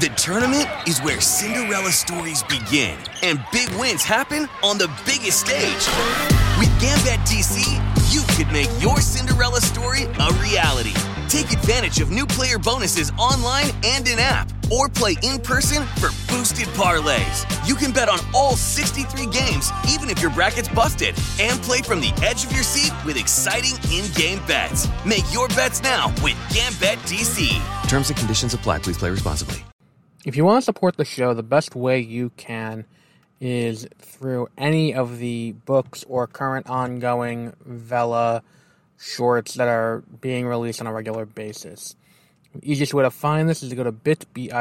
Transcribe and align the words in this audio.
The 0.00 0.08
tournament 0.16 0.66
is 0.88 1.00
where 1.00 1.20
Cinderella 1.20 1.90
stories 1.90 2.42
begin 2.44 2.96
and 3.20 3.44
big 3.52 3.68
wins 3.78 4.02
happen 4.02 4.48
on 4.62 4.78
the 4.78 4.88
biggest 5.04 5.40
stage. 5.40 5.84
With 6.58 6.70
GambetDC, 6.80 7.60
you 8.10 8.22
could 8.34 8.50
make 8.50 8.70
your 8.80 9.02
Cinderella 9.02 9.60
story 9.60 10.04
a 10.04 10.32
reality. 10.40 10.94
Take 11.28 11.52
advantage 11.52 12.00
of 12.00 12.10
new 12.10 12.24
player 12.24 12.58
bonuses 12.58 13.12
online 13.18 13.66
and 13.84 14.08
in 14.08 14.18
app, 14.18 14.50
or 14.72 14.88
play 14.88 15.14
in 15.22 15.38
person 15.38 15.84
for 16.00 16.08
boosted 16.32 16.68
parlays. 16.68 17.44
You 17.68 17.74
can 17.74 17.92
bet 17.92 18.08
on 18.08 18.18
all 18.34 18.56
63 18.56 19.26
games, 19.26 19.70
even 19.90 20.08
if 20.08 20.22
your 20.22 20.30
bracket's 20.30 20.68
busted, 20.70 21.14
and 21.38 21.60
play 21.60 21.82
from 21.82 22.00
the 22.00 22.12
edge 22.22 22.46
of 22.46 22.52
your 22.52 22.64
seat 22.64 22.92
with 23.04 23.18
exciting 23.18 23.76
in 23.92 24.10
game 24.14 24.40
bets. 24.46 24.88
Make 25.04 25.30
your 25.34 25.48
bets 25.48 25.82
now 25.82 26.08
with 26.22 26.36
GambetDC. 26.48 27.88
Terms 27.88 28.08
and 28.08 28.18
conditions 28.18 28.54
apply. 28.54 28.78
Please 28.78 28.96
play 28.96 29.10
responsibly. 29.10 29.62
If 30.24 30.36
you 30.36 30.44
want 30.44 30.62
to 30.62 30.64
support 30.64 30.96
the 30.96 31.04
show, 31.04 31.34
the 31.34 31.42
best 31.42 31.74
way 31.74 31.98
you 31.98 32.30
can 32.36 32.84
is 33.40 33.88
through 33.98 34.48
any 34.56 34.94
of 34.94 35.18
the 35.18 35.50
books 35.50 36.04
or 36.08 36.28
current 36.28 36.70
ongoing 36.70 37.52
Vella 37.64 38.44
shorts 39.00 39.54
that 39.54 39.66
are 39.66 40.04
being 40.20 40.46
released 40.46 40.80
on 40.80 40.86
a 40.86 40.92
regular 40.92 41.26
basis. 41.26 41.96
The 42.54 42.70
easiest 42.70 42.94
way 42.94 43.02
to 43.02 43.10
find 43.10 43.48
this 43.48 43.64
is 43.64 43.70
to 43.70 43.76
go 43.76 43.82
to 43.82 43.90
bit.bit.ly 43.90 44.52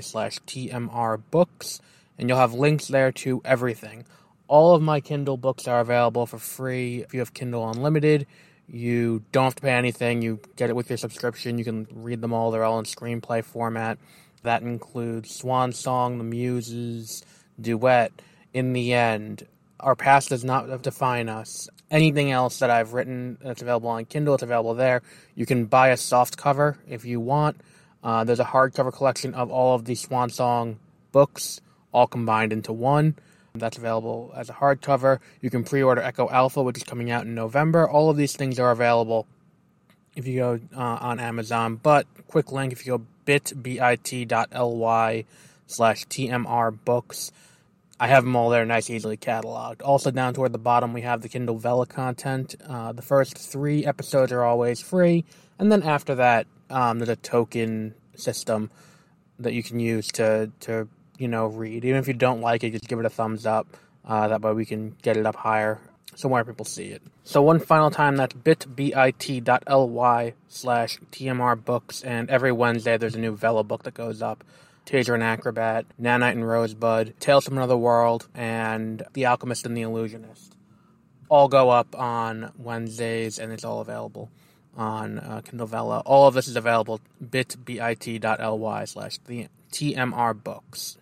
slash 0.00 0.38
tmrbooks, 0.40 1.80
and 2.16 2.28
you'll 2.28 2.38
have 2.38 2.54
links 2.54 2.86
there 2.86 3.10
to 3.10 3.42
everything. 3.44 4.04
All 4.46 4.76
of 4.76 4.82
my 4.82 5.00
Kindle 5.00 5.38
books 5.38 5.66
are 5.66 5.80
available 5.80 6.26
for 6.26 6.38
free 6.38 7.02
if 7.02 7.12
you 7.12 7.18
have 7.18 7.34
Kindle 7.34 7.68
Unlimited. 7.68 8.28
You 8.68 9.24
don't 9.32 9.44
have 9.44 9.56
to 9.56 9.62
pay 9.62 9.72
anything. 9.72 10.22
You 10.22 10.38
get 10.54 10.70
it 10.70 10.76
with 10.76 10.88
your 10.88 10.98
subscription. 10.98 11.58
You 11.58 11.64
can 11.64 11.88
read 11.92 12.20
them 12.20 12.32
all. 12.32 12.52
They're 12.52 12.62
all 12.62 12.78
in 12.78 12.84
screenplay 12.84 13.42
format. 13.42 13.98
That 14.42 14.62
includes 14.62 15.34
Swan 15.34 15.72
Song, 15.72 16.18
The 16.18 16.24
Muses, 16.24 17.22
Duet, 17.60 18.12
In 18.52 18.72
the 18.72 18.92
End, 18.92 19.46
Our 19.78 19.94
Past 19.94 20.30
Does 20.30 20.44
Not 20.44 20.82
Define 20.82 21.28
Us. 21.28 21.68
Anything 21.90 22.30
else 22.30 22.60
that 22.60 22.70
I've 22.70 22.92
written 22.94 23.36
that's 23.42 23.62
available 23.62 23.90
on 23.90 24.04
Kindle, 24.06 24.34
it's 24.34 24.42
available 24.42 24.74
there. 24.74 25.02
You 25.34 25.44
can 25.44 25.66
buy 25.66 25.88
a 25.88 25.96
soft 25.96 26.36
cover 26.36 26.78
if 26.88 27.04
you 27.04 27.20
want. 27.20 27.60
Uh, 28.02 28.24
there's 28.24 28.40
a 28.40 28.44
hardcover 28.44 28.92
collection 28.92 29.34
of 29.34 29.50
all 29.50 29.74
of 29.74 29.84
the 29.84 29.94
Swan 29.94 30.30
Song 30.30 30.78
books, 31.12 31.60
all 31.92 32.06
combined 32.06 32.52
into 32.52 32.72
one. 32.72 33.16
That's 33.54 33.76
available 33.76 34.32
as 34.36 34.48
a 34.48 34.54
hardcover. 34.54 35.18
You 35.40 35.50
can 35.50 35.64
pre 35.64 35.82
order 35.82 36.00
Echo 36.00 36.28
Alpha, 36.28 36.62
which 36.62 36.78
is 36.78 36.84
coming 36.84 37.10
out 37.10 37.24
in 37.24 37.34
November. 37.34 37.88
All 37.88 38.08
of 38.08 38.16
these 38.16 38.36
things 38.36 38.58
are 38.60 38.70
available 38.70 39.26
if 40.16 40.26
you 40.26 40.38
go 40.38 40.60
uh, 40.76 40.98
on 41.00 41.20
Amazon. 41.20 41.76
But 41.76 42.06
quick 42.28 42.52
link 42.52 42.72
if 42.72 42.86
you 42.86 42.98
go 42.98 43.06
bit.ly 43.24 45.24
slash 45.66 46.06
TMR 46.06 46.78
books. 46.84 47.32
I 48.02 48.06
have 48.06 48.24
them 48.24 48.34
all 48.34 48.48
there, 48.48 48.64
nice, 48.64 48.88
easily 48.88 49.18
cataloged. 49.18 49.82
Also, 49.84 50.10
down 50.10 50.32
toward 50.32 50.52
the 50.52 50.58
bottom, 50.58 50.94
we 50.94 51.02
have 51.02 51.20
the 51.20 51.28
Kindle 51.28 51.58
Vella 51.58 51.84
content. 51.84 52.54
Uh, 52.66 52.92
the 52.92 53.02
first 53.02 53.36
three 53.36 53.84
episodes 53.84 54.32
are 54.32 54.42
always 54.42 54.80
free, 54.80 55.26
and 55.58 55.70
then 55.70 55.82
after 55.82 56.14
that, 56.14 56.46
um, 56.70 56.98
there's 56.98 57.10
a 57.10 57.16
token 57.16 57.94
system 58.16 58.70
that 59.38 59.52
you 59.52 59.62
can 59.62 59.80
use 59.80 60.08
to 60.12 60.50
to 60.60 60.88
you 61.18 61.28
know 61.28 61.46
read. 61.46 61.84
Even 61.84 61.98
if 61.98 62.08
you 62.08 62.14
don't 62.14 62.40
like 62.40 62.64
it, 62.64 62.70
just 62.70 62.88
give 62.88 62.98
it 62.98 63.04
a 63.04 63.10
thumbs 63.10 63.44
up. 63.44 63.66
Uh, 64.02 64.28
that 64.28 64.40
way, 64.40 64.54
we 64.54 64.64
can 64.64 64.96
get 65.02 65.18
it 65.18 65.26
up 65.26 65.36
higher 65.36 65.78
so 66.14 66.28
more 66.28 66.44
people 66.44 66.64
see 66.64 66.86
it. 66.86 67.02
So 67.24 67.42
one 67.42 67.60
final 67.60 67.90
time, 67.90 68.16
that's 68.16 68.34
bit.ly 68.34 69.12
slash 70.48 70.98
TMR 71.12 71.64
books, 71.64 72.02
and 72.02 72.28
every 72.30 72.52
Wednesday 72.52 72.96
there's 72.96 73.14
a 73.14 73.20
new 73.20 73.36
Vella 73.36 73.64
book 73.64 73.84
that 73.84 73.94
goes 73.94 74.22
up. 74.22 74.44
Taser 74.86 75.14
and 75.14 75.22
Acrobat, 75.22 75.86
Nanite 76.00 76.32
and 76.32 76.48
Rosebud, 76.48 77.14
Tales 77.20 77.44
from 77.44 77.56
Another 77.56 77.76
World, 77.76 78.28
and 78.34 79.02
The 79.12 79.26
Alchemist 79.26 79.66
and 79.66 79.76
the 79.76 79.82
Illusionist. 79.82 80.56
All 81.28 81.48
go 81.48 81.70
up 81.70 81.96
on 81.96 82.52
Wednesdays, 82.58 83.38
and 83.38 83.52
it's 83.52 83.64
all 83.64 83.80
available 83.80 84.30
on 84.76 85.18
uh, 85.18 85.42
Kindle 85.44 85.66
Vella. 85.66 86.00
All 86.00 86.26
of 86.26 86.34
this 86.34 86.48
is 86.48 86.56
available 86.56 87.00
bit.ly 87.30 88.84
slash 88.84 89.18
the 89.26 89.48
TMR 89.70 90.42
books. 90.42 90.96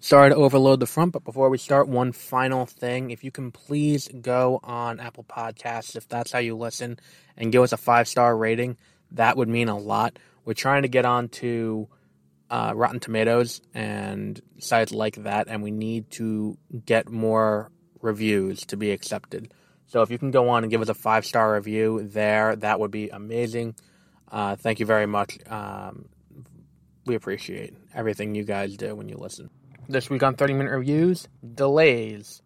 Sorry 0.00 0.30
to 0.30 0.36
overload 0.36 0.78
the 0.78 0.86
front, 0.86 1.12
but 1.12 1.24
before 1.24 1.50
we 1.50 1.58
start, 1.58 1.88
one 1.88 2.12
final 2.12 2.66
thing. 2.66 3.10
If 3.10 3.24
you 3.24 3.32
can 3.32 3.50
please 3.50 4.08
go 4.08 4.60
on 4.62 5.00
Apple 5.00 5.24
Podcasts, 5.24 5.96
if 5.96 6.08
that's 6.08 6.30
how 6.30 6.38
you 6.38 6.56
listen, 6.56 7.00
and 7.36 7.50
give 7.50 7.62
us 7.62 7.72
a 7.72 7.76
five 7.76 8.06
star 8.06 8.36
rating, 8.36 8.76
that 9.12 9.36
would 9.36 9.48
mean 9.48 9.68
a 9.68 9.76
lot. 9.76 10.18
We're 10.44 10.54
trying 10.54 10.82
to 10.82 10.88
get 10.88 11.04
on 11.04 11.28
to 11.28 11.88
uh, 12.48 12.72
Rotten 12.76 13.00
Tomatoes 13.00 13.60
and 13.74 14.40
sites 14.58 14.92
like 14.92 15.16
that, 15.24 15.48
and 15.48 15.64
we 15.64 15.72
need 15.72 16.10
to 16.12 16.56
get 16.86 17.08
more 17.08 17.72
reviews 18.00 18.66
to 18.66 18.76
be 18.76 18.92
accepted. 18.92 19.52
So 19.88 20.02
if 20.02 20.12
you 20.12 20.18
can 20.18 20.30
go 20.30 20.48
on 20.50 20.62
and 20.62 20.70
give 20.70 20.80
us 20.80 20.88
a 20.88 20.94
five 20.94 21.26
star 21.26 21.54
review 21.54 22.06
there, 22.08 22.54
that 22.54 22.78
would 22.78 22.92
be 22.92 23.08
amazing. 23.08 23.74
Uh, 24.30 24.54
thank 24.54 24.78
you 24.78 24.86
very 24.86 25.06
much. 25.06 25.38
Um, 25.50 26.08
we 27.04 27.16
appreciate 27.16 27.74
everything 27.92 28.36
you 28.36 28.44
guys 28.44 28.76
do 28.76 28.94
when 28.94 29.08
you 29.08 29.16
listen. 29.16 29.50
This 29.90 30.10
week 30.10 30.22
on 30.22 30.34
30 30.34 30.52
Minute 30.52 30.70
Reviews 30.72 31.28
Delays. 31.54 32.42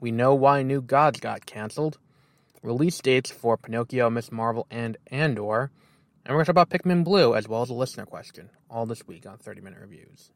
We 0.00 0.10
know 0.10 0.34
why 0.34 0.62
New 0.62 0.80
Gods 0.80 1.20
got 1.20 1.44
canceled. 1.44 1.98
Release 2.62 2.98
dates 2.98 3.30
for 3.30 3.58
Pinocchio, 3.58 4.08
Miss 4.08 4.32
Marvel, 4.32 4.66
and 4.70 4.96
Andor. 5.08 5.70
And 6.24 6.34
we're 6.34 6.36
going 6.36 6.46
to 6.46 6.52
talk 6.54 6.64
about 6.64 6.70
Pikmin 6.70 7.04
Bloom 7.04 7.36
as 7.36 7.46
well 7.46 7.60
as 7.60 7.68
a 7.68 7.74
listener 7.74 8.06
question. 8.06 8.48
All 8.70 8.86
this 8.86 9.06
week 9.06 9.26
on 9.26 9.36
30 9.36 9.60
Minute 9.60 9.80
Reviews. 9.80 10.30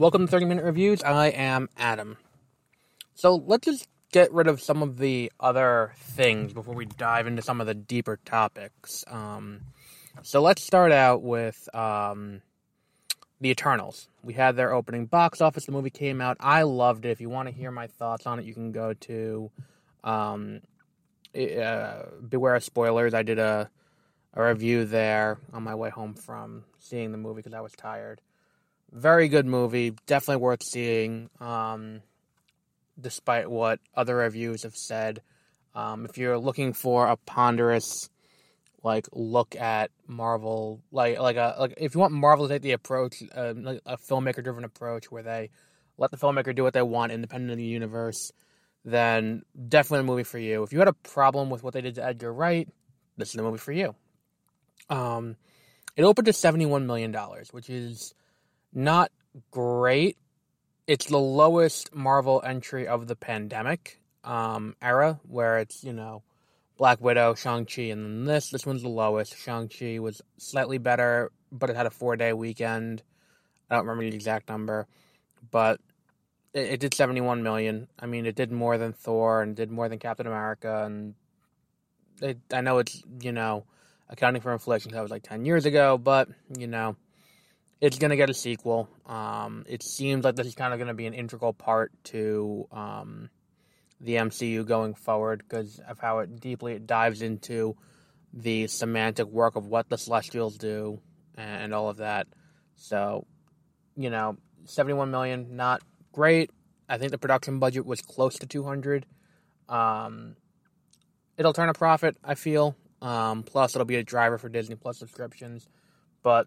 Welcome 0.00 0.24
to 0.24 0.30
30 0.30 0.46
Minute 0.46 0.64
Reviews. 0.64 1.02
I 1.02 1.26
am 1.26 1.68
Adam. 1.76 2.16
So 3.16 3.34
let's 3.34 3.66
just 3.66 3.86
get 4.12 4.32
rid 4.32 4.46
of 4.46 4.62
some 4.62 4.82
of 4.82 4.96
the 4.96 5.30
other 5.38 5.92
things 5.94 6.54
before 6.54 6.74
we 6.74 6.86
dive 6.86 7.26
into 7.26 7.42
some 7.42 7.60
of 7.60 7.66
the 7.66 7.74
deeper 7.74 8.18
topics. 8.24 9.04
Um, 9.06 9.60
so 10.22 10.40
let's 10.40 10.62
start 10.62 10.90
out 10.90 11.20
with 11.20 11.68
um, 11.74 12.40
The 13.42 13.50
Eternals. 13.50 14.08
We 14.22 14.32
had 14.32 14.56
their 14.56 14.72
opening 14.72 15.04
box 15.04 15.42
office. 15.42 15.66
The 15.66 15.72
movie 15.72 15.90
came 15.90 16.22
out. 16.22 16.38
I 16.40 16.62
loved 16.62 17.04
it. 17.04 17.10
If 17.10 17.20
you 17.20 17.28
want 17.28 17.50
to 17.50 17.54
hear 17.54 17.70
my 17.70 17.86
thoughts 17.86 18.26
on 18.26 18.38
it, 18.38 18.46
you 18.46 18.54
can 18.54 18.72
go 18.72 18.94
to 18.94 19.50
um, 20.02 20.62
uh, 21.38 22.04
Beware 22.26 22.54
of 22.54 22.64
Spoilers. 22.64 23.12
I 23.12 23.22
did 23.22 23.38
a, 23.38 23.68
a 24.32 24.42
review 24.42 24.86
there 24.86 25.36
on 25.52 25.62
my 25.62 25.74
way 25.74 25.90
home 25.90 26.14
from 26.14 26.64
seeing 26.78 27.12
the 27.12 27.18
movie 27.18 27.40
because 27.40 27.52
I 27.52 27.60
was 27.60 27.72
tired 27.72 28.22
very 28.92 29.28
good 29.28 29.46
movie, 29.46 29.94
definitely 30.06 30.42
worth 30.42 30.62
seeing. 30.62 31.30
Um, 31.40 32.02
despite 33.00 33.50
what 33.50 33.80
other 33.94 34.16
reviews 34.16 34.64
have 34.64 34.76
said, 34.76 35.22
um, 35.74 36.04
if 36.04 36.18
you're 36.18 36.38
looking 36.38 36.72
for 36.72 37.06
a 37.06 37.16
ponderous, 37.16 38.08
like 38.82 39.06
look 39.12 39.56
at 39.56 39.90
Marvel, 40.06 40.80
like 40.90 41.18
like 41.18 41.36
a 41.36 41.56
like 41.58 41.74
if 41.76 41.94
you 41.94 42.00
want 42.00 42.12
Marvel 42.12 42.48
to 42.48 42.54
take 42.54 42.62
the 42.62 42.72
approach, 42.72 43.22
uh, 43.34 43.54
like 43.56 43.80
a 43.86 43.96
filmmaker 43.96 44.42
driven 44.42 44.64
approach 44.64 45.10
where 45.10 45.22
they 45.22 45.50
let 45.98 46.10
the 46.10 46.16
filmmaker 46.16 46.54
do 46.54 46.62
what 46.62 46.72
they 46.72 46.82
want, 46.82 47.12
independent 47.12 47.52
of 47.52 47.58
the 47.58 47.64
universe, 47.64 48.32
then 48.84 49.42
definitely 49.68 50.00
a 50.00 50.04
movie 50.04 50.24
for 50.24 50.38
you. 50.38 50.62
If 50.62 50.72
you 50.72 50.78
had 50.78 50.88
a 50.88 50.94
problem 50.94 51.50
with 51.50 51.62
what 51.62 51.74
they 51.74 51.82
did 51.82 51.96
to 51.96 52.04
Edgar 52.04 52.32
Wright, 52.32 52.68
this 53.16 53.28
is 53.28 53.34
the 53.34 53.42
movie 53.42 53.58
for 53.58 53.72
you. 53.72 53.94
Um, 54.88 55.36
it 55.96 56.02
opened 56.04 56.26
to 56.26 56.32
seventy 56.32 56.66
one 56.66 56.86
million 56.86 57.12
dollars, 57.12 57.52
which 57.52 57.68
is 57.68 58.14
not 58.72 59.10
great. 59.50 60.16
It's 60.86 61.06
the 61.06 61.18
lowest 61.18 61.94
Marvel 61.94 62.42
entry 62.44 62.86
of 62.86 63.06
the 63.06 63.16
pandemic 63.16 64.00
um, 64.24 64.74
era, 64.82 65.20
where 65.26 65.58
it's, 65.58 65.84
you 65.84 65.92
know, 65.92 66.22
Black 66.76 67.00
Widow, 67.00 67.34
Shang-Chi, 67.34 67.82
and 67.82 68.04
then 68.04 68.24
this. 68.24 68.50
This 68.50 68.66
one's 68.66 68.82
the 68.82 68.88
lowest. 68.88 69.36
Shang-Chi 69.36 69.98
was 69.98 70.22
slightly 70.38 70.78
better, 70.78 71.30
but 71.52 71.70
it 71.70 71.76
had 71.76 71.86
a 71.86 71.90
four 71.90 72.16
day 72.16 72.32
weekend. 72.32 73.02
I 73.70 73.76
don't 73.76 73.86
remember 73.86 74.08
the 74.08 74.16
exact 74.16 74.48
number, 74.48 74.86
but 75.50 75.80
it, 76.54 76.72
it 76.72 76.80
did 76.80 76.94
71 76.94 77.42
million. 77.42 77.88
I 77.98 78.06
mean, 78.06 78.26
it 78.26 78.34
did 78.34 78.50
more 78.50 78.78
than 78.78 78.92
Thor 78.92 79.42
and 79.42 79.54
did 79.54 79.70
more 79.70 79.88
than 79.88 79.98
Captain 79.98 80.26
America. 80.26 80.84
And 80.84 81.14
it, 82.20 82.38
I 82.52 82.62
know 82.62 82.78
it's, 82.78 83.02
you 83.20 83.32
know, 83.32 83.64
accounting 84.08 84.42
for 84.42 84.52
inflation, 84.52 84.92
that 84.92 85.02
was 85.02 85.10
like 85.10 85.22
10 85.22 85.44
years 85.44 85.66
ago, 85.66 85.98
but, 85.98 86.28
you 86.58 86.66
know, 86.66 86.96
it's 87.80 87.98
going 87.98 88.10
to 88.10 88.16
get 88.16 88.30
a 88.30 88.34
sequel. 88.34 88.88
Um, 89.06 89.64
it 89.68 89.82
seems 89.82 90.24
like 90.24 90.36
this 90.36 90.46
is 90.46 90.54
kind 90.54 90.72
of 90.72 90.78
going 90.78 90.88
to 90.88 90.94
be 90.94 91.06
an 91.06 91.14
integral 91.14 91.52
part 91.52 91.92
to 92.04 92.66
um, 92.72 93.30
the 94.00 94.16
MCU 94.16 94.66
going 94.66 94.94
forward 94.94 95.42
because 95.46 95.80
of 95.88 95.98
how 95.98 96.18
it 96.18 96.40
deeply 96.40 96.74
it 96.74 96.86
dives 96.86 97.22
into 97.22 97.76
the 98.32 98.66
semantic 98.66 99.26
work 99.26 99.56
of 99.56 99.66
what 99.66 99.88
the 99.88 99.98
Celestials 99.98 100.56
do 100.56 101.00
and 101.36 101.74
all 101.74 101.88
of 101.88 101.98
that. 101.98 102.26
So, 102.76 103.26
you 103.96 104.10
know, 104.10 104.36
71 104.66 105.10
million, 105.10 105.56
not 105.56 105.82
great. 106.12 106.50
I 106.88 106.98
think 106.98 107.12
the 107.12 107.18
production 107.18 107.58
budget 107.58 107.86
was 107.86 108.00
close 108.00 108.38
to 108.38 108.46
200. 108.46 109.06
Um, 109.68 110.36
it'll 111.36 111.52
turn 111.52 111.68
a 111.68 111.74
profit, 111.74 112.16
I 112.22 112.34
feel. 112.34 112.76
Um, 113.00 113.42
plus, 113.42 113.74
it'll 113.74 113.86
be 113.86 113.96
a 113.96 114.02
driver 114.02 114.38
for 114.38 114.48
Disney 114.48 114.76
Plus 114.76 114.98
subscriptions. 114.98 115.68
But 116.22 116.46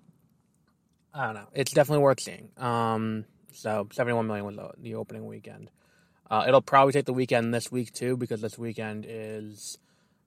I 1.14 1.26
don't 1.26 1.36
know. 1.36 1.48
It's 1.54 1.72
definitely 1.72 2.04
worth 2.04 2.20
seeing. 2.22 2.50
Um, 2.58 3.26
so 3.54 3.88
71 3.92 4.26
million 4.28 4.46
was 4.46 4.58
the 4.80 4.96
opening 4.96 5.26
weekend. 5.28 5.70
Uh, 6.30 6.46
it'll 6.48 6.62
probably 6.62 6.94
take 6.94 7.06
the 7.06 7.14
weekend 7.14 7.54
this 7.54 7.72
week 7.72 7.94
too 7.94 8.18
because 8.18 8.42
this 8.42 8.58
weekend 8.58 9.06
is 9.08 9.78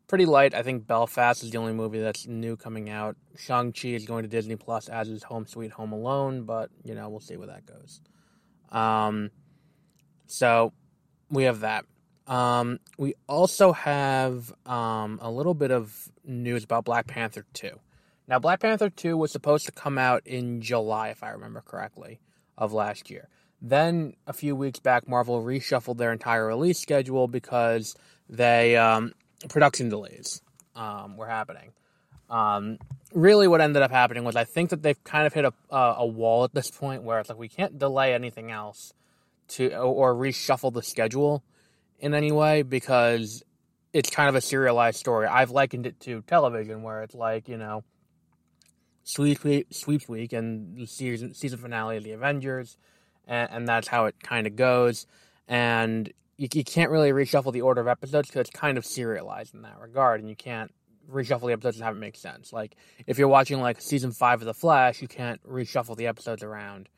pretty 0.06 0.26
light. 0.26 0.54
I 0.54 0.62
think 0.62 0.86
Belfast 0.86 1.42
is 1.42 1.50
the 1.50 1.58
only 1.58 1.72
movie 1.72 2.00
that's 2.00 2.26
new 2.26 2.56
coming 2.56 2.88
out. 2.88 3.16
Shang 3.36 3.72
Chi 3.72 3.88
is 3.88 4.04
going 4.04 4.22
to 4.22 4.28
Disney 4.28 4.56
Plus 4.56 4.88
as 4.88 5.08
is 5.08 5.24
Home 5.24 5.46
Sweet 5.46 5.72
Home 5.72 5.92
Alone, 5.92 6.44
but 6.44 6.70
you 6.84 6.94
know 6.94 7.08
we'll 7.08 7.20
see 7.20 7.36
where 7.36 7.48
that 7.48 7.66
goes. 7.66 8.00
Um, 8.70 9.30
so 10.26 10.72
we 11.30 11.44
have 11.44 11.60
that. 11.60 11.84
Um, 12.26 12.80
we 12.98 13.14
also 13.28 13.72
have 13.72 14.52
um, 14.66 15.18
a 15.22 15.30
little 15.30 15.54
bit 15.54 15.70
of 15.70 16.10
news 16.24 16.64
about 16.64 16.84
Black 16.84 17.06
Panther 17.06 17.46
2. 17.52 17.70
Now, 18.28 18.38
Black 18.38 18.60
Panther 18.60 18.90
2 18.90 19.16
was 19.16 19.30
supposed 19.30 19.66
to 19.66 19.72
come 19.72 19.98
out 19.98 20.26
in 20.26 20.60
July, 20.60 21.08
if 21.08 21.22
I 21.22 21.30
remember 21.30 21.60
correctly, 21.60 22.20
of 22.58 22.72
last 22.72 23.10
year. 23.10 23.28
Then, 23.62 24.14
a 24.26 24.32
few 24.32 24.56
weeks 24.56 24.80
back, 24.80 25.08
Marvel 25.08 25.42
reshuffled 25.42 25.96
their 25.98 26.12
entire 26.12 26.46
release 26.46 26.78
schedule 26.78 27.28
because 27.28 27.94
they 28.28 28.76
um, 28.76 29.12
production 29.48 29.88
delays 29.88 30.42
um, 30.74 31.16
were 31.16 31.26
happening. 31.26 31.72
Um, 32.28 32.78
really, 33.12 33.48
what 33.48 33.60
ended 33.60 33.82
up 33.82 33.90
happening 33.90 34.24
was 34.24 34.36
I 34.36 34.44
think 34.44 34.70
that 34.70 34.82
they've 34.82 35.02
kind 35.04 35.26
of 35.26 35.32
hit 35.32 35.44
a, 35.44 35.52
a 35.70 36.06
wall 36.06 36.44
at 36.44 36.52
this 36.52 36.70
point 36.70 37.02
where 37.02 37.20
it's 37.20 37.28
like 37.28 37.38
we 37.38 37.48
can't 37.48 37.78
delay 37.78 38.14
anything 38.14 38.50
else 38.50 38.92
to 39.48 39.74
or 39.76 40.14
reshuffle 40.14 40.72
the 40.72 40.82
schedule 40.82 41.44
in 42.00 42.14
any 42.14 42.32
way 42.32 42.62
because 42.62 43.42
it's 43.92 44.10
kind 44.10 44.28
of 44.28 44.34
a 44.34 44.40
serialized 44.40 44.98
story. 44.98 45.26
I've 45.26 45.50
likened 45.50 45.86
it 45.86 46.00
to 46.00 46.22
television 46.22 46.82
where 46.82 47.02
it's 47.02 47.14
like 47.14 47.48
you 47.48 47.56
know 47.56 47.84
sweep 49.06 49.44
week, 49.44 49.68
sweeps 49.70 50.08
week 50.08 50.32
and 50.32 50.76
the 50.76 50.84
season 50.84 51.32
season 51.32 51.58
finale 51.58 51.96
of 51.96 52.04
the 52.04 52.10
Avengers, 52.10 52.76
and, 53.26 53.48
and 53.50 53.68
that's 53.68 53.88
how 53.88 54.06
it 54.06 54.16
kind 54.22 54.46
of 54.46 54.56
goes. 54.56 55.06
And 55.48 56.12
you, 56.36 56.48
you 56.52 56.64
can't 56.64 56.90
really 56.90 57.12
reshuffle 57.12 57.52
the 57.52 57.62
order 57.62 57.80
of 57.80 57.86
episodes 57.86 58.28
because 58.28 58.48
it's 58.48 58.50
kind 58.50 58.76
of 58.76 58.84
serialized 58.84 59.54
in 59.54 59.62
that 59.62 59.78
regard, 59.80 60.20
and 60.20 60.28
you 60.28 60.34
can't 60.34 60.74
reshuffle 61.10 61.46
the 61.46 61.52
episodes 61.52 61.76
and 61.76 61.84
have 61.84 61.94
it 61.96 62.00
make 62.00 62.16
sense. 62.16 62.52
Like 62.52 62.74
if 63.06 63.16
you're 63.16 63.28
watching 63.28 63.60
like 63.60 63.80
season 63.80 64.10
five 64.10 64.42
of 64.42 64.46
The 64.46 64.54
Flash, 64.54 65.00
you 65.00 65.08
can't 65.08 65.40
reshuffle 65.48 65.96
the 65.96 66.08
episodes 66.08 66.42
around 66.42 66.88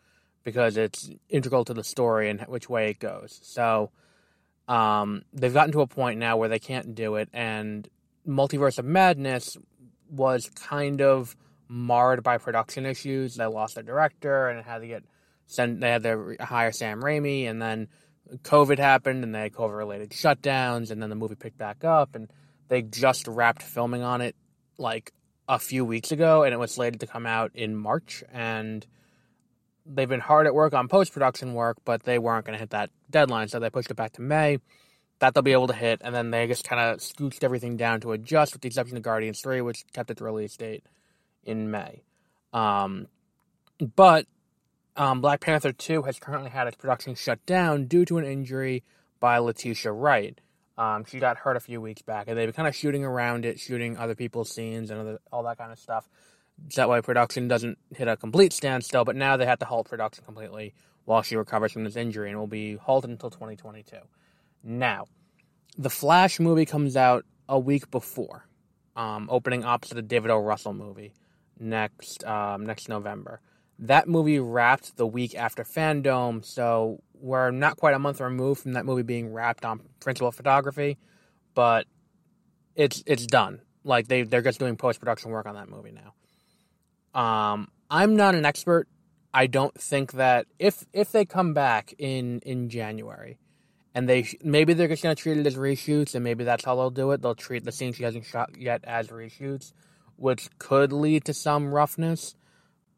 because 0.45 0.79
it's 0.79 1.11
integral 1.29 1.67
to 1.67 1.75
the 1.75 1.85
story 1.85 2.31
and 2.31 2.41
which 2.43 2.71
way 2.71 2.89
it 2.89 2.99
goes. 2.99 3.39
So 3.43 3.91
um, 4.67 5.25
they've 5.35 5.53
gotten 5.53 5.73
to 5.73 5.83
a 5.83 5.87
point 5.87 6.19
now 6.19 6.39
where 6.39 6.49
they 6.49 6.59
can't 6.59 6.95
do 6.95 7.17
it, 7.17 7.29
and 7.35 7.87
Multiverse 8.27 8.79
of 8.79 8.87
Madness 8.87 9.59
was 10.11 10.49
kind 10.55 11.03
of 11.03 11.37
marred 11.69 12.23
by 12.23 12.39
production 12.39 12.87
issues. 12.87 13.37
They 13.37 13.47
lost 13.47 13.75
their 13.75 13.85
director 13.85 14.49
and 14.49 14.65
had 14.65 14.79
to 14.79 14.87
get 14.87 15.05
sent. 15.47 15.81
They 15.81 15.91
had 15.91 16.03
to 16.03 16.37
hire 16.41 16.73
Sam 16.73 17.03
Raimi, 17.03 17.49
and 17.49 17.61
then 17.61 17.89
COVID 18.43 18.79
happened, 18.79 19.25
and 19.25 19.35
they 19.35 19.43
had 19.43 19.53
COVID 19.53 19.77
related 19.77 20.11
shutdowns, 20.11 20.91
and 20.91 21.03
then 21.03 21.11
the 21.11 21.17
movie 21.17 21.35
picked 21.35 21.59
back 21.59 21.85
up, 21.85 22.15
and 22.15 22.31
they 22.69 22.83
just 22.83 23.27
wrapped 23.27 23.63
filming 23.63 24.03
on 24.03 24.21
it 24.21 24.37
like 24.79 25.13
a 25.49 25.59
few 25.59 25.85
weeks 25.85 26.13
ago, 26.13 26.43
and 26.43 26.53
it 26.53 26.59
was 26.59 26.73
slated 26.73 27.01
to 27.01 27.07
come 27.07 27.27
out 27.27 27.53
in 27.55 27.77
March, 27.77 28.23
and 28.33 28.87
they've 29.87 30.09
been 30.09 30.21
hard 30.21 30.47
at 30.47 30.55
work 30.55 30.75
on 30.75 30.89
post 30.89 31.13
production 31.13 31.55
work, 31.55 31.79
but 31.85 32.03
they 32.03 32.19
weren't 32.19 32.45
going 32.45 32.55
to 32.55 32.61
hit 32.61 32.71
that 32.71 32.91
deadline, 33.11 33.49
so 33.49 33.59
they 33.59 33.71
pushed 33.71 33.91
it 33.91 33.95
back 33.95 34.13
to 34.13 34.23
May. 34.23 34.59
That 35.21 35.35
they'll 35.35 35.43
be 35.43 35.51
able 35.51 35.67
to 35.67 35.75
hit, 35.75 36.01
and 36.05 36.15
then 36.15 36.31
they 36.31 36.47
just 36.47 36.63
kind 36.63 36.81
of 36.81 37.01
scooched 37.01 37.43
everything 37.43 37.77
down 37.77 38.01
to 38.03 38.13
adjust, 38.13 38.53
with 38.53 38.63
the 38.63 38.69
exception 38.69 38.97
of 38.97 39.03
Guardians 39.03 39.41
3, 39.41 39.63
which 39.63 39.85
kept 39.93 40.13
its 40.13 40.21
release 40.21 40.57
date 40.57 40.85
in 41.49 41.71
May. 41.71 42.03
Um, 42.53 43.09
but 43.97 44.27
um, 44.97 45.21
Black 45.21 45.41
Panther 45.41 45.73
2 45.73 46.03
has 46.03 46.19
currently 46.19 46.51
had 46.51 46.67
its 46.67 46.77
production 46.77 47.15
shut 47.15 47.45
down 47.47 47.87
due 47.87 48.05
to 48.05 48.19
an 48.19 48.25
injury 48.25 48.85
by 49.19 49.39
Letitia 49.39 49.93
Wright. 49.93 50.41
Um, 50.77 51.05
she 51.05 51.19
got 51.19 51.39
hurt 51.39 51.57
a 51.57 51.61
few 51.61 51.81
weeks 51.81 52.03
back, 52.03 52.29
and 52.29 52.37
they've 52.37 52.47
been 52.47 52.55
kind 52.55 52.69
of 52.69 52.77
shooting 52.77 53.05
around 53.05 53.45
it, 53.45 53.59
shooting 53.59 53.97
other 53.97 54.15
people's 54.15 54.51
scenes 54.51 54.91
and 54.91 55.01
other, 55.01 55.19
all 55.33 55.43
that 55.45 55.59
kind 55.59 55.73
of 55.73 55.79
stuff. 55.79 56.09
That 56.77 56.89
way, 56.89 57.01
production 57.01 57.49
doesn't 57.49 57.79
hit 57.95 58.07
a 58.07 58.17
complete 58.17 58.53
standstill. 58.53 59.05
But 59.05 59.17
now 59.17 59.37
they 59.37 59.47
have 59.47 59.59
to 59.61 59.65
halt 59.65 59.89
production 59.89 60.25
completely 60.25 60.75
while 61.05 61.23
she 61.23 61.37
recovers 61.37 61.73
from 61.73 61.85
this 61.85 61.97
injury, 61.97 62.31
and 62.31 62.39
will 62.39 62.47
be 62.47 62.77
halted 62.77 63.11
until 63.11 63.31
2022. 63.31 63.97
Now, 64.63 65.07
the 65.77 65.91
Flash 65.91 66.39
movie 66.39 66.67
comes 66.67 66.97
out 66.97 67.25
a 67.49 67.59
week 67.59 67.91
before, 67.91 68.45
um, 68.95 69.29
opening 69.31 69.65
opposite 69.65 69.95
the 69.95 70.03
David 70.03 70.31
O. 70.31 70.39
Russell 70.39 70.75
movie 70.75 71.13
next 71.61 72.25
um, 72.25 72.67
next 72.67 72.89
November. 72.89 73.41
That 73.81 74.09
movie 74.09 74.41
wrapped 74.41 74.97
the 74.97 75.07
week 75.07 75.37
after 75.37 75.63
Fandom, 75.63 76.45
so 76.45 77.01
we're 77.15 77.51
not 77.51 77.77
quite 77.77 77.95
a 77.95 77.99
month 77.99 78.21
removed 78.21 78.63
from 78.63 78.73
that 78.73 78.85
movie 78.85 79.03
being 79.03 79.33
wrapped 79.33 79.65
on 79.65 79.81
principal 80.01 80.33
photography, 80.33 80.99
but 81.55 81.87
it's 82.75 83.03
it's 83.07 83.27
done. 83.27 83.61
Like 83.85 84.09
they 84.09 84.23
they're 84.23 84.43
just 84.43 84.59
doing 84.59 84.77
post 84.77 85.01
production 85.01 85.31
work 85.31 85.47
on 85.47 85.55
that 85.55 85.69
movie 85.69 85.93
now. 85.93 86.15
Um, 87.21 87.69
I'm 87.91 88.17
not 88.17 88.35
an 88.35 88.45
expert. 88.45 88.89
I 89.33 89.47
don't 89.47 89.75
think 89.81 90.13
that 90.13 90.47
if 90.59 90.85
if 90.93 91.13
they 91.13 91.25
come 91.25 91.55
back 91.55 91.95
in 91.99 92.41
in 92.41 92.69
January, 92.69 93.39
and 93.95 94.09
they 94.09 94.29
maybe 94.43 94.75
they're 94.75 94.89
just 94.89 95.03
gonna 95.03 95.15
treat 95.15 95.39
it 95.39 95.47
as 95.47 95.57
reshoots, 95.57 96.15
and 96.15 96.25
maybe 96.25 96.45
that's 96.45 96.65
how 96.65 96.77
they'll 96.77 96.91
do 96.91 97.11
it. 97.13 97.23
They'll 97.23 97.35
treat 97.35 97.65
the 97.65 97.73
scene 97.73 97.93
she 97.93 98.05
hasn't 98.05 98.27
shot 98.27 98.51
yet 98.59 98.83
as 98.85 99.09
reshoots, 99.09 99.73
which 100.19 100.49
could 100.59 100.93
lead 100.93 101.25
to 101.25 101.33
some 101.33 101.73
roughness. 101.73 102.35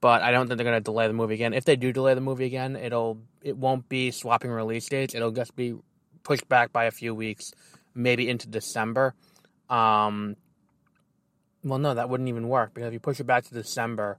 But 0.01 0.23
I 0.23 0.33
don't 0.33 0.49
think 0.49 0.57
they're 0.57 0.65
gonna 0.65 0.81
delay 0.81 1.07
the 1.07 1.13
movie 1.13 1.35
again. 1.35 1.53
If 1.53 1.65
they 1.67 1.77
do 1.77 1.93
delay 1.93 2.15
the 2.15 2.21
movie 2.21 2.47
again, 2.47 2.75
it'll 2.75 3.19
it 3.43 3.57
won't 3.57 3.89
be 3.89 4.11
swapping 4.11 4.51
release 4.51 4.89
dates. 4.89 5.15
It'll 5.15 5.31
just 5.31 5.55
be 5.55 5.75
pushed 6.23 6.49
back 6.49 6.73
by 6.73 6.85
a 6.85 6.91
few 6.91 7.15
weeks, 7.15 7.53
maybe 7.95 8.29
into 8.29 8.49
December. 8.49 9.15
Um, 9.69 10.37
well, 11.63 11.79
no, 11.79 11.95
that 11.95 12.09
wouldn't 12.09 12.29
even 12.29 12.49
work 12.49 12.73
because 12.75 12.89
if 12.89 12.93
you 12.95 13.01
push 13.01 13.21
it 13.21 13.25
back 13.25 13.45
to 13.45 13.55
December, 13.55 14.19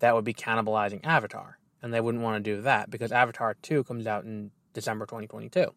that 0.00 0.14
would 0.14 0.24
be 0.24 0.34
cannibalizing 0.34 1.00
Avatar, 1.04 1.58
and 1.82 1.92
they 1.92 2.00
wouldn't 2.00 2.22
want 2.22 2.44
to 2.44 2.56
do 2.56 2.62
that 2.62 2.90
because 2.90 3.10
Avatar 3.10 3.56
Two 3.62 3.82
comes 3.84 4.06
out 4.06 4.24
in 4.24 4.50
December 4.74 5.06
2022. 5.06 5.72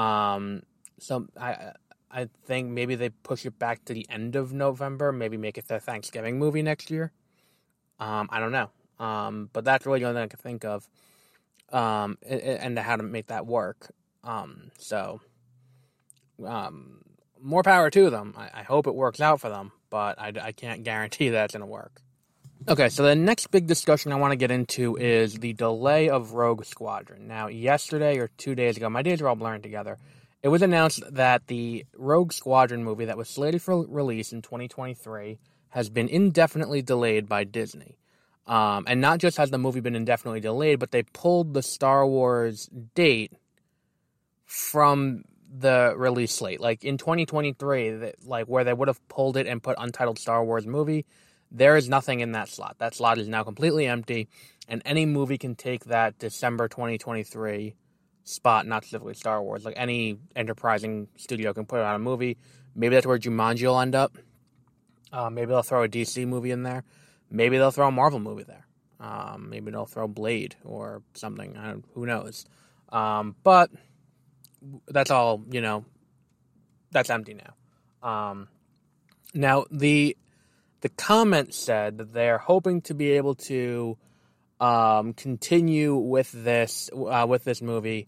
Um, 0.00 0.62
so 0.98 1.26
I 1.38 1.72
I 2.12 2.28
think 2.44 2.70
maybe 2.70 2.94
they 2.94 3.08
push 3.08 3.46
it 3.46 3.58
back 3.58 3.84
to 3.86 3.94
the 3.94 4.06
end 4.10 4.36
of 4.36 4.52
November, 4.52 5.12
maybe 5.12 5.36
make 5.36 5.56
it 5.56 5.68
their 5.68 5.80
Thanksgiving 5.80 6.38
movie 6.38 6.62
next 6.62 6.90
year. 6.90 7.12
Um, 7.98 8.28
I 8.30 8.40
don't 8.40 8.52
know, 8.52 8.70
um, 8.98 9.48
but 9.52 9.64
that's 9.64 9.86
really 9.86 10.00
the 10.00 10.06
only 10.06 10.18
thing 10.18 10.24
I 10.24 10.28
can 10.28 10.38
think 10.38 10.64
of, 10.64 10.88
um, 11.72 12.18
and, 12.22 12.78
how 12.78 12.96
to 12.96 13.02
make 13.02 13.28
that 13.28 13.46
work. 13.46 13.92
Um, 14.24 14.70
so, 14.78 15.20
um, 16.44 17.02
more 17.40 17.62
power 17.62 17.90
to 17.90 18.10
them. 18.10 18.34
I, 18.36 18.60
I 18.60 18.62
hope 18.62 18.86
it 18.86 18.94
works 18.94 19.20
out 19.20 19.40
for 19.40 19.48
them, 19.48 19.72
but 19.88 20.20
I, 20.20 20.32
I 20.40 20.52
can't 20.52 20.82
guarantee 20.84 21.30
that 21.30 21.44
it's 21.46 21.54
going 21.54 21.60
to 21.60 21.66
work. 21.66 22.02
Okay, 22.68 22.90
so 22.90 23.02
the 23.02 23.16
next 23.16 23.48
big 23.48 23.66
discussion 23.66 24.12
I 24.12 24.16
want 24.16 24.32
to 24.32 24.36
get 24.36 24.52
into 24.52 24.96
is 24.96 25.34
the 25.34 25.52
delay 25.52 26.08
of 26.08 26.34
Rogue 26.34 26.64
Squadron. 26.64 27.26
Now, 27.26 27.48
yesterday 27.48 28.18
or 28.18 28.28
two 28.28 28.54
days 28.54 28.76
ago, 28.76 28.88
my 28.88 29.02
days 29.02 29.20
are 29.20 29.28
all 29.28 29.34
blurring 29.34 29.62
together. 29.62 29.98
It 30.42 30.48
was 30.48 30.62
announced 30.62 31.02
that 31.08 31.46
the 31.46 31.86
Rogue 31.96 32.32
Squadron 32.32 32.82
movie 32.82 33.04
that 33.04 33.16
was 33.16 33.28
slated 33.28 33.62
for 33.62 33.86
release 33.86 34.32
in 34.32 34.42
2023 34.42 35.38
has 35.68 35.88
been 35.88 36.08
indefinitely 36.08 36.82
delayed 36.82 37.28
by 37.28 37.44
Disney. 37.44 37.96
Um, 38.46 38.84
and 38.88 39.00
not 39.00 39.18
just 39.18 39.36
has 39.36 39.50
the 39.50 39.58
movie 39.58 39.78
been 39.78 39.94
indefinitely 39.94 40.40
delayed, 40.40 40.80
but 40.80 40.90
they 40.90 41.04
pulled 41.04 41.54
the 41.54 41.62
Star 41.62 42.04
Wars 42.04 42.68
date 42.94 43.32
from 44.44 45.22
the 45.48 45.94
release 45.96 46.32
slate. 46.32 46.60
Like 46.60 46.82
in 46.82 46.98
2023, 46.98 47.90
that, 47.90 48.26
like 48.26 48.46
where 48.46 48.64
they 48.64 48.72
would 48.72 48.88
have 48.88 49.06
pulled 49.08 49.36
it 49.36 49.46
and 49.46 49.62
put 49.62 49.76
untitled 49.78 50.18
Star 50.18 50.44
Wars 50.44 50.66
movie, 50.66 51.06
there 51.52 51.76
is 51.76 51.88
nothing 51.88 52.18
in 52.18 52.32
that 52.32 52.48
slot. 52.48 52.76
That 52.78 52.96
slot 52.96 53.18
is 53.18 53.28
now 53.28 53.44
completely 53.44 53.86
empty, 53.86 54.28
and 54.66 54.82
any 54.84 55.06
movie 55.06 55.38
can 55.38 55.54
take 55.54 55.84
that 55.84 56.18
December 56.18 56.66
2023 56.66 57.74
spot, 58.24 58.66
not 58.66 58.84
specifically 58.84 59.14
Star 59.14 59.42
Wars. 59.42 59.64
Like 59.64 59.74
any 59.76 60.18
enterprising 60.36 61.08
studio 61.16 61.52
can 61.52 61.66
put 61.66 61.80
it 61.80 61.84
on 61.84 61.94
a 61.94 61.98
movie. 61.98 62.38
Maybe 62.74 62.94
that's 62.94 63.06
where 63.06 63.18
Jumanji 63.18 63.66
will 63.66 63.80
end 63.80 63.94
up. 63.94 64.16
Uh, 65.12 65.28
maybe 65.30 65.46
they'll 65.46 65.62
throw 65.62 65.82
a 65.82 65.88
DC 65.88 66.26
movie 66.26 66.50
in 66.50 66.62
there. 66.62 66.84
Maybe 67.30 67.58
they'll 67.58 67.70
throw 67.70 67.88
a 67.88 67.92
Marvel 67.92 68.18
movie 68.18 68.44
there. 68.44 68.66
Um, 69.00 69.48
maybe 69.50 69.70
they'll 69.70 69.86
throw 69.86 70.06
Blade 70.06 70.56
or 70.64 71.02
something. 71.14 71.84
who 71.94 72.06
knows? 72.06 72.46
Um, 72.90 73.34
but 73.42 73.70
that's 74.88 75.10
all 75.10 75.42
you 75.50 75.60
know. 75.60 75.84
That's 76.92 77.10
empty 77.10 77.34
now. 77.34 78.08
Um, 78.08 78.48
now 79.34 79.64
the 79.70 80.16
the 80.82 80.88
comment 80.90 81.54
said 81.54 81.98
that 81.98 82.12
they're 82.12 82.38
hoping 82.38 82.80
to 82.82 82.94
be 82.94 83.12
able 83.12 83.34
to 83.34 83.96
um, 84.62 85.12
continue 85.12 85.96
with 85.96 86.30
this 86.30 86.88
uh, 86.94 87.26
with 87.28 87.42
this 87.42 87.60
movie 87.60 88.06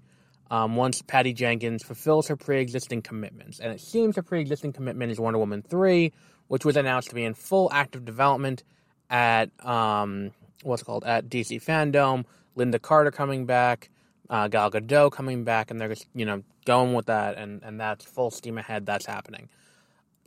um, 0.53 0.77
once 0.77 1.03
Patty 1.03 1.33
Jenkins 1.33 1.83
fulfills 1.83 2.29
her 2.29 2.37
pre-existing 2.37 3.03
commitments, 3.03 3.59
and 3.59 3.73
it 3.73 3.81
seems 3.81 4.15
her 4.15 4.23
pre-existing 4.23 4.73
commitment 4.73 5.11
is 5.11 5.19
Wonder 5.19 5.41
Woman 5.41 5.63
three, 5.63 6.13
which 6.47 6.65
was 6.65 6.77
announced 6.77 7.09
to 7.09 7.17
be 7.17 7.25
in 7.25 7.35
full 7.35 7.69
active 7.73 8.05
development 8.05 8.63
at 9.11 9.51
um, 9.67 10.31
what's 10.63 10.85
called 10.85 11.05
at 11.05 11.29
DC 11.29 11.63
Fandom. 11.63 12.25
Lynda 12.57 12.81
Carter 12.81 13.11
coming 13.11 13.47
back, 13.47 13.91
uh, 14.31 14.47
Gal 14.47 14.71
Gadot 14.71 15.11
coming 15.11 15.43
back, 15.43 15.73
and 15.73 15.81
they're 15.81 15.89
just 15.89 16.07
you 16.15 16.25
know 16.25 16.45
going 16.65 16.95
with 16.95 17.07
that, 17.07 17.37
and 17.37 17.65
and 17.65 17.81
that's 17.81 18.05
full 18.05 18.31
steam 18.31 18.59
ahead. 18.59 18.87
That's 18.87 19.07
happening. 19.07 19.49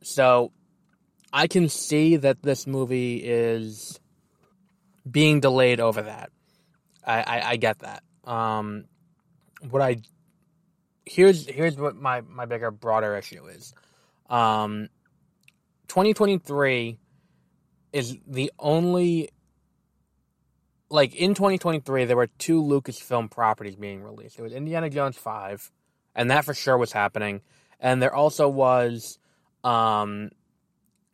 So 0.03 0.51
I 1.31 1.47
can 1.47 1.69
see 1.69 2.17
that 2.17 2.43
this 2.43 2.67
movie 2.67 3.15
is 3.23 3.97
being 5.09 5.39
delayed 5.39 5.79
over 5.79 6.01
that. 6.03 6.31
I, 7.05 7.21
I, 7.21 7.49
I 7.51 7.55
get 7.57 7.79
that. 7.79 8.03
Um, 8.23 8.85
what 9.69 9.81
I 9.81 9.97
here's 11.05 11.47
here's 11.47 11.77
what 11.77 11.95
my 11.95 12.21
my 12.21 12.45
bigger 12.45 12.71
broader 12.71 13.15
issue 13.15 13.47
is. 13.47 13.73
Um, 14.29 14.89
2023 15.87 16.99
is 17.93 18.17
the 18.27 18.51
only 18.59 19.29
like 20.89 21.15
in 21.15 21.33
2023 21.33 22.05
there 22.05 22.17
were 22.17 22.27
two 22.27 22.61
Lucasfilm 22.61 23.31
properties 23.31 23.75
being 23.75 24.03
released. 24.03 24.37
It 24.37 24.41
was 24.41 24.53
Indiana 24.53 24.89
Jones 24.89 25.17
5 25.17 25.71
and 26.15 26.29
that 26.31 26.45
for 26.45 26.53
sure 26.53 26.77
was 26.77 26.91
happening 26.91 27.41
and 27.79 28.01
there 28.01 28.13
also 28.13 28.49
was 28.49 29.17
um, 29.63 30.29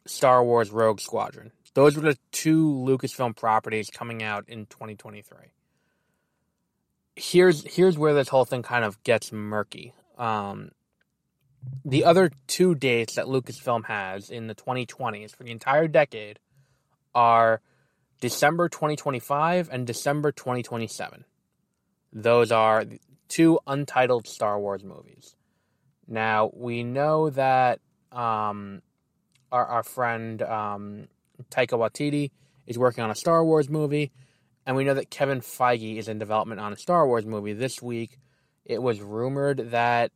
Star 0.05 0.43
Wars 0.43 0.71
Rogue 0.71 0.99
Squadron. 0.99 1.51
Those 1.73 1.95
were 1.95 2.03
the 2.03 2.17
two 2.31 2.67
Lucasfilm 2.67 3.35
properties 3.35 3.89
coming 3.89 4.21
out 4.21 4.45
in 4.47 4.65
2023. 4.67 5.37
Here's 7.15 7.63
here's 7.75 7.97
where 7.97 8.13
this 8.13 8.29
whole 8.29 8.45
thing 8.45 8.63
kind 8.63 8.85
of 8.85 9.01
gets 9.03 9.31
murky. 9.31 9.93
Um, 10.17 10.71
the 11.85 12.03
other 12.05 12.31
two 12.47 12.75
dates 12.75 13.15
that 13.15 13.25
Lucasfilm 13.25 13.85
has 13.85 14.29
in 14.29 14.47
the 14.47 14.55
2020s 14.55 15.35
for 15.35 15.43
the 15.43 15.51
entire 15.51 15.87
decade 15.87 16.39
are 17.15 17.61
December 18.19 18.69
2025 18.69 19.69
and 19.71 19.85
December 19.85 20.31
2027. 20.31 21.25
Those 22.11 22.51
are 22.51 22.85
two 23.27 23.59
untitled 23.65 24.27
Star 24.27 24.59
Wars 24.59 24.83
movies. 24.83 25.35
Now, 26.07 26.51
we 26.53 26.83
know 26.83 27.29
that 27.31 27.79
um, 28.11 28.81
our, 29.51 29.65
our 29.65 29.83
friend 29.83 30.41
um, 30.41 31.07
Taika 31.49 31.77
Waititi 31.77 32.31
is 32.65 32.77
working 32.77 33.03
on 33.03 33.11
a 33.11 33.15
Star 33.15 33.43
Wars 33.43 33.69
movie, 33.69 34.11
and 34.65 34.75
we 34.75 34.83
know 34.83 34.93
that 34.93 35.09
Kevin 35.09 35.41
Feige 35.41 35.97
is 35.97 36.07
in 36.07 36.19
development 36.19 36.61
on 36.61 36.73
a 36.73 36.77
Star 36.77 37.07
Wars 37.07 37.25
movie. 37.25 37.53
This 37.53 37.81
week, 37.81 38.17
it 38.65 38.81
was 38.81 39.01
rumored 39.01 39.71
that 39.71 40.11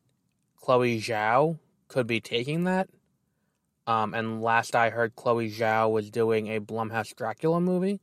Chloe 0.56 1.00
Zhao 1.00 1.60
could 1.88 2.08
be 2.08 2.20
taking 2.20 2.64
that. 2.66 2.90
Um, 3.86 4.14
and 4.14 4.42
last 4.42 4.76
I 4.76 4.90
heard, 4.90 5.16
Chloe 5.16 5.50
Zhao 5.50 5.92
was 5.92 6.12
doing 6.12 6.48
a 6.48 6.60
Blumhouse 6.60 7.16
Dracula 7.16 7.62
movie 7.62 8.02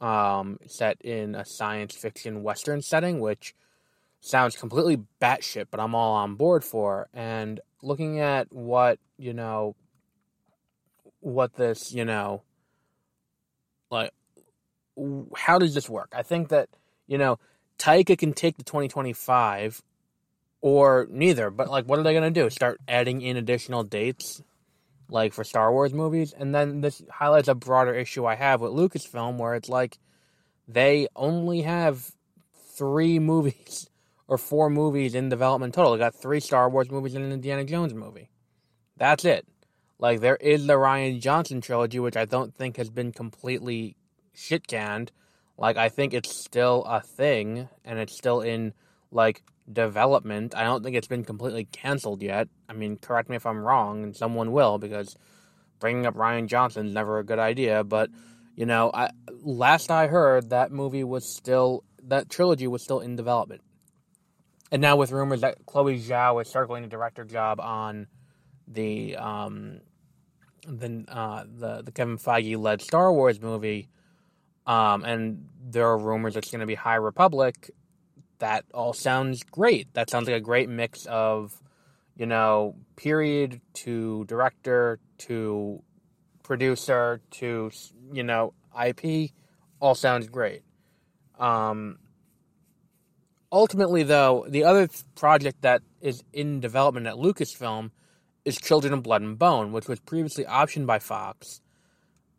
um, 0.00 0.58
set 0.66 1.00
in 1.00 1.34
a 1.34 1.44
science 1.44 1.94
fiction 1.94 2.42
Western 2.42 2.82
setting, 2.82 3.20
which 3.20 3.54
sounds 4.20 4.56
completely 4.56 5.02
batshit, 5.20 5.66
but 5.70 5.80
I'm 5.80 5.94
all 5.94 6.14
on 6.14 6.34
board 6.34 6.64
for. 6.64 7.08
And 7.12 7.60
looking 7.82 8.20
at 8.20 8.52
what, 8.52 8.98
you 9.18 9.32
know, 9.32 9.74
what 11.26 11.54
this, 11.54 11.92
you 11.92 12.04
know, 12.04 12.42
like, 13.90 14.12
how 15.36 15.58
does 15.58 15.74
this 15.74 15.90
work? 15.90 16.12
I 16.16 16.22
think 16.22 16.50
that, 16.50 16.68
you 17.08 17.18
know, 17.18 17.40
Taika 17.78 18.16
can 18.16 18.32
take 18.32 18.56
the 18.56 18.62
2025 18.62 19.82
or 20.60 21.08
neither, 21.10 21.50
but 21.50 21.68
like, 21.68 21.86
what 21.86 21.98
are 21.98 22.04
they 22.04 22.12
going 22.12 22.32
to 22.32 22.40
do? 22.40 22.48
Start 22.48 22.80
adding 22.86 23.22
in 23.22 23.36
additional 23.36 23.82
dates, 23.82 24.40
like 25.10 25.32
for 25.32 25.42
Star 25.42 25.72
Wars 25.72 25.92
movies? 25.92 26.32
And 26.32 26.54
then 26.54 26.80
this 26.80 27.02
highlights 27.10 27.48
a 27.48 27.56
broader 27.56 27.92
issue 27.92 28.24
I 28.24 28.36
have 28.36 28.60
with 28.60 28.70
Lucasfilm 28.70 29.36
where 29.36 29.56
it's 29.56 29.68
like 29.68 29.98
they 30.68 31.08
only 31.16 31.62
have 31.62 32.12
three 32.76 33.18
movies 33.32 33.90
or 34.28 34.38
four 34.38 34.70
movies 34.70 35.16
in 35.16 35.28
development 35.28 35.74
total. 35.74 35.92
They 35.92 35.98
got 35.98 36.14
three 36.14 36.40
Star 36.40 36.70
Wars 36.70 36.88
movies 36.88 37.16
and 37.16 37.24
an 37.24 37.32
Indiana 37.32 37.64
Jones 37.64 37.94
movie. 37.94 38.30
That's 38.96 39.24
it. 39.24 39.44
Like 39.98 40.20
there 40.20 40.36
is 40.36 40.66
the 40.66 40.74
Rian 40.74 41.20
Johnson 41.20 41.60
trilogy, 41.60 41.98
which 41.98 42.16
I 42.16 42.24
don't 42.24 42.54
think 42.54 42.76
has 42.76 42.90
been 42.90 43.12
completely 43.12 43.96
shit 44.34 44.66
canned. 44.66 45.10
Like 45.56 45.76
I 45.76 45.88
think 45.88 46.12
it's 46.12 46.34
still 46.36 46.84
a 46.84 47.00
thing, 47.00 47.68
and 47.84 47.98
it's 47.98 48.16
still 48.16 48.42
in 48.42 48.74
like 49.10 49.42
development. 49.72 50.54
I 50.54 50.64
don't 50.64 50.82
think 50.84 50.96
it's 50.96 51.06
been 51.06 51.24
completely 51.24 51.64
canceled 51.64 52.22
yet. 52.22 52.48
I 52.68 52.74
mean, 52.74 52.98
correct 52.98 53.30
me 53.30 53.36
if 53.36 53.46
I'm 53.46 53.64
wrong, 53.64 54.02
and 54.02 54.14
someone 54.14 54.52
will 54.52 54.78
because 54.78 55.16
bringing 55.80 56.06
up 56.06 56.14
Rian 56.14 56.46
Johnson 56.46 56.86
is 56.86 56.92
never 56.92 57.18
a 57.18 57.24
good 57.24 57.38
idea. 57.38 57.82
But 57.82 58.10
you 58.54 58.66
know, 58.66 58.90
I 58.92 59.10
last 59.42 59.90
I 59.90 60.08
heard 60.08 60.50
that 60.50 60.72
movie 60.72 61.04
was 61.04 61.24
still 61.24 61.84
that 62.04 62.28
trilogy 62.28 62.66
was 62.66 62.82
still 62.82 63.00
in 63.00 63.16
development, 63.16 63.62
and 64.70 64.82
now 64.82 64.96
with 64.96 65.10
rumors 65.10 65.40
that 65.40 65.64
Chloe 65.64 65.98
Zhao 65.98 66.42
is 66.42 66.48
circling 66.48 66.84
a 66.84 66.88
director 66.88 67.24
job 67.24 67.60
on 67.60 68.08
the 68.66 69.16
um, 69.16 69.80
the 70.66 71.04
uh, 71.08 71.44
the 71.46 71.82
the 71.82 71.92
Kevin 71.92 72.18
Feige 72.18 72.58
led 72.58 72.82
Star 72.82 73.12
Wars 73.12 73.40
movie, 73.40 73.88
um, 74.66 75.04
and 75.04 75.48
there 75.62 75.86
are 75.86 75.98
rumors 75.98 76.36
it's 76.36 76.50
going 76.50 76.60
to 76.60 76.66
be 76.66 76.74
High 76.74 76.96
Republic. 76.96 77.70
That 78.38 78.64
all 78.74 78.92
sounds 78.92 79.42
great. 79.44 79.92
That 79.94 80.10
sounds 80.10 80.26
like 80.26 80.36
a 80.36 80.40
great 80.40 80.68
mix 80.68 81.06
of, 81.06 81.58
you 82.16 82.26
know, 82.26 82.76
period 82.96 83.62
to 83.74 84.24
director 84.26 84.98
to 85.18 85.82
producer 86.42 87.20
to 87.32 87.70
you 88.12 88.22
know 88.22 88.52
IP. 88.84 89.30
All 89.80 89.94
sounds 89.94 90.28
great. 90.28 90.62
Um, 91.38 91.98
ultimately, 93.52 94.02
though, 94.02 94.46
the 94.48 94.64
other 94.64 94.88
project 95.14 95.62
that 95.62 95.82
is 96.00 96.24
in 96.32 96.60
development 96.60 97.06
at 97.06 97.14
Lucasfilm 97.14 97.90
is 98.46 98.56
Children 98.56 98.94
of 98.94 99.02
Blood 99.02 99.22
and 99.22 99.36
Bone, 99.36 99.72
which 99.72 99.88
was 99.88 99.98
previously 99.98 100.44
optioned 100.44 100.86
by 100.86 101.00
Fox, 101.00 101.60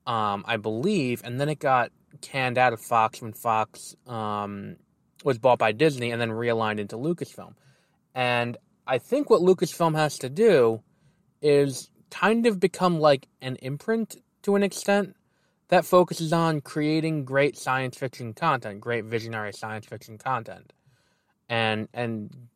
um, 0.08 0.46
I 0.48 0.56
believe, 0.56 1.22
and 1.26 1.40
then 1.40 1.50
it 1.50 1.60
got 1.60 1.92
canned 2.22 2.58
out 2.58 2.72
of 2.72 2.80
Fox 2.80 3.22
when 3.22 3.34
Fox 3.34 3.94
um, 4.08 4.78
was 5.26 5.38
bought 5.38 5.60
by 5.60 5.74
Disney 5.74 6.12
and 6.12 6.22
then 6.22 6.30
realigned 6.30 6.80
into 6.80 6.96
Lucasfilm. 6.96 7.56
And 8.16 8.56
I 8.88 9.00
think 9.00 9.30
what 9.30 9.42
Lucasfilm 9.42 9.96
has 9.96 10.18
to 10.20 10.30
do 10.30 10.82
is 11.42 11.90
kind 12.10 12.46
of 12.46 12.58
become 12.58 13.02
like 13.02 13.28
an 13.42 13.58
imprint 13.58 14.16
to 14.44 14.56
an 14.56 14.64
extent 14.64 15.14
that 15.68 15.84
focuses 15.84 16.32
on 16.32 16.62
creating 16.62 17.26
great 17.26 17.58
science 17.58 17.98
fiction 17.98 18.34
content, 18.34 18.80
great 18.80 19.04
visionary 19.04 19.52
science 19.52 19.86
fiction 19.86 20.18
content, 20.18 20.72
and 21.50 21.90
and 21.94 22.48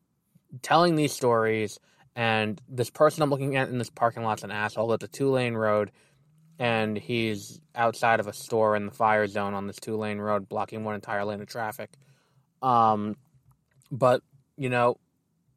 telling 0.62 0.96
these 0.96 1.12
stories 1.12 1.78
and 2.14 2.60
this 2.68 2.90
person 2.90 3.22
I'm 3.22 3.30
looking 3.30 3.56
at 3.56 3.68
in 3.68 3.78
this 3.78 3.90
parking 3.90 4.22
lot's 4.22 4.42
an 4.42 4.50
asshole. 4.50 4.92
It's 4.92 5.04
a 5.04 5.08
two 5.08 5.30
lane 5.30 5.54
road, 5.54 5.90
and 6.58 6.96
he's 6.96 7.60
outside 7.74 8.20
of 8.20 8.26
a 8.26 8.32
store 8.32 8.76
in 8.76 8.86
the 8.86 8.92
fire 8.92 9.26
zone 9.26 9.54
on 9.54 9.66
this 9.66 9.78
two 9.78 9.96
lane 9.96 10.18
road, 10.18 10.48
blocking 10.48 10.84
one 10.84 10.94
entire 10.94 11.24
lane 11.24 11.40
of 11.40 11.48
traffic. 11.48 11.90
Um, 12.60 13.16
but 13.90 14.22
you 14.56 14.68
know, 14.68 14.98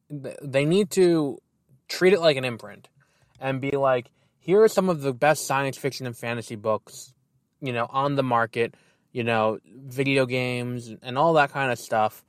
they 0.10 0.66
need 0.66 0.92
to 0.92 1.40
treat 1.88 2.14
it 2.14 2.22
like 2.22 2.38
an 2.38 2.46
imprint 2.46 2.90
and 3.40 3.60
be 3.60 3.72
like, 3.72 4.10
here 4.40 4.62
are 4.62 4.68
some 4.68 4.90
of 4.90 5.02
the 5.02 5.14
best 5.14 5.46
science 5.46 5.78
fiction 5.78 6.06
and 6.06 6.18
fantasy 6.18 6.56
books, 6.56 7.14
you 7.62 7.74
know, 7.74 7.88
on 7.90 8.16
the 8.16 8.24
market. 8.24 8.76
You 9.12 9.24
know, 9.24 9.60
video 9.66 10.26
games 10.26 10.94
and 11.02 11.18
all 11.18 11.36
that 11.36 11.54
kind 11.54 11.72
of 11.72 11.80
stuff. 11.80 12.26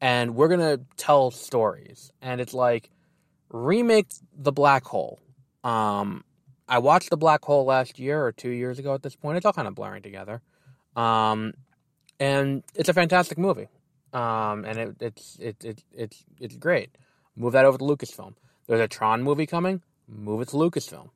And 0.00 0.36
we're 0.36 0.46
gonna 0.46 0.78
tell 0.96 1.32
stories. 1.32 2.12
And 2.22 2.40
it's 2.40 2.54
like 2.54 2.90
remake 3.52 4.08
the 4.36 4.52
Black 4.52 4.84
Hole. 4.84 5.20
Um, 5.62 6.24
I 6.68 6.78
watched 6.78 7.10
the 7.10 7.16
Black 7.16 7.44
Hole 7.44 7.64
last 7.64 7.98
year 7.98 8.24
or 8.24 8.32
two 8.32 8.50
years 8.50 8.78
ago. 8.78 8.94
At 8.94 9.02
this 9.02 9.14
point, 9.14 9.36
it's 9.36 9.46
all 9.46 9.52
kind 9.52 9.68
of 9.68 9.74
blurring 9.74 10.02
together. 10.02 10.40
Um, 10.96 11.54
and 12.18 12.62
it's 12.74 12.88
a 12.88 12.94
fantastic 12.94 13.38
movie. 13.38 13.68
Um, 14.12 14.64
and 14.64 14.78
it, 14.78 14.96
it's 15.00 15.38
it, 15.40 15.64
it 15.64 15.84
it's 15.92 16.24
it's 16.38 16.56
great. 16.56 16.90
Move 17.34 17.52
that 17.52 17.64
over 17.64 17.78
to 17.78 17.84
Lucasfilm. 17.84 18.34
There's 18.66 18.80
a 18.80 18.88
Tron 18.88 19.22
movie 19.22 19.46
coming. 19.46 19.82
Move 20.06 20.42
it 20.42 20.48
to 20.48 20.56
Lucasfilm. 20.56 21.10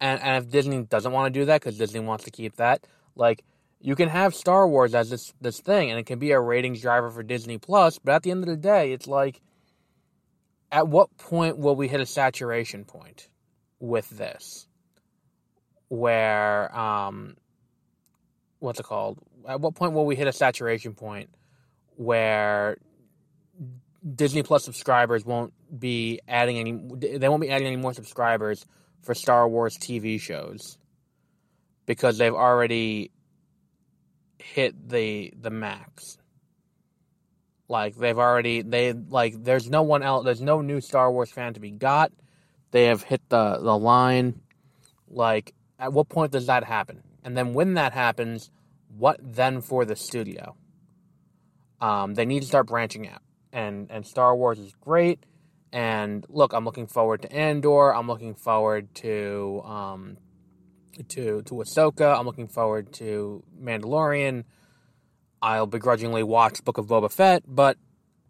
And 0.00 0.20
and 0.22 0.44
if 0.44 0.50
Disney 0.50 0.82
doesn't 0.82 1.12
want 1.12 1.32
to 1.32 1.40
do 1.40 1.46
that 1.46 1.60
because 1.60 1.78
Disney 1.78 2.00
wants 2.00 2.24
to 2.24 2.30
keep 2.30 2.56
that, 2.56 2.86
like 3.14 3.44
you 3.80 3.96
can 3.96 4.08
have 4.08 4.34
Star 4.34 4.68
Wars 4.68 4.94
as 4.94 5.10
this 5.10 5.32
this 5.40 5.60
thing, 5.60 5.90
and 5.90 5.98
it 5.98 6.06
can 6.06 6.18
be 6.18 6.30
a 6.30 6.40
ratings 6.40 6.80
driver 6.80 7.10
for 7.10 7.22
Disney 7.22 7.58
Plus. 7.58 7.98
But 7.98 8.14
at 8.14 8.22
the 8.22 8.30
end 8.30 8.42
of 8.42 8.48
the 8.48 8.56
day, 8.56 8.92
it's 8.92 9.06
like 9.06 9.40
at 10.76 10.88
what 10.88 11.16
point 11.16 11.58
will 11.58 11.76
we 11.76 11.88
hit 11.88 12.00
a 12.00 12.06
saturation 12.06 12.84
point 12.84 13.28
with 13.80 14.08
this? 14.10 14.66
where 15.88 16.76
um, 16.76 17.36
what's 18.58 18.80
it 18.80 18.84
called? 18.84 19.18
At 19.48 19.60
what 19.60 19.74
point 19.74 19.92
will 19.92 20.06
we 20.06 20.16
hit 20.16 20.26
a 20.26 20.32
saturation 20.32 20.94
point 20.94 21.30
where 21.96 22.76
Disney 24.14 24.42
Plus 24.42 24.64
subscribers 24.64 25.24
won't 25.24 25.52
be 25.78 26.20
adding 26.26 26.58
any? 26.58 26.72
They 27.18 27.28
won't 27.28 27.42
be 27.42 27.50
adding 27.50 27.66
any 27.66 27.76
more 27.76 27.94
subscribers 27.94 28.64
for 29.02 29.14
Star 29.14 29.48
Wars 29.48 29.76
TV 29.76 30.20
shows 30.20 30.78
because 31.86 32.18
they've 32.18 32.34
already 32.34 33.10
hit 34.38 34.88
the 34.88 35.32
the 35.38 35.50
max. 35.50 36.18
Like 37.68 37.96
they've 37.96 38.18
already 38.18 38.62
they 38.62 38.92
like 38.92 39.42
there's 39.42 39.68
no 39.68 39.82
one 39.82 40.02
else 40.02 40.24
there's 40.24 40.40
no 40.40 40.60
new 40.60 40.80
Star 40.80 41.10
Wars 41.10 41.30
fan 41.30 41.54
to 41.54 41.60
be 41.60 41.70
got. 41.70 42.12
They 42.70 42.84
have 42.84 43.02
hit 43.02 43.22
the 43.28 43.58
the 43.58 43.76
line. 43.76 44.40
Like 45.08 45.54
at 45.78 45.92
what 45.92 46.08
point 46.08 46.32
does 46.32 46.46
that 46.46 46.64
happen? 46.64 47.02
And 47.24 47.36
then 47.36 47.54
when 47.54 47.74
that 47.74 47.92
happens, 47.92 48.50
what 48.96 49.18
then 49.20 49.60
for 49.60 49.84
the 49.84 49.96
studio? 49.96 50.56
Um, 51.80 52.14
they 52.14 52.24
need 52.24 52.40
to 52.40 52.46
start 52.46 52.68
branching 52.68 53.08
out. 53.08 53.22
And 53.52 53.90
and 53.90 54.06
Star 54.06 54.36
Wars 54.36 54.58
is 54.58 54.72
great. 54.80 55.24
And 55.72 56.24
look, 56.28 56.52
I'm 56.52 56.64
looking 56.64 56.86
forward 56.86 57.22
to 57.22 57.32
Andor. 57.32 57.94
I'm 57.94 58.06
looking 58.06 58.34
forward 58.34 58.94
to 58.96 59.62
um, 59.64 60.16
to 61.08 61.42
to 61.42 61.54
Ahsoka. 61.54 62.16
I'm 62.16 62.26
looking 62.26 62.48
forward 62.48 62.92
to 62.94 63.42
Mandalorian. 63.60 64.44
I'll 65.42 65.66
begrudgingly 65.66 66.22
watch 66.22 66.64
Book 66.64 66.78
of 66.78 66.86
Boba 66.86 67.10
Fett, 67.10 67.42
but 67.46 67.76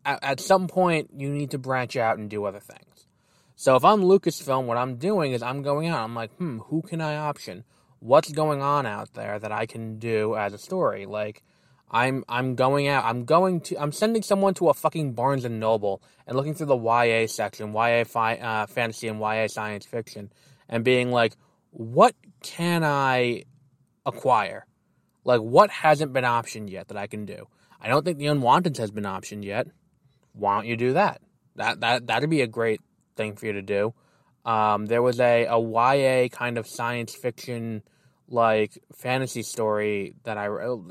at, 0.04 0.18
at 0.22 0.40
some 0.40 0.68
point 0.68 1.10
you 1.16 1.28
need 1.28 1.50
to 1.52 1.58
branch 1.58 1.96
out 1.96 2.18
and 2.18 2.28
do 2.30 2.44
other 2.44 2.60
things. 2.60 3.06
So 3.54 3.74
if 3.76 3.84
I'm 3.84 4.02
Lucasfilm, 4.02 4.66
what 4.66 4.76
I'm 4.76 4.96
doing 4.96 5.32
is 5.32 5.42
I'm 5.42 5.62
going 5.62 5.88
out. 5.88 6.04
I'm 6.04 6.14
like, 6.14 6.32
hmm, 6.34 6.58
who 6.58 6.82
can 6.82 7.00
I 7.00 7.16
option? 7.16 7.64
What's 8.00 8.30
going 8.30 8.60
on 8.60 8.84
out 8.84 9.14
there 9.14 9.38
that 9.38 9.50
I 9.50 9.64
can 9.64 9.98
do 9.98 10.36
as 10.36 10.52
a 10.52 10.58
story? 10.58 11.06
Like, 11.06 11.42
I'm 11.90 12.24
I'm 12.28 12.54
going 12.54 12.88
out. 12.88 13.04
I'm 13.04 13.24
going 13.24 13.60
to. 13.62 13.80
I'm 13.80 13.92
sending 13.92 14.22
someone 14.22 14.54
to 14.54 14.68
a 14.68 14.74
fucking 14.74 15.14
Barnes 15.14 15.44
and 15.44 15.58
Noble 15.58 16.02
and 16.26 16.36
looking 16.36 16.52
through 16.54 16.66
the 16.66 16.76
YA 16.76 17.26
section, 17.28 17.72
YA 17.72 18.04
fi- 18.04 18.36
uh, 18.36 18.66
fantasy 18.66 19.08
and 19.08 19.20
YA 19.20 19.46
science 19.46 19.86
fiction, 19.86 20.30
and 20.68 20.84
being 20.84 21.10
like, 21.10 21.36
what 21.70 22.14
can 22.42 22.84
I 22.84 23.44
acquire? 24.04 24.65
Like, 25.26 25.40
what 25.40 25.70
hasn't 25.70 26.12
been 26.12 26.24
optioned 26.24 26.70
yet 26.70 26.86
that 26.88 26.96
I 26.96 27.08
can 27.08 27.26
do? 27.26 27.48
I 27.80 27.88
don't 27.88 28.04
think 28.04 28.18
the 28.18 28.28
Unwanted 28.28 28.76
has 28.76 28.92
been 28.92 29.04
optioned 29.04 29.44
yet. 29.44 29.66
Why 30.32 30.54
don't 30.54 30.66
you 30.66 30.76
do 30.76 30.92
that? 30.92 31.20
That 31.56 31.80
that 31.80 32.06
that'd 32.06 32.30
be 32.30 32.42
a 32.42 32.46
great 32.46 32.80
thing 33.16 33.34
for 33.34 33.46
you 33.46 33.54
to 33.54 33.62
do. 33.62 33.92
Um, 34.44 34.86
there 34.86 35.02
was 35.02 35.18
a, 35.18 35.46
a 35.46 35.58
YA 35.58 36.28
kind 36.28 36.58
of 36.58 36.68
science 36.68 37.12
fiction 37.14 37.82
like 38.28 38.78
fantasy 38.94 39.42
story 39.42 40.14
that 40.22 40.38
I 40.38 40.48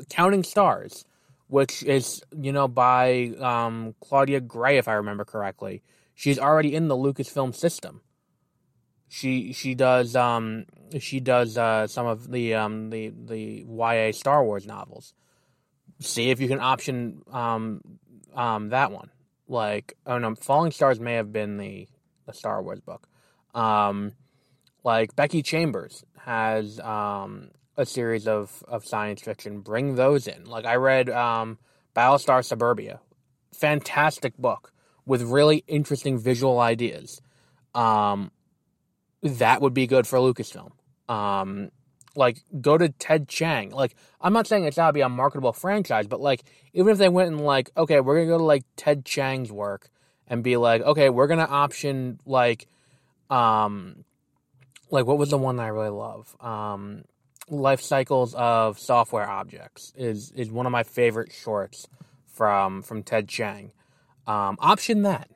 Counting 0.09 0.43
Stars, 0.43 1.05
which 1.47 1.81
is 1.83 2.21
you 2.37 2.51
know 2.51 2.67
by 2.67 3.31
um, 3.39 3.95
Claudia 4.01 4.41
Gray 4.41 4.77
if 4.77 4.89
I 4.89 4.93
remember 4.95 5.23
correctly. 5.23 5.81
She's 6.13 6.39
already 6.39 6.75
in 6.75 6.89
the 6.89 6.95
Lucasfilm 6.95 7.55
system. 7.55 8.01
She 9.07 9.53
she 9.53 9.75
does 9.75 10.15
um 10.15 10.65
she 10.99 11.19
does 11.19 11.57
uh, 11.57 11.87
some 11.87 12.05
of 12.05 12.31
the 12.31 12.55
um 12.55 12.89
the 12.89 13.09
the 13.09 13.65
YA 13.67 14.11
Star 14.11 14.43
Wars 14.43 14.65
novels. 14.65 15.13
See 15.99 16.29
if 16.29 16.39
you 16.39 16.47
can 16.47 16.59
option 16.59 17.21
um 17.31 17.81
um 18.35 18.69
that 18.69 18.91
one. 18.91 19.11
Like 19.47 19.95
oh 20.05 20.17
no, 20.17 20.35
Falling 20.35 20.71
Stars 20.71 20.99
may 20.99 21.13
have 21.13 21.31
been 21.31 21.57
the 21.57 21.87
the 22.25 22.33
Star 22.33 22.61
Wars 22.61 22.79
book. 22.79 23.07
Um, 23.53 24.13
like 24.83 25.15
Becky 25.15 25.41
Chambers 25.41 26.03
has 26.19 26.79
um 26.79 27.51
a 27.77 27.85
series 27.85 28.27
of 28.27 28.63
of 28.67 28.85
science 28.85 29.21
fiction. 29.21 29.59
Bring 29.59 29.95
those 29.95 30.27
in. 30.27 30.45
Like 30.45 30.65
I 30.65 30.75
read 30.75 31.09
um 31.09 31.59
Battlestar 31.95 32.43
Suburbia, 32.43 32.99
fantastic 33.53 34.37
book 34.37 34.73
with 35.05 35.21
really 35.21 35.63
interesting 35.67 36.17
visual 36.17 36.59
ideas. 36.59 37.21
Um, 37.73 38.31
that 39.25 39.61
would 39.61 39.73
be 39.73 39.87
good 39.87 40.07
for 40.07 40.19
Lucasfilm. 40.19 40.71
Um, 41.09 41.71
like 42.15 42.43
go 42.61 42.77
to 42.77 42.89
Ted 42.89 43.27
Chiang. 43.27 43.71
Like 43.71 43.95
I'm 44.21 44.33
not 44.33 44.47
saying 44.47 44.65
it's 44.65 44.77
gotta 44.77 44.93
be 44.93 45.01
a 45.01 45.09
marketable 45.09 45.53
franchise, 45.53 46.07
but 46.07 46.21
like 46.21 46.43
even 46.73 46.91
if 46.91 46.97
they 46.97 47.09
went 47.09 47.31
and 47.31 47.41
like, 47.41 47.69
okay, 47.75 47.99
we're 47.99 48.15
gonna 48.15 48.27
go 48.27 48.37
to 48.37 48.43
like 48.43 48.63
Ted 48.75 49.05
Chiang's 49.05 49.51
work 49.51 49.89
and 50.27 50.43
be 50.43 50.57
like, 50.57 50.81
okay, 50.81 51.09
we're 51.09 51.27
gonna 51.27 51.47
option 51.49 52.19
like, 52.25 52.67
um, 53.29 54.05
like 54.89 55.05
what 55.05 55.17
was 55.17 55.29
the 55.29 55.37
one 55.37 55.59
I 55.59 55.67
really 55.67 55.89
love? 55.89 56.35
Um, 56.39 57.03
life 57.49 57.81
cycles 57.81 58.33
of 58.35 58.79
software 58.79 59.27
objects 59.27 59.91
is 59.95 60.31
is 60.31 60.49
one 60.49 60.65
of 60.65 60.71
my 60.71 60.83
favorite 60.83 61.31
shorts 61.31 61.87
from 62.27 62.81
from 62.81 63.03
Ted 63.03 63.27
Chiang. 63.27 63.71
Um, 64.27 64.57
option 64.59 65.03
that 65.03 65.29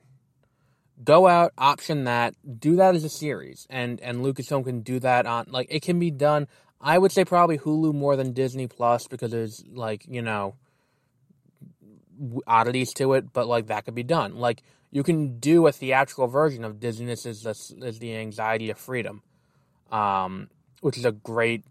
go 1.02 1.26
out, 1.26 1.52
option 1.58 2.04
that, 2.04 2.34
do 2.58 2.76
that 2.76 2.94
as 2.94 3.04
a 3.04 3.08
series, 3.08 3.66
and 3.70 4.00
and 4.00 4.18
Lucasfilm 4.24 4.64
can 4.64 4.80
do 4.80 4.98
that 5.00 5.26
on 5.26 5.46
like 5.48 5.66
it 5.70 5.82
can 5.82 5.98
be 5.98 6.10
done. 6.10 6.46
I 6.80 6.98
would 6.98 7.12
say 7.12 7.24
probably 7.24 7.58
Hulu 7.58 7.94
more 7.94 8.16
than 8.16 8.32
Disney 8.32 8.66
Plus 8.66 9.06
because 9.06 9.30
there's 9.30 9.64
like 9.72 10.04
you 10.08 10.22
know 10.22 10.56
oddities 12.46 12.92
to 12.94 13.14
it, 13.14 13.32
but 13.32 13.46
like 13.46 13.66
that 13.68 13.84
could 13.84 13.94
be 13.94 14.02
done. 14.02 14.36
Like 14.36 14.62
you 14.90 15.02
can 15.02 15.38
do 15.38 15.66
a 15.66 15.72
theatrical 15.72 16.26
version 16.26 16.64
of 16.64 16.80
Disney's 16.80 17.26
is 17.26 17.42
the, 17.42 17.86
is 17.86 17.98
the 17.98 18.16
anxiety 18.16 18.70
of 18.70 18.78
freedom, 18.78 19.22
um, 19.90 20.48
which 20.80 20.98
is 20.98 21.04
a 21.04 21.12
great 21.12 21.64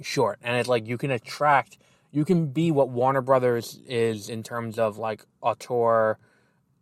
short, 0.00 0.38
and 0.42 0.56
it's 0.56 0.68
like 0.68 0.86
you 0.86 0.98
can 0.98 1.10
attract, 1.10 1.78
you 2.10 2.24
can 2.24 2.48
be 2.48 2.70
what 2.70 2.88
Warner 2.88 3.22
Brothers 3.22 3.80
is 3.86 4.28
in 4.28 4.42
terms 4.42 4.78
of 4.78 4.98
like 4.98 5.24
auteur 5.40 6.18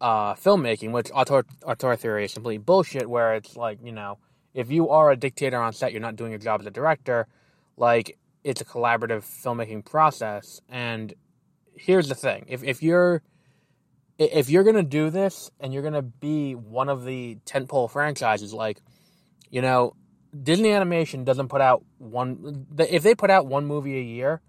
uh, 0.01 0.35
filmmaking, 0.35 0.93
which 0.93 1.11
auteur, 1.13 1.97
theory 1.97 2.25
is 2.25 2.35
complete 2.35 2.65
bullshit, 2.65 3.09
where 3.09 3.35
it's 3.35 3.57
like, 3.57 3.79
you 3.83 3.93
know, 3.93 4.19
if 4.53 4.71
you 4.71 4.91
are 4.91 5.11
a 5.11 5.17
dictator 5.17 5.61
on 5.61 5.73
set, 5.73 5.93
you're 5.93 6.01
not 6.01 6.17
doing 6.17 6.31
your 6.31 6.39
job 6.39 6.61
as 6.61 6.67
a 6.67 6.71
director. 6.71 7.27
Like, 7.77 8.19
it's 8.45 8.61
a 8.61 8.65
collaborative 8.65 9.25
filmmaking 9.25 9.85
process. 9.85 10.61
And 10.69 11.15
here's 11.75 12.09
the 12.09 12.15
thing 12.15 12.45
if, 12.49 12.63
if 12.63 12.83
you're 12.83 13.23
if 14.17 14.49
you're 14.49 14.63
gonna 14.63 14.83
do 14.83 15.11
this 15.11 15.51
and 15.59 15.75
you're 15.75 15.83
gonna 15.83 16.03
be 16.03 16.55
one 16.55 16.89
of 16.89 17.05
the 17.05 17.39
tentpole 17.47 17.91
franchises, 17.91 18.53
like, 18.53 18.81
you 19.51 19.61
know, 19.61 19.95
Disney 20.41 20.71
Animation 20.71 21.25
doesn't 21.25 21.49
put 21.49 21.61
out 21.61 21.85
one. 21.99 22.67
If 22.79 23.03
they 23.03 23.15
put 23.15 23.31
out 23.31 23.47
one 23.47 23.67
movie 23.67 23.99
a 23.99 24.03
year, 24.03 24.41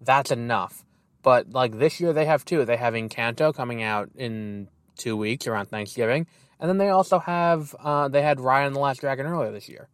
that's 0.00 0.30
enough. 0.30 0.84
But 1.22 1.50
like 1.50 1.78
this 1.78 2.00
year, 2.00 2.12
they 2.12 2.26
have 2.26 2.44
two. 2.44 2.64
They 2.64 2.76
have 2.76 2.94
Encanto 2.94 3.54
coming 3.54 3.82
out 3.82 4.10
in 4.16 4.68
two 4.98 5.16
weeks 5.16 5.46
around 5.46 5.66
Thanksgiving. 5.66 6.26
And 6.60 6.68
then 6.68 6.78
they 6.78 6.88
also 6.88 7.18
have 7.18 7.74
uh, 7.78 8.08
they 8.08 8.22
had 8.22 8.38
Raya 8.38 8.66
and 8.66 8.74
the 8.76 8.80
Last 8.80 9.00
Dragon 9.00 9.26
earlier 9.26 9.52
this 9.52 9.68
year. 9.68 9.88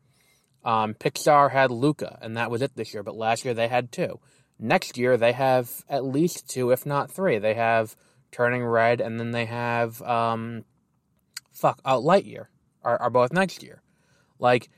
Um, 0.64 0.94
Pixar 0.94 1.50
had 1.50 1.70
Luca, 1.70 2.18
and 2.22 2.36
that 2.36 2.50
was 2.50 2.62
it 2.62 2.74
this 2.74 2.94
year. 2.94 3.02
But 3.02 3.16
last 3.16 3.44
year 3.44 3.54
they 3.54 3.68
had 3.68 3.92
two. 3.92 4.18
Next 4.58 4.96
year 4.96 5.16
they 5.16 5.32
have 5.32 5.70
at 5.88 6.04
least 6.04 6.48
two, 6.48 6.70
if 6.70 6.86
not 6.86 7.10
three. 7.10 7.38
They 7.38 7.54
have 7.54 7.96
Turning 8.32 8.64
Red, 8.64 9.00
and 9.00 9.20
then 9.20 9.30
they 9.30 9.44
have 9.44 10.00
um, 10.02 10.64
fuck 11.52 11.80
uh, 11.84 11.96
Lightyear 11.96 12.46
are, 12.82 13.00
are 13.00 13.10
both 13.10 13.32
next 13.32 13.62
year. 13.62 13.82
Like 14.38 14.70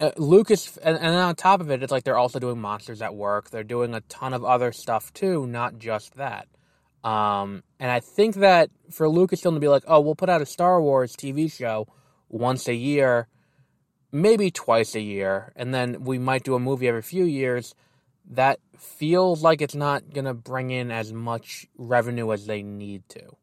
uh, 0.00 0.12
Lucas, 0.16 0.76
and, 0.78 0.96
and 0.96 1.14
on 1.14 1.34
top 1.34 1.60
of 1.60 1.70
it, 1.70 1.82
it's 1.82 1.92
like 1.92 2.04
they're 2.04 2.18
also 2.18 2.38
doing 2.38 2.60
Monsters 2.60 3.02
at 3.02 3.14
Work. 3.14 3.50
They're 3.50 3.64
doing 3.64 3.94
a 3.94 4.00
ton 4.02 4.32
of 4.32 4.44
other 4.44 4.72
stuff 4.72 5.12
too, 5.12 5.46
not 5.46 5.78
just 5.78 6.14
that. 6.16 6.48
Um, 7.06 7.62
and 7.78 7.88
I 7.88 8.00
think 8.00 8.34
that 8.36 8.68
for 8.90 9.06
Lucasfilm 9.06 9.54
to 9.54 9.60
be 9.60 9.68
like, 9.68 9.84
oh, 9.86 10.00
we'll 10.00 10.16
put 10.16 10.28
out 10.28 10.42
a 10.42 10.46
Star 10.46 10.82
Wars 10.82 11.14
TV 11.14 11.50
show 11.50 11.86
once 12.28 12.66
a 12.66 12.74
year, 12.74 13.28
maybe 14.10 14.50
twice 14.50 14.96
a 14.96 15.00
year, 15.00 15.52
and 15.54 15.72
then 15.72 16.02
we 16.02 16.18
might 16.18 16.42
do 16.42 16.56
a 16.56 16.58
movie 16.58 16.88
every 16.88 17.02
few 17.02 17.24
years, 17.24 17.76
that 18.28 18.58
feels 18.76 19.40
like 19.40 19.62
it's 19.62 19.76
not 19.76 20.12
going 20.12 20.24
to 20.24 20.34
bring 20.34 20.72
in 20.72 20.90
as 20.90 21.12
much 21.12 21.68
revenue 21.78 22.32
as 22.32 22.46
they 22.46 22.64
need 22.64 23.08
to. 23.10 23.36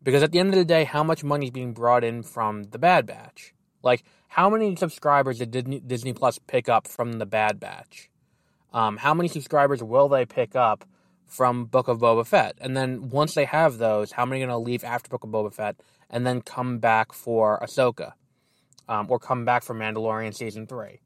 Because 0.00 0.22
at 0.22 0.30
the 0.30 0.38
end 0.38 0.50
of 0.50 0.54
the 0.54 0.64
day, 0.64 0.84
how 0.84 1.02
much 1.02 1.24
money 1.24 1.46
is 1.46 1.50
being 1.50 1.72
brought 1.72 2.04
in 2.04 2.22
from 2.22 2.64
the 2.64 2.78
Bad 2.78 3.04
Batch? 3.04 3.52
Like, 3.82 4.04
how 4.28 4.48
many 4.48 4.76
subscribers 4.76 5.38
did 5.38 5.50
Disney, 5.50 5.80
Disney 5.80 6.12
Plus 6.12 6.38
pick 6.38 6.68
up 6.68 6.86
from 6.86 7.14
the 7.14 7.26
Bad 7.26 7.58
Batch? 7.58 8.10
Um, 8.72 8.98
how 8.98 9.12
many 9.12 9.28
subscribers 9.28 9.82
will 9.82 10.08
they 10.08 10.24
pick 10.24 10.54
up 10.54 10.84
from 11.34 11.64
Book 11.64 11.88
of 11.88 11.98
Boba 11.98 12.24
Fett. 12.24 12.56
And 12.60 12.76
then 12.76 13.10
once 13.10 13.34
they 13.34 13.44
have 13.44 13.78
those, 13.78 14.12
how 14.12 14.24
many 14.24 14.40
are 14.40 14.46
going 14.46 14.56
to 14.56 14.64
leave 14.64 14.84
after 14.84 15.08
Book 15.08 15.24
of 15.24 15.30
Boba 15.30 15.52
Fett 15.52 15.76
and 16.08 16.24
then 16.24 16.40
come 16.40 16.78
back 16.78 17.12
for 17.12 17.58
Ahsoka? 17.60 18.12
Um, 18.86 19.06
or 19.08 19.18
come 19.18 19.44
back 19.44 19.62
for 19.64 19.74
Mandalorian 19.74 20.34
Season 20.34 20.66
3? 20.66 21.00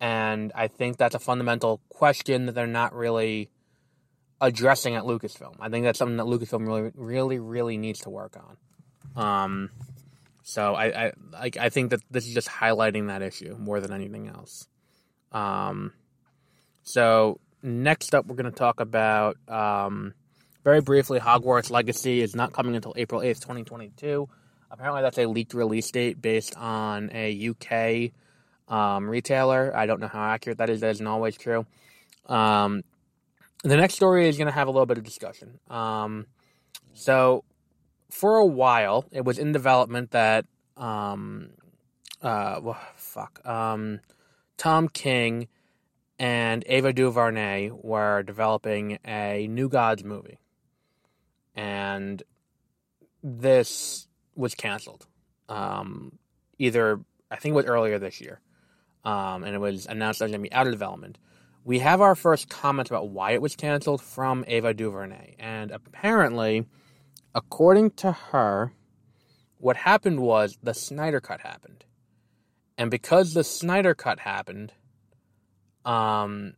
And 0.00 0.52
I 0.54 0.68
think 0.68 0.98
that's 0.98 1.14
a 1.14 1.18
fundamental 1.18 1.80
question 1.88 2.46
that 2.46 2.52
they're 2.52 2.66
not 2.66 2.94
really 2.94 3.50
addressing 4.40 4.94
at 4.94 5.04
Lucasfilm. 5.04 5.56
I 5.58 5.68
think 5.68 5.84
that's 5.84 5.98
something 5.98 6.18
that 6.18 6.26
Lucasfilm 6.26 6.66
really, 6.66 6.92
really, 6.94 7.38
really 7.38 7.78
needs 7.78 8.00
to 8.00 8.10
work 8.10 8.36
on. 8.36 8.56
Um, 9.16 9.70
so 10.42 10.74
I, 10.74 11.06
I, 11.06 11.50
I 11.58 11.68
think 11.70 11.90
that 11.90 12.00
this 12.10 12.28
is 12.28 12.34
just 12.34 12.48
highlighting 12.48 13.08
that 13.08 13.22
issue 13.22 13.56
more 13.58 13.80
than 13.80 13.92
anything 13.92 14.28
else. 14.28 14.68
Um, 15.32 15.92
so 16.82 17.40
next 17.66 18.14
up, 18.14 18.26
we're 18.26 18.36
going 18.36 18.50
to 18.50 18.56
talk 18.56 18.80
about 18.80 19.36
um, 19.48 20.14
very 20.64 20.80
briefly 20.80 21.18
Hogwarts 21.18 21.70
Legacy 21.70 22.20
is 22.20 22.34
not 22.34 22.52
coming 22.52 22.74
until 22.74 22.94
April 22.96 23.22
eighth, 23.22 23.44
twenty 23.44 23.64
twenty 23.64 23.90
two. 23.96 24.28
Apparently, 24.70 25.02
that's 25.02 25.18
a 25.18 25.26
leaked 25.26 25.54
release 25.54 25.90
date 25.90 26.20
based 26.20 26.56
on 26.56 27.10
a 27.12 27.50
UK 27.50 28.12
um, 28.68 29.08
retailer. 29.08 29.76
I 29.76 29.86
don't 29.86 30.00
know 30.00 30.08
how 30.08 30.22
accurate 30.22 30.58
that 30.58 30.70
is. 30.70 30.80
That 30.80 30.90
isn't 30.90 31.06
always 31.06 31.36
true. 31.36 31.66
Um, 32.26 32.82
the 33.62 33.76
next 33.76 33.94
story 33.94 34.28
is 34.28 34.36
going 34.36 34.46
to 34.46 34.52
have 34.52 34.68
a 34.68 34.70
little 34.70 34.86
bit 34.86 34.98
of 34.98 35.04
discussion. 35.04 35.58
Um, 35.70 36.26
so, 36.94 37.44
for 38.10 38.36
a 38.36 38.46
while, 38.46 39.04
it 39.12 39.24
was 39.24 39.38
in 39.38 39.52
development 39.52 40.12
that, 40.12 40.46
um, 40.76 41.50
uh, 42.22 42.60
well, 42.62 42.80
fuck, 42.96 43.40
um, 43.46 44.00
Tom 44.56 44.88
King 44.88 45.48
and 46.18 46.64
Ava 46.66 46.92
DuVernay 46.92 47.70
were 47.72 48.22
developing 48.22 48.98
a 49.04 49.46
New 49.48 49.68
Gods 49.68 50.04
movie. 50.04 50.38
And 51.54 52.22
this 53.22 54.08
was 54.34 54.54
canceled. 54.54 55.06
Um, 55.48 56.18
either, 56.58 57.00
I 57.30 57.36
think 57.36 57.52
it 57.52 57.56
was 57.56 57.66
earlier 57.66 57.98
this 57.98 58.20
year. 58.20 58.40
Um, 59.04 59.44
and 59.44 59.54
it 59.54 59.58
was 59.58 59.86
announced 59.86 60.18
that 60.18 60.24
it 60.24 60.28
was 60.28 60.32
going 60.32 60.44
to 60.44 60.50
be 60.50 60.54
out 60.54 60.66
of 60.66 60.72
development 60.72 61.18
we 61.66 61.80
have 61.80 62.00
our 62.00 62.14
first 62.14 62.48
comment 62.48 62.88
about 62.88 63.08
why 63.08 63.32
it 63.32 63.42
was 63.42 63.56
canceled 63.56 64.00
from 64.00 64.44
Ava 64.46 64.72
DuVernay. 64.72 65.34
And 65.36 65.72
apparently, 65.72 66.64
according 67.34 67.90
to 68.02 68.12
her, 68.12 68.72
what 69.58 69.78
happened 69.78 70.20
was 70.20 70.56
the 70.62 70.74
Snyder 70.74 71.20
Cut 71.20 71.40
happened. 71.40 71.84
And 72.78 72.88
because 72.88 73.34
the 73.34 73.42
Snyder 73.42 73.96
Cut 73.96 74.20
happened, 74.20 74.74
um, 75.86 76.54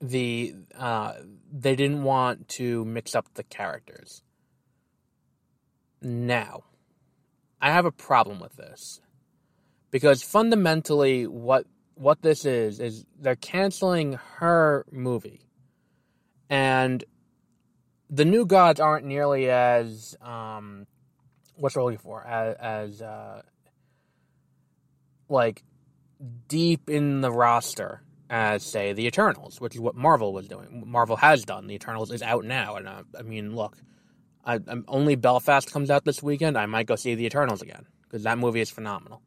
the 0.00 0.54
uh, 0.78 1.14
they 1.52 1.74
didn't 1.74 2.04
want 2.04 2.48
to 2.48 2.84
mix 2.84 3.14
up 3.14 3.26
the 3.34 3.42
characters. 3.42 4.22
Now, 6.00 6.64
I 7.60 7.72
have 7.72 7.86
a 7.86 7.90
problem 7.90 8.38
with 8.38 8.56
this. 8.56 9.00
Because 9.90 10.22
fundamentally, 10.22 11.26
what 11.26 11.66
what 11.94 12.22
this 12.22 12.44
is 12.44 12.78
is 12.78 13.06
they're 13.18 13.34
canceling 13.34 14.18
her 14.36 14.84
movie, 14.92 15.40
and 16.50 17.02
the 18.10 18.26
new 18.26 18.44
gods 18.44 18.80
aren't 18.80 19.06
nearly 19.06 19.50
as 19.50 20.14
um, 20.20 20.86
what's 21.56 21.74
it 21.74 21.80
looking 21.80 21.98
for? 21.98 22.24
As, 22.26 22.56
as 22.60 23.02
uh, 23.02 23.42
like 25.30 25.64
deep 26.48 26.90
in 26.90 27.22
the 27.22 27.32
roster 27.32 28.02
as 28.30 28.62
say 28.62 28.92
the 28.92 29.06
Eternals, 29.06 29.60
which 29.60 29.74
is 29.74 29.80
what 29.80 29.94
Marvel 29.94 30.32
was 30.32 30.48
doing. 30.48 30.84
Marvel 30.86 31.16
has 31.16 31.44
done. 31.44 31.66
The 31.66 31.74
Eternals 31.74 32.10
is 32.12 32.22
out 32.22 32.44
now, 32.44 32.76
and 32.76 32.88
uh, 32.88 33.02
I 33.18 33.22
mean, 33.22 33.54
look, 33.54 33.76
I, 34.44 34.60
I'm, 34.66 34.84
only 34.88 35.14
Belfast 35.14 35.70
comes 35.70 35.90
out 35.90 36.04
this 36.04 36.22
weekend. 36.22 36.56
I 36.58 36.66
might 36.66 36.86
go 36.86 36.96
see 36.96 37.14
the 37.14 37.26
Eternals 37.26 37.62
again 37.62 37.86
because 38.02 38.24
that 38.24 38.38
movie 38.38 38.60
is 38.60 38.70
phenomenal. 38.70 39.22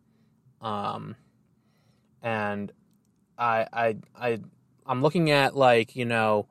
Um, 0.62 1.16
and 2.22 2.72
I 3.38 3.66
I 3.74 3.96
I 4.16 4.40
I'm 4.86 5.02
looking 5.02 5.32
at 5.32 5.56
like 5.56 5.96
you 5.96 6.06
know 6.06 6.48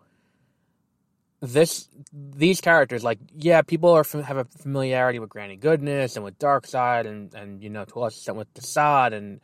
this 1.40 1.88
these 2.12 2.60
characters 2.60 3.02
like 3.02 3.18
yeah 3.34 3.62
people 3.62 3.90
are 3.90 4.04
have 4.22 4.36
a 4.36 4.44
familiarity 4.44 5.18
with 5.18 5.30
Granny 5.30 5.56
Goodness 5.56 6.16
and 6.16 6.24
with 6.24 6.38
Darkseid 6.38 7.06
and 7.06 7.32
and 7.34 7.62
you 7.62 7.70
know 7.70 7.84
to 7.86 8.02
us 8.02 8.16
extent 8.16 8.36
with 8.36 8.52
the 8.54 8.60
Desaad 8.60 9.12
and 9.12 9.40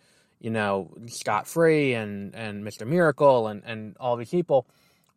you 0.47 0.53
know 0.53 0.93
Scott 1.09 1.49
Free 1.49 1.95
and 1.95 2.33
and 2.37 2.63
Mister 2.63 2.87
Miracle 2.87 3.49
and 3.49 3.65
and 3.67 3.97
all 3.99 4.17
these 4.17 4.31
people, 4.31 4.65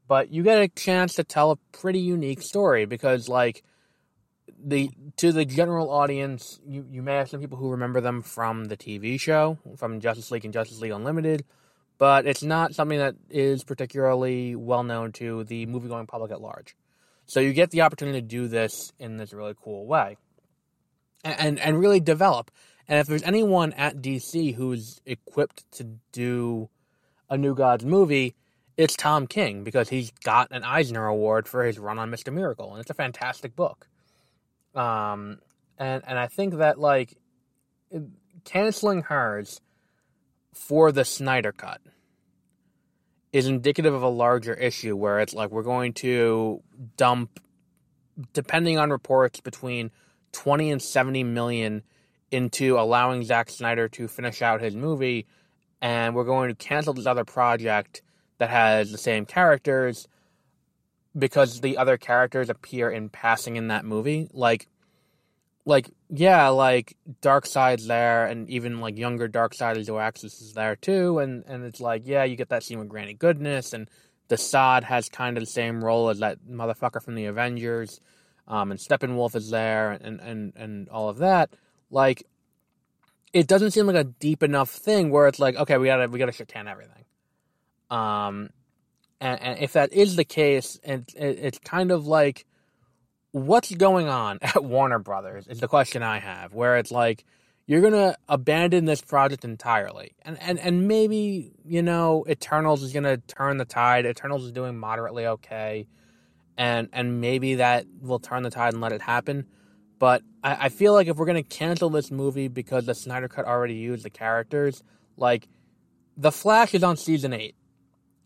but 0.07 0.33
you 0.33 0.41
get 0.41 0.59
a 0.59 0.67
chance 0.67 1.13
to 1.13 1.23
tell 1.23 1.51
a 1.51 1.55
pretty 1.71 1.99
unique 1.99 2.41
story 2.41 2.85
because 2.85 3.29
like 3.29 3.63
the 4.59 4.89
to 5.17 5.31
the 5.31 5.45
general 5.45 5.91
audience, 5.91 6.59
you, 6.65 6.83
you 6.89 7.03
may 7.03 7.13
have 7.13 7.29
some 7.29 7.41
people 7.41 7.59
who 7.59 7.69
remember 7.69 8.01
them 8.01 8.23
from 8.23 8.65
the 8.65 8.75
TV 8.75 9.19
show, 9.19 9.59
from 9.77 9.99
Justice 9.99 10.31
League 10.31 10.45
and 10.45 10.53
Justice 10.53 10.81
League 10.81 10.93
Unlimited, 10.93 11.45
but 11.99 12.25
it's 12.25 12.41
not 12.41 12.73
something 12.73 12.97
that 12.97 13.13
is 13.29 13.63
particularly 13.63 14.55
well 14.55 14.81
known 14.81 15.11
to 15.11 15.43
the 15.43 15.67
movie 15.67 15.89
going 15.89 16.07
public 16.07 16.31
at 16.31 16.41
large. 16.41 16.75
So 17.27 17.39
you 17.39 17.53
get 17.53 17.69
the 17.69 17.81
opportunity 17.81 18.19
to 18.19 18.27
do 18.27 18.47
this 18.47 18.93
in 18.97 19.17
this 19.17 19.31
really 19.31 19.53
cool 19.63 19.85
way, 19.85 20.17
and, 21.23 21.39
and 21.39 21.59
and, 21.59 21.79
really 21.79 21.99
develop. 21.99 22.49
And 22.89 22.99
if 22.99 23.05
there's 23.05 23.23
anyone 23.23 23.71
at 23.73 23.97
DC 23.97 24.55
who's 24.55 24.99
equipped 25.05 25.71
to 25.73 25.99
do 26.11 26.69
a 27.29 27.37
New 27.37 27.53
Gods 27.53 27.85
movie, 27.85 28.35
it's 28.77 28.95
Tom 28.95 29.27
King 29.27 29.63
because 29.63 29.89
he's 29.89 30.09
got 30.23 30.47
an 30.49 30.63
Eisner 30.63 31.05
Award 31.05 31.47
for 31.47 31.63
his 31.63 31.77
run 31.77 31.99
on 31.99 32.09
Mister 32.09 32.31
Miracle, 32.31 32.71
and 32.71 32.81
it's 32.81 32.89
a 32.89 32.95
fantastic 32.95 33.55
book. 33.55 33.87
Um, 34.73 35.37
and 35.77 36.01
and 36.07 36.17
I 36.17 36.25
think 36.25 36.55
that 36.55 36.79
like 36.79 37.15
canceling 38.43 39.03
hers 39.03 39.61
for 40.55 40.91
the 40.91 41.05
Snyder 41.05 41.51
Cut 41.51 41.81
is 43.31 43.45
indicative 43.45 43.93
of 43.93 44.01
a 44.01 44.09
larger 44.09 44.55
issue 44.55 44.95
where 44.95 45.19
it's 45.19 45.35
like 45.35 45.51
we're 45.51 45.61
going 45.61 45.93
to 45.93 46.63
dump, 46.97 47.39
depending 48.33 48.79
on 48.79 48.89
reports, 48.89 49.39
between 49.41 49.91
20 50.31 50.71
and 50.71 50.81
70 50.81 51.23
million 51.25 51.83
into 52.31 52.77
allowing 52.77 53.23
Zack 53.23 53.49
Snyder 53.49 53.87
to 53.89 54.07
finish 54.07 54.41
out 54.41 54.61
his 54.61 54.75
movie, 54.75 55.25
and 55.81 56.15
we're 56.15 56.23
going 56.23 56.49
to 56.49 56.55
cancel 56.55 56.93
this 56.93 57.05
other 57.05 57.25
project 57.25 58.01
that 58.37 58.49
has 58.49 58.91
the 58.91 58.97
same 58.97 59.25
characters 59.25 60.07
because 61.17 61.61
the 61.61 61.77
other 61.77 61.97
characters 61.97 62.49
appear 62.49 62.89
in 62.89 63.09
passing 63.09 63.55
in 63.55 63.67
that 63.67 63.85
movie. 63.85 64.29
Like, 64.33 64.67
like 65.65 65.89
yeah, 66.09 66.47
like 66.49 66.95
Dark 67.21 67.45
Darkseid's 67.45 67.87
there, 67.87 68.25
and 68.25 68.49
even 68.49 68.79
like 68.79 68.97
younger 68.97 69.27
Dark 69.27 69.53
Darkseid 69.53 69.85
Zoaxis 69.85 70.41
is 70.41 70.53
there 70.53 70.75
too, 70.75 71.19
and 71.19 71.43
and 71.47 71.63
it's 71.63 71.79
like 71.79 72.03
yeah, 72.05 72.23
you 72.23 72.35
get 72.35 72.49
that 72.49 72.63
scene 72.63 72.79
with 72.79 72.89
Granny 72.89 73.13
Goodness, 73.13 73.73
and 73.73 73.89
Desaad 74.29 74.83
has 74.83 75.09
kind 75.09 75.37
of 75.37 75.41
the 75.41 75.49
same 75.49 75.83
role 75.83 76.09
as 76.09 76.19
that 76.19 76.39
motherfucker 76.49 77.01
from 77.01 77.15
the 77.15 77.25
Avengers, 77.25 77.99
um, 78.47 78.71
and 78.71 78.79
Steppenwolf 78.79 79.35
is 79.35 79.49
there, 79.49 79.91
and 79.91 80.19
and 80.19 80.53
and 80.55 80.89
all 80.89 81.09
of 81.09 81.17
that. 81.17 81.49
Like, 81.91 82.25
it 83.33 83.47
doesn't 83.47 83.71
seem 83.71 83.87
like 83.87 83.95
a 83.95 84.03
deep 84.03 84.43
enough 84.43 84.69
thing 84.69 85.11
where 85.11 85.27
it's 85.27 85.39
like 85.39 85.55
okay, 85.55 85.77
we 85.77 85.87
gotta 85.87 86.07
we 86.07 86.19
gotta 86.19 86.31
shit 86.31 86.47
can 86.47 86.67
everything. 86.67 87.05
Um, 87.89 88.49
and, 89.21 89.41
and 89.41 89.59
if 89.59 89.73
that 89.73 89.93
is 89.93 90.15
the 90.15 90.23
case, 90.23 90.79
and 90.83 91.09
it, 91.15 91.39
it's 91.41 91.59
kind 91.59 91.91
of 91.91 92.07
like 92.07 92.45
what's 93.31 93.73
going 93.73 94.07
on 94.07 94.39
at 94.41 94.63
Warner 94.63 94.99
Brothers 94.99 95.47
is 95.47 95.59
the 95.59 95.67
question 95.67 96.03
I 96.03 96.19
have, 96.19 96.53
where 96.53 96.77
it's 96.77 96.91
like 96.91 97.25
you're 97.67 97.81
gonna 97.81 98.15
abandon 98.27 98.85
this 98.85 99.01
project 99.01 99.45
entirely, 99.45 100.13
and 100.23 100.41
and 100.41 100.59
and 100.59 100.87
maybe 100.87 101.51
you 101.65 101.81
know 101.81 102.25
Eternals 102.27 102.81
is 102.81 102.93
gonna 102.93 103.17
turn 103.17 103.57
the 103.57 103.65
tide. 103.65 104.05
Eternals 104.05 104.43
is 104.45 104.51
doing 104.51 104.77
moderately 104.77 105.27
okay, 105.27 105.87
and 106.57 106.89
and 106.93 107.21
maybe 107.21 107.55
that 107.55 107.85
will 108.01 108.19
turn 108.19 108.43
the 108.43 108.49
tide 108.49 108.73
and 108.73 108.81
let 108.81 108.91
it 108.91 109.01
happen. 109.01 109.45
But 109.99 110.23
I, 110.43 110.65
I 110.65 110.69
feel 110.69 110.93
like 110.93 111.07
if 111.07 111.17
we're 111.17 111.25
gonna 111.25 111.43
cancel 111.43 111.89
this 111.89 112.09
movie 112.09 112.47
because 112.47 112.85
the 112.85 112.95
Snyder 112.95 113.27
Cut 113.27 113.45
already 113.45 113.75
used 113.75 114.03
the 114.03 114.09
characters, 114.09 114.81
like 115.17 115.47
the 116.17 116.31
Flash 116.31 116.73
is 116.73 116.83
on 116.83 116.97
season 116.97 117.33
eight, 117.33 117.55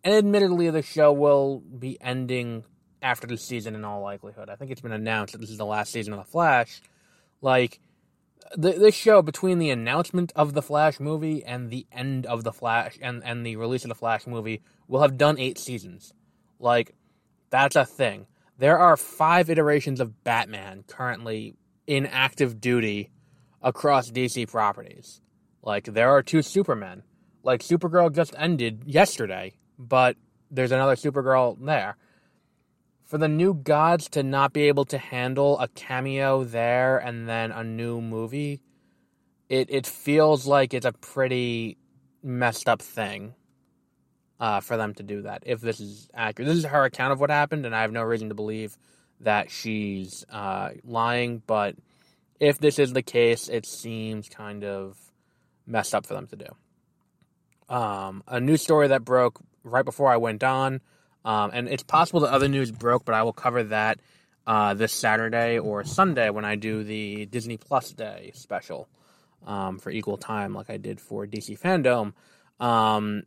and 0.04 0.14
admittedly 0.14 0.70
the 0.70 0.82
show 0.82 1.12
will 1.12 1.60
be 1.60 1.98
ending 2.00 2.64
after 3.02 3.28
the 3.28 3.38
season 3.38 3.76
in 3.76 3.84
all 3.84 4.02
likelihood. 4.02 4.50
I 4.50 4.56
think 4.56 4.72
it's 4.72 4.82
been 4.82 4.92
announced 4.92 5.34
that 5.34 5.40
this 5.40 5.50
is 5.50 5.58
the 5.58 5.66
last 5.66 5.92
season 5.92 6.14
of 6.14 6.20
The 6.20 6.32
Flash. 6.32 6.82
Like, 7.42 7.80
the, 8.56 8.72
this 8.72 8.96
show, 8.96 9.22
between 9.22 9.60
the 9.60 9.70
announcement 9.70 10.32
of 10.36 10.54
the 10.54 10.62
Flash 10.62 11.00
movie 11.00 11.44
and 11.44 11.70
the 11.70 11.86
end 11.92 12.26
of 12.26 12.44
the 12.44 12.54
Flash 12.54 12.98
and, 13.02 13.22
and 13.24 13.46
the 13.46 13.58
release 13.58 13.84
of 13.84 13.90
the 13.90 13.96
Flash 13.96 14.26
movie, 14.26 14.62
will 14.88 15.02
have 15.02 15.18
done 15.18 15.38
eight 15.38 15.58
seasons. 15.58 16.14
Like, 16.60 16.96
that's 17.50 17.76
a 17.76 17.86
thing. 17.86 18.28
There 18.58 18.80
are 18.80 18.96
five 18.96 19.50
iterations 19.50 20.00
of 20.00 20.24
Batman 20.24 20.84
currently 20.88 21.56
in 21.88 22.06
active 22.06 22.60
duty 22.62 23.12
across 23.62 24.12
DC 24.12 24.48
properties. 24.50 25.22
Like, 25.62 25.86
there 25.86 26.10
are 26.10 26.22
two 26.22 26.41
Supermen. 26.41 27.04
Like, 27.43 27.62
Supergirl 27.62 28.13
just 28.13 28.34
ended 28.38 28.84
yesterday, 28.86 29.54
but 29.78 30.17
there's 30.52 30.72
another 30.72 30.96
Supergirl 30.96 31.58
there 31.60 31.98
for 33.13 33.19
the 33.19 33.28
new 33.28 33.54
gods 33.54 34.10
to 34.10 34.24
not 34.24 34.54
be 34.54 34.63
able 34.63 34.86
to 34.86 34.98
handle 34.98 35.60
a 35.60 35.67
cameo 35.67 36.43
there 36.43 36.98
and 36.98 37.30
then 37.30 37.52
a 37.52 37.63
new 37.63 38.02
movie, 38.02 38.60
it 39.50 39.69
it 39.69 39.86
feels 39.86 40.48
like 40.48 40.74
it's 40.74 40.88
a 40.88 40.93
pretty 40.93 41.78
messed 42.24 42.67
up 42.67 42.82
thing 42.82 43.36
uh, 44.39 44.62
for 44.62 44.78
them 44.78 44.96
to 44.96 45.04
do 45.04 45.22
that. 45.22 45.43
If 45.46 45.62
this 45.62 45.80
is 45.80 46.10
accurate, 46.13 46.48
this 46.48 46.58
is 46.58 46.65
her 46.65 46.86
account 46.86 47.13
of 47.13 47.19
what 47.19 47.30
happened, 47.30 47.67
and 47.67 47.76
I 47.76 47.82
have 47.82 47.91
no 47.91 48.02
reason 48.02 48.30
to 48.30 48.36
believe 48.36 48.80
that 49.21 49.52
she's 49.52 50.26
uh, 50.32 50.69
lying. 50.84 51.41
But 51.45 51.76
if 52.39 52.60
this 52.60 52.80
is 52.80 52.93
the 52.93 53.04
case, 53.04 53.49
it 53.49 53.65
seems 53.65 54.30
kind 54.30 54.63
of 54.63 54.97
messed 55.65 55.95
up 55.95 56.06
for 56.06 56.13
them 56.15 56.28
to 56.28 56.36
do. 56.36 56.45
um, 57.69 58.23
a 58.28 58.39
news 58.39 58.62
story 58.62 58.88
that 58.89 59.04
broke 59.06 59.39
right 59.63 59.86
before 59.86 60.12
I 60.12 60.17
went 60.17 60.43
on, 60.43 60.82
um, 61.26 61.52
and 61.54 61.67
it's 61.67 61.84
possible 61.84 62.21
that 62.21 62.32
other 62.34 62.47
news 62.47 62.71
broke, 62.71 63.06
but 63.06 63.15
I 63.15 63.23
will 63.23 63.34
cover 63.34 63.63
that 63.65 63.99
uh, 64.45 64.73
this 64.73 64.91
Saturday 64.93 65.58
or 65.60 65.84
Sunday 65.84 66.30
when 66.30 66.45
I 66.45 66.56
do 66.56 66.84
the 66.84 67.26
Disney 67.26 67.58
Plus 67.58 67.91
Day 67.91 68.32
special 68.36 68.89
um, 69.45 69.80
for 69.80 69.89
equal 69.89 70.17
time, 70.17 70.54
like 70.54 70.69
I 70.69 70.78
did 70.78 70.99
for 70.99 71.26
DC 71.26 71.60
Fandom. 71.60 72.13
Um, 72.63 73.23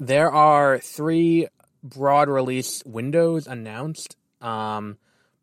there 0.00 0.30
are 0.30 0.78
three 0.78 1.46
broad 1.82 2.28
release 2.28 2.82
windows 2.84 3.46
announced. 3.46 4.16
Um, 4.40 4.98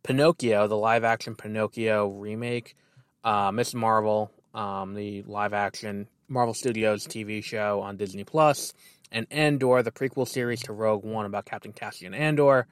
Pinocchio, 0.06 0.68
the 0.68 0.78
live 0.78 1.04
action 1.04 1.36
Pinocchio 1.36 2.08
remake, 2.10 2.76
uh, 3.24 3.52
Miss 3.52 3.74
Marvel, 3.74 4.32
um, 4.54 4.94
the 4.94 5.24
live 5.24 5.52
action 5.52 6.08
Marvel 6.28 6.54
Studios 6.54 7.08
TV 7.08 7.44
show 7.44 7.82
on 7.82 7.98
Disney 7.98 8.24
Plus, 8.24 8.72
and 9.12 9.26
Andor, 9.32 9.82
the 9.82 9.92
prequel 9.92 10.28
series 10.28 10.62
to 10.62 10.74
Rogue 10.74 11.04
One 11.04 11.26
about 11.26 11.46
Captain 11.46 11.74
Cassian 11.74 12.14
Andor, 12.14 12.68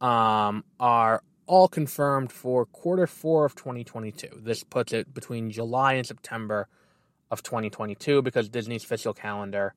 um, 0.00 0.62
are 0.78 1.24
all 1.46 1.66
confirmed 1.66 2.30
for 2.30 2.66
quarter 2.66 3.08
four 3.08 3.44
of 3.44 3.56
2022. 3.56 4.28
This 4.40 4.62
puts 4.62 4.92
it 4.92 5.12
between 5.12 5.50
July 5.50 5.94
and 5.94 6.06
September 6.06 6.68
of 7.32 7.42
2022 7.42 8.22
because 8.22 8.48
Disney's 8.48 8.84
official 8.84 9.12
calendar 9.12 9.74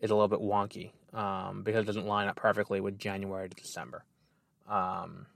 is 0.00 0.10
a 0.10 0.14
little 0.14 0.28
bit 0.28 0.40
wonky 0.40 0.92
um, 1.12 1.62
because 1.62 1.82
it 1.82 1.86
doesn't 1.86 2.06
line 2.06 2.28
up 2.28 2.36
perfectly 2.36 2.80
with 2.80 2.98
January 2.98 3.50
to 3.50 3.54
December. 3.54 4.06
Um, 4.66 5.26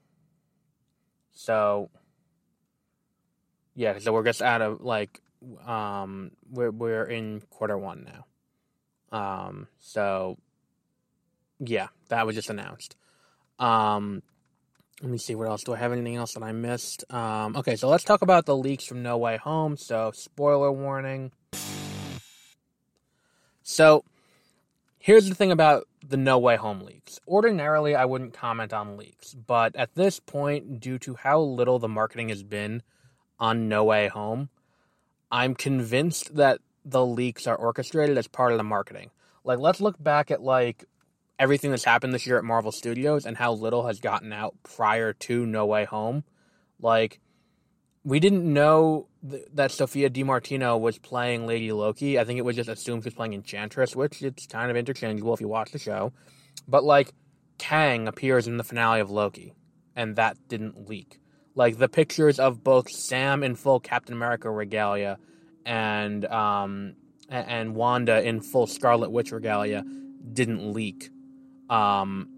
so, 1.37 1.90
yeah, 3.75 3.99
so 3.99 4.11
we're 4.11 4.25
just 4.25 4.40
out 4.40 4.62
of 4.62 4.81
like 4.81 5.20
um, 5.66 6.31
we're 6.51 6.70
we're 6.70 7.05
in 7.05 7.42
quarter 7.51 7.77
one 7.77 8.09
now. 9.12 9.46
Um, 9.46 9.68
so 9.79 10.38
yeah, 11.61 11.88
that 12.09 12.27
was 12.27 12.35
just 12.35 12.49
announced. 12.49 12.96
Um, 13.59 14.22
let 15.03 15.11
me 15.11 15.18
see 15.18 15.35
what 15.35 15.46
else. 15.46 15.62
Do 15.62 15.75
I 15.75 15.77
have 15.77 15.92
anything 15.92 16.16
else 16.16 16.33
that 16.35 16.42
I 16.42 16.53
missed? 16.53 17.05
Um, 17.12 17.55
okay, 17.55 17.77
so 17.77 17.88
let's 17.88 18.05
talk 18.05 18.22
about 18.22 18.46
the 18.46 18.57
leaks 18.57 18.87
from 18.87 19.03
No 19.03 19.18
Way 19.18 19.37
Home. 19.37 19.77
So, 19.77 20.12
spoiler 20.14 20.72
warning. 20.72 21.33
So, 23.62 24.05
here's 24.99 25.29
the 25.29 25.35
thing 25.35 25.53
about 25.53 25.87
the 26.08 26.16
No 26.16 26.38
Way 26.38 26.56
Home 26.56 26.80
leaks. 26.80 27.20
Ordinarily, 27.26 27.94
I 27.94 28.04
wouldn't 28.04 28.34
comment 28.34 28.72
on 28.72 28.96
leaks, 28.96 29.34
but 29.34 29.74
at 29.76 29.94
this 29.94 30.20
point, 30.20 30.80
due 30.80 30.98
to 31.00 31.14
how 31.14 31.40
little 31.40 31.78
the 31.78 31.88
marketing 31.88 32.28
has 32.28 32.42
been 32.42 32.82
on 33.38 33.68
No 33.68 33.84
Way 33.84 34.08
Home, 34.08 34.48
I'm 35.30 35.54
convinced 35.54 36.36
that 36.36 36.60
the 36.84 37.04
leaks 37.04 37.46
are 37.46 37.56
orchestrated 37.56 38.16
as 38.16 38.28
part 38.28 38.52
of 38.52 38.58
the 38.58 38.64
marketing. 38.64 39.10
Like, 39.44 39.58
let's 39.58 39.80
look 39.80 40.02
back 40.02 40.30
at 40.30 40.42
like 40.42 40.84
everything 41.38 41.70
that's 41.70 41.84
happened 41.84 42.14
this 42.14 42.26
year 42.26 42.38
at 42.38 42.44
Marvel 42.44 42.72
Studios 42.72 43.26
and 43.26 43.36
how 43.36 43.52
little 43.52 43.86
has 43.86 44.00
gotten 44.00 44.32
out 44.32 44.54
prior 44.62 45.12
to 45.12 45.46
No 45.46 45.66
Way 45.66 45.84
Home. 45.84 46.24
Like, 46.80 47.20
we 48.04 48.20
didn't 48.20 48.50
know 48.50 49.08
th- 49.30 49.44
that 49.54 49.70
Sophia 49.70 50.08
Di 50.08 50.22
Martino 50.22 50.76
was 50.76 50.98
playing 50.98 51.46
Lady 51.46 51.72
Loki. 51.72 52.18
I 52.18 52.24
think 52.24 52.38
it 52.38 52.44
was 52.44 52.56
just 52.56 52.68
assumed 52.68 53.02
she 53.02 53.08
was 53.08 53.14
playing 53.14 53.34
Enchantress, 53.34 53.96
which 53.96 54.22
it's 54.22 54.46
kind 54.46 54.70
of 54.70 54.76
interchangeable 54.76 55.34
if 55.34 55.40
you 55.40 55.48
watch 55.48 55.72
the 55.72 55.78
show. 55.78 56.12
But 56.68 56.84
like, 56.84 57.12
Kang 57.58 58.08
appears 58.08 58.46
in 58.46 58.56
the 58.56 58.64
finale 58.64 59.00
of 59.00 59.10
Loki, 59.10 59.54
and 59.94 60.16
that 60.16 60.36
didn't 60.48 60.88
leak. 60.88 61.20
Like 61.54 61.78
the 61.78 61.88
pictures 61.88 62.38
of 62.38 62.62
both 62.62 62.90
Sam 62.90 63.42
in 63.42 63.54
full 63.54 63.80
Captain 63.80 64.14
America 64.14 64.50
regalia 64.50 65.18
and 65.64 66.24
um, 66.26 66.96
and 67.28 67.74
Wanda 67.74 68.22
in 68.22 68.40
full 68.40 68.66
Scarlet 68.66 69.10
Witch 69.10 69.32
regalia 69.32 69.84
didn't 70.32 70.72
leak 70.72 71.10
um, 71.70 72.28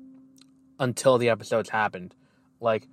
until 0.79 1.19
the 1.19 1.31
episodes 1.31 1.69
happened. 1.69 2.15
Like 2.61 2.89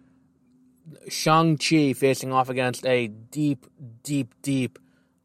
Shang-Chi 1.08 1.94
facing 1.94 2.32
off 2.32 2.50
against 2.50 2.86
a 2.86 3.08
deep, 3.08 3.66
deep, 4.04 4.34
deep 4.42 4.80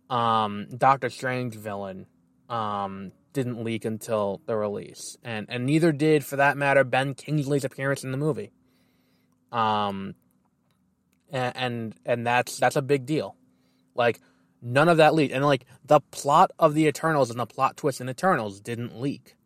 um, 0.08 0.66
Doctor 0.76 1.10
Strange 1.10 1.54
villain 1.54 2.06
um, 2.48 3.12
didn't 3.32 3.62
leak 3.62 3.84
until 3.84 4.40
the 4.46 4.56
release. 4.56 5.16
And 5.22 5.46
and 5.48 5.66
neither 5.66 5.92
did, 5.92 6.24
for 6.24 6.36
that 6.36 6.56
matter, 6.56 6.84
Ben 6.84 7.14
Kingsley's 7.14 7.64
appearance 7.64 8.02
in 8.04 8.10
the 8.10 8.16
movie. 8.18 8.52
Um 9.52 10.14
and 11.30 11.56
and, 11.56 11.94
and 12.04 12.26
that's 12.26 12.58
that's 12.58 12.76
a 12.76 12.82
big 12.82 13.06
deal. 13.06 13.36
Like 13.94 14.20
none 14.62 14.88
of 14.88 14.96
that 14.98 15.14
leaked. 15.14 15.32
And 15.32 15.44
like 15.44 15.64
the 15.84 16.00
plot 16.10 16.50
of 16.58 16.74
the 16.74 16.86
Eternals 16.86 17.30
and 17.30 17.38
the 17.38 17.46
plot 17.46 17.76
twist 17.76 18.00
in 18.00 18.08
Eternals 18.08 18.60
didn't 18.60 19.00
leak 19.00 19.36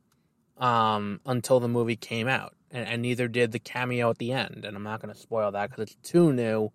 um, 0.59 1.21
until 1.27 1.61
the 1.61 1.69
movie 1.69 1.97
came 1.97 2.29
out, 2.29 2.55
and, 2.75 2.87
and, 2.87 3.03
neither 3.03 3.29
did 3.29 3.53
the 3.53 3.59
cameo 3.59 4.11
at 4.11 4.19
the 4.19 4.33
end. 4.33 4.65
And 4.67 4.77
I'm 4.77 4.83
not 4.83 5.01
going 5.01 5.15
to 5.15 5.19
spoil 5.19 5.53
that 5.53 5.71
because 5.71 5.85
it's 5.85 6.11
too 6.11 6.33
new. 6.33 6.73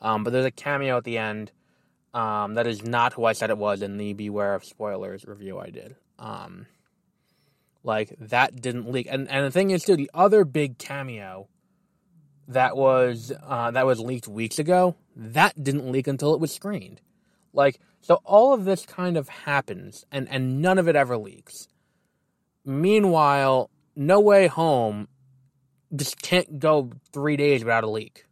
Um, 0.00 0.22
but 0.22 0.32
there's 0.32 0.44
a 0.44 0.50
cameo 0.52 0.98
at 0.98 1.04
the 1.04 1.18
end 1.18 1.50
um, 2.14 2.54
that 2.54 2.66
is 2.66 2.84
not 2.84 3.14
who 3.14 3.24
I 3.24 3.32
said 3.32 3.50
it 3.50 3.58
was 3.58 3.82
in 3.82 3.96
the 3.96 4.12
Beware 4.12 4.54
of 4.54 4.64
Spoilers 4.64 5.24
review 5.24 5.58
I 5.58 5.70
did. 5.70 5.96
Um, 6.18 6.66
like 7.82 8.14
that 8.20 8.60
didn't 8.60 8.90
leak, 8.90 9.06
and 9.10 9.28
and 9.30 9.46
the 9.46 9.50
thing 9.50 9.70
is 9.70 9.84
too, 9.84 9.96
the 9.96 10.10
other 10.12 10.44
big 10.44 10.78
cameo 10.78 11.48
that 12.48 12.76
was 12.76 13.32
uh, 13.42 13.70
that 13.70 13.86
was 13.86 14.00
leaked 14.00 14.28
weeks 14.28 14.58
ago 14.58 14.96
that 15.16 15.62
didn't 15.62 15.90
leak 15.90 16.06
until 16.06 16.34
it 16.34 16.40
was 16.40 16.52
screened. 16.52 17.00
Like 17.52 17.80
so, 18.00 18.20
all 18.24 18.52
of 18.52 18.64
this 18.64 18.86
kind 18.86 19.16
of 19.16 19.28
happens, 19.28 20.04
and 20.10 20.28
and 20.28 20.60
none 20.60 20.78
of 20.78 20.88
it 20.88 20.96
ever 20.96 21.16
leaks. 21.16 21.68
Meanwhile, 22.64 23.70
No 23.96 24.20
Way 24.20 24.46
Home 24.46 25.08
just 25.94 26.20
can't 26.20 26.58
go 26.58 26.90
three 27.12 27.36
days 27.36 27.64
without 27.64 27.84
a 27.84 27.90
leak. 27.90 28.26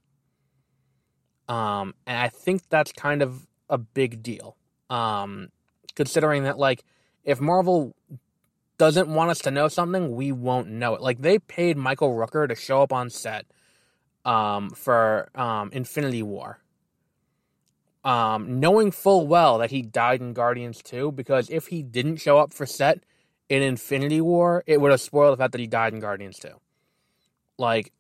Um, 1.49 1.95
and 2.07 2.19
I 2.19 2.29
think 2.29 2.62
that's 2.69 2.92
kind 2.92 3.23
of 3.23 3.47
a 3.69 3.79
big 3.79 4.23
deal. 4.23 4.57
Um, 4.90 5.49
considering 5.95 6.45
that, 6.45 6.59
like, 6.59 6.85
if 7.25 7.40
Marvel 7.40 7.95
doesn't 8.79 9.09
want 9.09 9.31
us 9.31 9.38
to 9.40 9.51
know 9.51 9.69
something, 9.69 10.14
we 10.14 10.33
won't 10.33 10.69
know 10.69 10.95
it. 10.95 11.01
Like, 11.01 11.21
they 11.21 11.38
paid 11.38 11.77
Michael 11.77 12.14
Rooker 12.14 12.49
to 12.49 12.55
show 12.55 12.83
up 12.83 12.92
on 12.92 13.11
set 13.11 13.47
um, 14.25 14.71
for 14.71 15.31
um, 15.35 15.71
Infinity 15.73 16.23
War. 16.23 16.61
Um, 18.05 18.61
knowing 18.61 18.92
full 18.92 19.27
well 19.27 19.59
that 19.59 19.71
he 19.71 19.83
died 19.83 20.21
in 20.21 20.33
Guardians 20.33 20.81
2, 20.83 21.11
because 21.12 21.51
if 21.51 21.69
he 21.69 21.83
didn't 21.83 22.19
show 22.19 22.38
up 22.38 22.53
for 22.53 22.64
set, 22.64 23.01
in 23.49 23.62
Infinity 23.62 24.21
War, 24.21 24.64
it 24.66 24.81
would 24.81 24.90
have 24.90 25.01
spoiled 25.01 25.35
the 25.35 25.42
fact 25.42 25.53
that 25.53 25.61
he 25.61 25.66
died 25.66 25.92
in 25.92 26.01
Guardians 26.01 26.38
2. 26.38 26.49
Like, 27.59 27.92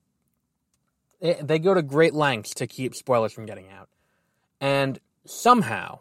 it, 1.20 1.46
they 1.46 1.58
go 1.58 1.74
to 1.74 1.82
great 1.82 2.14
lengths 2.14 2.54
to 2.54 2.66
keep 2.66 2.94
spoilers 2.94 3.32
from 3.32 3.46
getting 3.46 3.70
out. 3.70 3.88
And 4.60 4.98
somehow, 5.24 6.00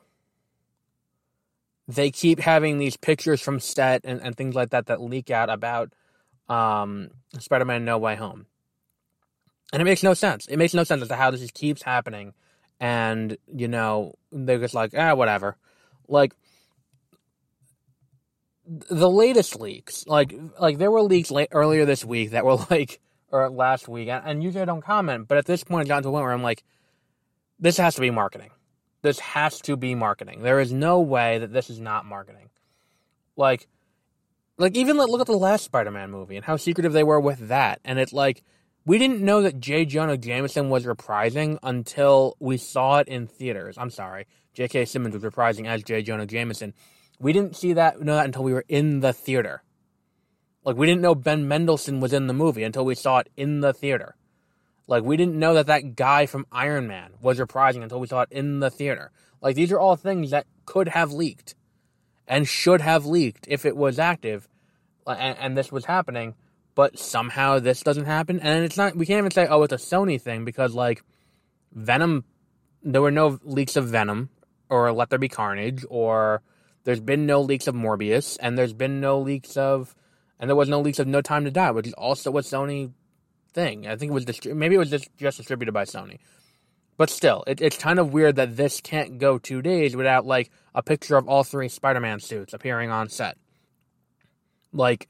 they 1.87 2.11
keep 2.11 2.39
having 2.39 2.77
these 2.77 2.97
pictures 2.97 3.41
from 3.41 3.59
set 3.59 4.01
and, 4.03 4.21
and 4.21 4.35
things 4.35 4.55
like 4.55 4.71
that 4.71 4.87
that 4.87 5.01
leak 5.01 5.29
out 5.29 5.49
about 5.49 5.93
um, 6.49 7.09
Spider 7.39 7.65
Man 7.65 7.85
No 7.85 7.97
Way 7.97 8.15
Home. 8.15 8.45
And 9.71 9.81
it 9.81 9.85
makes 9.85 10.03
no 10.03 10.13
sense. 10.13 10.45
It 10.47 10.57
makes 10.57 10.73
no 10.73 10.83
sense 10.83 11.01
as 11.01 11.07
to 11.09 11.15
how 11.15 11.31
this 11.31 11.41
just 11.41 11.53
keeps 11.53 11.81
happening. 11.81 12.33
And, 12.79 13.37
you 13.47 13.67
know, 13.67 14.13
they're 14.31 14.59
just 14.59 14.73
like, 14.73 14.93
ah, 14.97 15.15
whatever. 15.15 15.57
Like, 16.07 16.35
the 18.67 19.09
latest 19.09 19.59
leaks, 19.59 20.05
like 20.07 20.33
like 20.59 20.77
there 20.77 20.89
were 20.89 21.01
leaks 21.01 21.29
late, 21.29 21.49
earlier 21.51 21.85
this 21.85 22.03
week 22.03 22.31
that 22.31 22.45
were 22.45 22.55
like 22.69 22.99
or 23.31 23.49
last 23.49 23.87
week, 23.87 24.07
and, 24.09 24.43
usually 24.43 24.61
I 24.61 24.65
don't 24.65 24.83
comment, 24.83 25.27
but 25.27 25.37
at 25.37 25.45
this 25.45 25.63
point, 25.63 25.85
I 25.85 25.87
got 25.87 26.03
to 26.03 26.09
a 26.09 26.11
point 26.11 26.23
where 26.23 26.31
I'm 26.31 26.43
like, 26.43 26.63
this 27.59 27.77
has 27.77 27.95
to 27.95 28.01
be 28.01 28.11
marketing. 28.11 28.51
This 29.01 29.19
has 29.19 29.61
to 29.61 29.77
be 29.77 29.95
marketing. 29.95 30.41
There 30.41 30.59
is 30.59 30.73
no 30.73 30.99
way 30.99 31.37
that 31.39 31.53
this 31.53 31.69
is 31.69 31.79
not 31.79 32.05
marketing. 32.05 32.49
Like, 33.35 33.67
like 34.57 34.75
even 34.75 34.97
look 34.97 35.21
at 35.21 35.27
the 35.27 35.33
last 35.33 35.65
Spider-Man 35.65 36.11
movie 36.11 36.35
and 36.35 36.45
how 36.45 36.57
secretive 36.57 36.93
they 36.93 37.03
were 37.03 37.19
with 37.19 37.47
that, 37.47 37.79
and 37.83 37.99
it's 37.99 38.13
like 38.13 38.43
we 38.85 38.97
didn't 38.97 39.21
know 39.21 39.41
that 39.41 39.59
J. 39.59 39.85
Jonah 39.85 40.17
Jameson 40.17 40.69
was 40.69 40.85
reprising 40.85 41.57
until 41.63 42.35
we 42.39 42.57
saw 42.57 42.99
it 42.99 43.07
in 43.07 43.27
theaters. 43.27 43.77
I'm 43.77 43.89
sorry, 43.89 44.27
J.K. 44.53 44.85
Simmons 44.85 45.13
was 45.13 45.23
reprising 45.23 45.67
as 45.67 45.83
J. 45.83 46.01
Jonah 46.01 46.25
Jameson 46.25 46.73
we 47.19 47.33
didn't 47.33 47.55
see 47.55 47.73
that 47.73 48.01
know 48.01 48.15
that 48.15 48.25
until 48.25 48.43
we 48.43 48.53
were 48.53 48.65
in 48.67 48.99
the 48.99 49.13
theater. 49.13 49.63
Like 50.65 50.75
we 50.75 50.87
didn't 50.87 51.01
know 51.01 51.15
Ben 51.15 51.47
Mendelsohn 51.47 51.99
was 52.01 52.11
in 52.11 52.27
the 52.27 52.33
movie 52.33 52.63
until 52.63 52.83
we 52.83 52.95
saw 52.95 53.19
it 53.19 53.29
in 53.37 53.61
the 53.61 53.71
theater. 53.71 54.15
Like 54.87 55.03
we 55.03 55.15
didn't 55.15 55.39
know 55.39 55.53
that 55.53 55.67
that 55.67 55.95
guy 55.95 56.25
from 56.25 56.45
Iron 56.51 56.87
Man 56.87 57.13
was 57.21 57.39
reprising 57.39 57.83
until 57.83 57.99
we 57.99 58.07
saw 58.07 58.21
it 58.21 58.29
in 58.31 58.59
the 58.59 58.69
theater. 58.69 59.11
Like 59.41 59.55
these 59.55 59.71
are 59.71 59.79
all 59.79 59.95
things 59.95 60.31
that 60.31 60.47
could 60.65 60.89
have 60.89 61.13
leaked 61.13 61.55
and 62.27 62.47
should 62.47 62.81
have 62.81 63.05
leaked 63.05 63.45
if 63.47 63.65
it 63.65 63.77
was 63.77 63.99
active 63.99 64.47
and, 65.07 65.37
and 65.39 65.57
this 65.57 65.71
was 65.71 65.85
happening, 65.85 66.33
but 66.73 66.97
somehow 66.97 67.59
this 67.59 67.83
doesn't 67.83 68.05
happen 68.05 68.39
and 68.39 68.65
it's 68.65 68.77
not 68.77 68.95
we 68.95 69.05
can't 69.05 69.19
even 69.19 69.31
say 69.31 69.47
oh 69.47 69.63
it's 69.63 69.73
a 69.73 69.77
Sony 69.77 70.19
thing 70.19 70.43
because 70.45 70.73
like 70.73 71.03
Venom 71.71 72.25
there 72.81 73.01
were 73.01 73.11
no 73.11 73.39
leaks 73.43 73.75
of 73.75 73.87
Venom 73.87 74.29
or 74.69 74.91
Let 74.91 75.09
There 75.09 75.19
Be 75.19 75.29
Carnage 75.29 75.85
or 75.89 76.41
There's 76.85 76.99
been 76.99 77.25
no 77.25 77.41
leaks 77.41 77.67
of 77.67 77.75
Morbius, 77.75 78.37
and 78.39 78.57
there's 78.57 78.73
been 78.73 79.01
no 79.01 79.19
leaks 79.19 79.57
of, 79.57 79.95
and 80.39 80.49
there 80.49 80.55
was 80.55 80.69
no 80.69 80.81
leaks 80.81 80.99
of 80.99 81.07
No 81.07 81.21
Time 81.21 81.45
to 81.45 81.51
Die, 81.51 81.71
which 81.71 81.87
is 81.87 81.93
also 81.93 82.31
a 82.37 82.41
Sony 82.41 82.91
thing. 83.53 83.87
I 83.87 83.95
think 83.95 84.11
it 84.11 84.13
was 84.13 84.25
distri- 84.25 84.55
maybe 84.55 84.75
it 84.75 84.79
was 84.79 84.89
just, 84.89 85.09
just 85.17 85.37
distributed 85.37 85.71
by 85.71 85.85
Sony. 85.85 86.19
But 86.97 87.09
still, 87.09 87.43
it, 87.47 87.61
it's 87.61 87.77
kind 87.77 87.99
of 87.99 88.13
weird 88.13 88.37
that 88.37 88.55
this 88.55 88.79
can't 88.79 89.17
go 89.17 89.37
two 89.37 89.61
days 89.61 89.95
without 89.95 90.25
like 90.25 90.49
a 90.73 90.81
picture 90.81 91.17
of 91.17 91.27
all 91.27 91.43
three 91.43 91.67
Spider-Man 91.67 92.19
suits 92.19 92.53
appearing 92.53 92.89
on 92.89 93.09
set. 93.09 93.37
Like, 94.71 95.09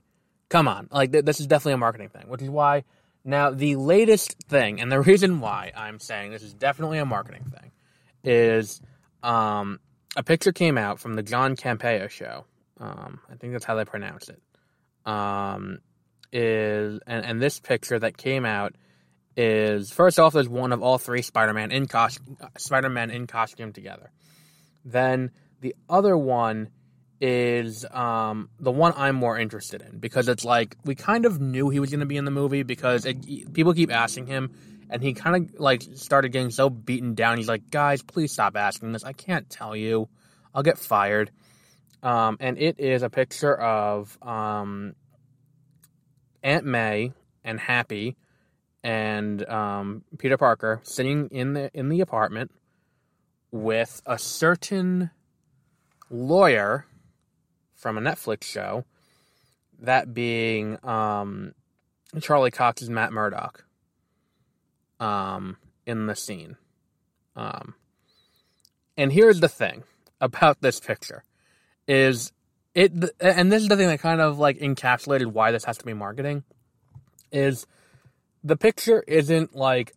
come 0.50 0.68
on, 0.68 0.88
like 0.92 1.12
th- 1.12 1.26
this 1.26 1.40
is 1.40 1.48
definitely 1.48 1.74
a 1.74 1.78
marketing 1.78 2.10
thing, 2.10 2.28
which 2.28 2.42
is 2.42 2.50
why 2.50 2.84
now 3.24 3.50
the 3.50 3.76
latest 3.76 4.36
thing, 4.48 4.80
and 4.80 4.92
the 4.92 5.02
reason 5.02 5.40
why 5.40 5.72
I'm 5.76 6.00
saying 6.00 6.32
this 6.32 6.44
is 6.44 6.54
definitely 6.54 7.00
a 7.00 7.06
marketing 7.06 7.46
thing, 7.46 7.72
is 8.24 8.82
um, 9.24 9.80
a 10.16 10.24
picture 10.24 10.52
came 10.52 10.78
out 10.78 11.00
from 11.00 11.16
the 11.16 11.24
John 11.24 11.56
Campea 11.56 12.10
show. 12.10 12.46
Um, 12.80 13.20
I 13.32 13.36
think 13.36 13.54
that's 13.54 13.66
how 13.66 13.76
they 13.76 13.86
pronounce 13.86 14.30
it. 14.30 14.42
Um, 15.06 15.80
is 16.32 17.00
and, 17.08 17.26
and 17.26 17.42
this 17.42 17.60
picture 17.60 17.98
that 17.98 18.18
came 18.18 18.46
out 18.46 18.76
is 19.38 19.92
first 19.92 20.20
off 20.20 20.34
there's 20.34 20.50
one 20.50 20.72
of 20.72 20.82
all 20.82 20.98
three 20.98 21.22
Spider-Man 21.22 21.72
in 21.72 21.88
costume 21.88 22.38
Spider-Man 22.58 23.10
in 23.12 23.28
costume 23.28 23.72
together. 23.74 24.12
Then 24.84 25.32
the 25.62 25.76
other 25.90 26.18
one 26.18 26.70
is 27.22 27.86
um, 27.92 28.50
the 28.60 28.72
one 28.72 28.94
I'm 28.96 29.16
more 29.16 29.38
interested 29.38 29.82
in 29.82 30.00
because 30.00 30.28
it's 30.28 30.44
like 30.44 30.76
we 30.84 30.96
kind 30.96 31.26
of 31.26 31.40
knew 31.40 31.70
he 31.70 31.80
was 31.80 31.90
going 31.90 32.02
to 32.02 32.06
be 32.06 32.18
in 32.18 32.26
the 32.26 32.32
movie 32.32 32.64
because 32.64 33.06
it, 33.06 33.54
people 33.54 33.74
keep 33.74 33.92
asking 33.92 34.28
him 34.28 34.52
and 34.90 35.02
he 35.02 35.14
kind 35.14 35.50
of 35.50 35.60
like 35.60 35.84
started 35.96 36.30
getting 36.30 36.52
so 36.52 36.70
beaten 36.70 37.16
down. 37.16 37.38
He's 37.38 37.48
like, 37.48 37.70
"Guys, 37.72 38.02
please 38.02 38.32
stop 38.32 38.56
asking 38.58 38.92
this. 38.92 39.04
I 39.04 39.14
can't 39.14 39.50
tell 39.50 39.76
you. 39.76 40.10
I'll 40.54 40.64
get 40.64 40.78
fired." 40.78 41.32
Um, 42.06 42.38
and 42.40 42.60
it 42.60 42.80
is 42.80 43.02
a 43.02 43.10
picture 43.10 43.60
of 43.60 44.16
um, 44.22 44.94
Aunt 46.44 46.64
May 46.64 47.14
and 47.44 47.60
Happy 47.60 48.16
and 48.84 49.44
um, 49.50 50.04
Peter 50.20 50.38
Parker 50.38 50.82
sitting 50.84 51.30
in 51.30 51.54
the 51.54 51.72
in 51.74 51.90
the 51.90 52.02
apartment 52.02 52.52
with 53.52 54.04
a 54.06 54.20
certain 54.20 55.10
lawyer 56.12 56.86
from 57.74 57.98
a 57.98 58.02
Netflix 58.02 58.44
show, 58.44 58.86
that 59.80 60.14
being 60.14 60.78
um, 60.86 61.56
Charlie 62.22 62.52
Cox's 62.52 62.90
Matt 62.90 63.14
Murdock 63.14 63.66
um, 65.00 65.58
in 65.88 66.06
the 66.06 66.16
scene. 66.16 66.58
Um, 67.36 67.74
and 68.96 69.12
here's 69.12 69.40
the 69.40 69.50
thing 69.50 69.84
about 70.22 70.62
this 70.62 70.80
picture 70.80 71.24
is 71.88 72.32
it 72.74 72.92
and 73.20 73.52
this 73.52 73.64
is 73.64 73.70
the 73.70 73.78
thing 73.78 73.88
that 73.88 74.00
kind 74.00 74.22
of 74.22 74.38
like 74.38 74.60
encapsulated 74.60 75.28
why 75.28 75.52
this 75.52 75.64
has 75.64 75.78
to 75.78 75.86
be 75.86 75.94
marketing 75.94 76.44
is 77.32 77.66
the 78.44 78.58
picture 78.58 79.04
isn't 79.08 79.56
like 79.56 79.94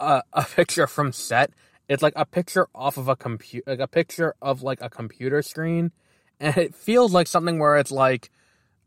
a, 0.00 0.22
a 0.32 0.44
picture 0.44 0.86
from 0.86 1.12
set. 1.12 1.50
It's 1.88 2.02
like 2.02 2.14
a 2.16 2.24
picture 2.24 2.68
off 2.74 2.96
of 2.96 3.08
a 3.08 3.16
computer 3.16 3.64
like 3.70 3.80
a 3.80 3.88
picture 3.88 4.34
of 4.40 4.62
like 4.62 4.80
a 4.80 4.88
computer 4.88 5.42
screen. 5.42 5.92
And 6.40 6.56
it 6.56 6.74
feels 6.74 7.12
like 7.12 7.26
something 7.26 7.58
where 7.58 7.76
it's 7.76 7.92
like 7.92 8.30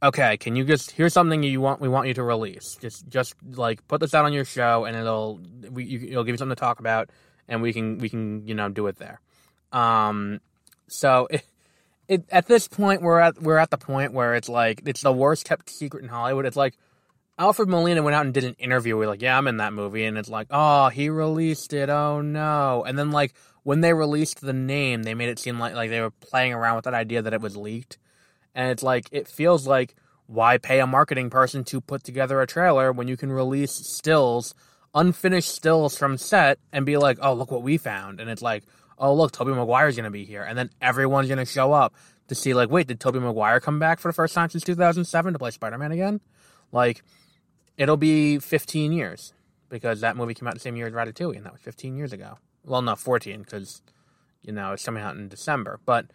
okay 0.03 0.35
can 0.37 0.55
you 0.55 0.65
just 0.65 0.91
here's 0.91 1.13
something 1.13 1.41
you 1.41 1.61
want 1.61 1.79
we 1.81 1.87
want 1.87 2.07
you 2.07 2.13
to 2.15 2.23
release. 2.23 2.77
Just 2.81 3.07
just 3.07 3.35
like 3.43 3.85
put 3.87 3.99
this 3.99 4.13
out 4.13 4.25
on 4.25 4.33
your 4.33 4.45
show 4.45 4.85
and 4.85 4.95
it'll 4.95 5.41
we 5.71 5.83
you, 5.85 6.07
it'll 6.09 6.23
give 6.23 6.33
you 6.33 6.37
something 6.37 6.55
to 6.55 6.59
talk 6.59 6.79
about 6.79 7.09
and 7.47 7.61
we 7.61 7.73
can 7.73 7.97
we 7.97 8.09
can 8.09 8.47
you 8.47 8.55
know 8.55 8.69
do 8.69 8.87
it 8.87 8.97
there. 8.97 9.19
Um 9.71 10.39
so 10.87 11.27
it, 11.29 11.45
it 12.07 12.25
at 12.29 12.47
this 12.47 12.67
point 12.67 13.01
we're 13.01 13.19
at 13.19 13.41
we're 13.41 13.57
at 13.57 13.71
the 13.71 13.77
point 13.77 14.13
where 14.13 14.35
it's 14.35 14.49
like 14.49 14.81
it's 14.85 15.01
the 15.01 15.13
worst 15.13 15.45
kept 15.45 15.69
secret 15.69 16.03
in 16.03 16.09
Hollywood. 16.09 16.45
It's 16.45 16.57
like 16.57 16.77
Alfred 17.37 17.67
Molina 17.67 18.01
went 18.01 18.15
out 18.15 18.25
and 18.25 18.33
did 18.33 18.45
an 18.45 18.55
interview. 18.57 18.95
We're 18.95 19.07
like, 19.07 19.21
yeah, 19.21 19.37
I'm 19.37 19.47
in 19.47 19.57
that 19.57 19.73
movie, 19.73 20.05
and 20.05 20.17
it's 20.17 20.29
like, 20.29 20.47
oh, 20.51 20.87
he 20.89 21.09
released 21.09 21.73
it. 21.73 21.89
Oh 21.89 22.21
no! 22.21 22.83
And 22.87 22.97
then 22.97 23.11
like 23.11 23.33
when 23.63 23.81
they 23.81 23.93
released 23.93 24.41
the 24.41 24.53
name, 24.53 25.03
they 25.03 25.13
made 25.13 25.29
it 25.29 25.39
seem 25.39 25.59
like 25.59 25.73
like 25.73 25.89
they 25.89 26.01
were 26.01 26.11
playing 26.11 26.53
around 26.53 26.77
with 26.77 26.85
that 26.85 26.93
idea 26.93 27.21
that 27.21 27.33
it 27.33 27.41
was 27.41 27.57
leaked, 27.57 27.97
and 28.53 28.71
it's 28.71 28.83
like 28.83 29.07
it 29.11 29.27
feels 29.27 29.67
like 29.67 29.95
why 30.27 30.57
pay 30.57 30.79
a 30.79 30.87
marketing 30.87 31.29
person 31.29 31.63
to 31.65 31.81
put 31.81 32.03
together 32.03 32.41
a 32.41 32.47
trailer 32.47 32.91
when 32.91 33.07
you 33.07 33.17
can 33.17 33.31
release 33.31 33.73
stills, 33.73 34.55
unfinished 34.93 35.53
stills 35.53 35.97
from 35.97 36.17
set, 36.17 36.57
and 36.71 36.85
be 36.85 36.97
like, 36.97 37.17
oh, 37.21 37.33
look 37.33 37.51
what 37.51 37.63
we 37.63 37.77
found, 37.77 38.21
and 38.21 38.29
it's 38.29 38.41
like 38.41 38.63
oh 38.97 39.13
look, 39.13 39.31
Tobey 39.31 39.51
Maguire's 39.51 39.95
gonna 39.95 40.11
be 40.11 40.25
here, 40.25 40.43
and 40.43 40.57
then 40.57 40.69
everyone's 40.81 41.29
gonna 41.29 41.45
show 41.45 41.73
up 41.73 41.93
to 42.27 42.35
see 42.35 42.53
like, 42.53 42.69
wait, 42.69 42.87
did 42.87 42.99
Tobey 42.99 43.19
Maguire 43.19 43.59
come 43.59 43.79
back 43.79 43.99
for 43.99 44.09
the 44.09 44.13
first 44.13 44.33
time 44.33 44.49
since 44.49 44.63
2007 44.63 45.33
to 45.33 45.39
play 45.39 45.51
Spider 45.51 45.77
Man 45.77 45.91
again? 45.91 46.21
Like, 46.71 47.03
it'll 47.77 47.97
be 47.97 48.39
15 48.39 48.91
years 48.91 49.33
because 49.69 50.01
that 50.01 50.15
movie 50.15 50.33
came 50.33 50.47
out 50.47 50.53
the 50.53 50.59
same 50.59 50.75
year 50.75 50.87
as 50.87 50.93
Ratatouille, 50.93 51.37
and 51.37 51.45
that 51.45 51.53
was 51.53 51.61
15 51.61 51.95
years 51.95 52.13
ago. 52.13 52.37
Well, 52.63 52.81
not 52.81 52.99
14 52.99 53.41
because 53.41 53.81
you 54.41 54.51
know 54.51 54.73
it's 54.73 54.85
coming 54.85 55.03
out 55.03 55.15
in 55.15 55.27
December, 55.27 55.79
but 55.85 56.07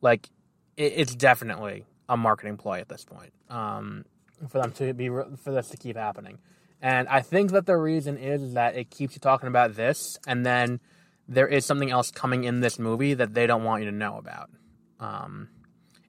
like, 0.00 0.28
it, 0.76 0.92
it's 0.96 1.14
definitely 1.14 1.84
a 2.08 2.16
marketing 2.16 2.56
ploy 2.56 2.80
at 2.80 2.88
this 2.88 3.04
point 3.04 3.32
um, 3.50 4.04
for 4.48 4.60
them 4.60 4.72
to 4.72 4.94
be 4.94 5.08
for 5.08 5.52
this 5.52 5.68
to 5.68 5.76
keep 5.76 5.96
happening. 5.96 6.38
And 6.80 7.08
I 7.08 7.22
think 7.22 7.50
that 7.50 7.66
the 7.66 7.76
reason 7.76 8.16
is 8.16 8.54
that 8.54 8.76
it 8.76 8.90
keeps 8.90 9.14
you 9.14 9.20
talking 9.20 9.48
about 9.48 9.74
this, 9.74 10.18
and 10.26 10.46
then 10.46 10.80
there 11.28 11.46
is 11.46 11.66
something 11.66 11.90
else 11.90 12.10
coming 12.10 12.44
in 12.44 12.60
this 12.60 12.78
movie 12.78 13.14
that 13.14 13.34
they 13.34 13.46
don't 13.46 13.64
want 13.64 13.84
you 13.84 13.90
to 13.90 13.96
know 13.96 14.16
about. 14.16 14.50
Um, 14.98 15.48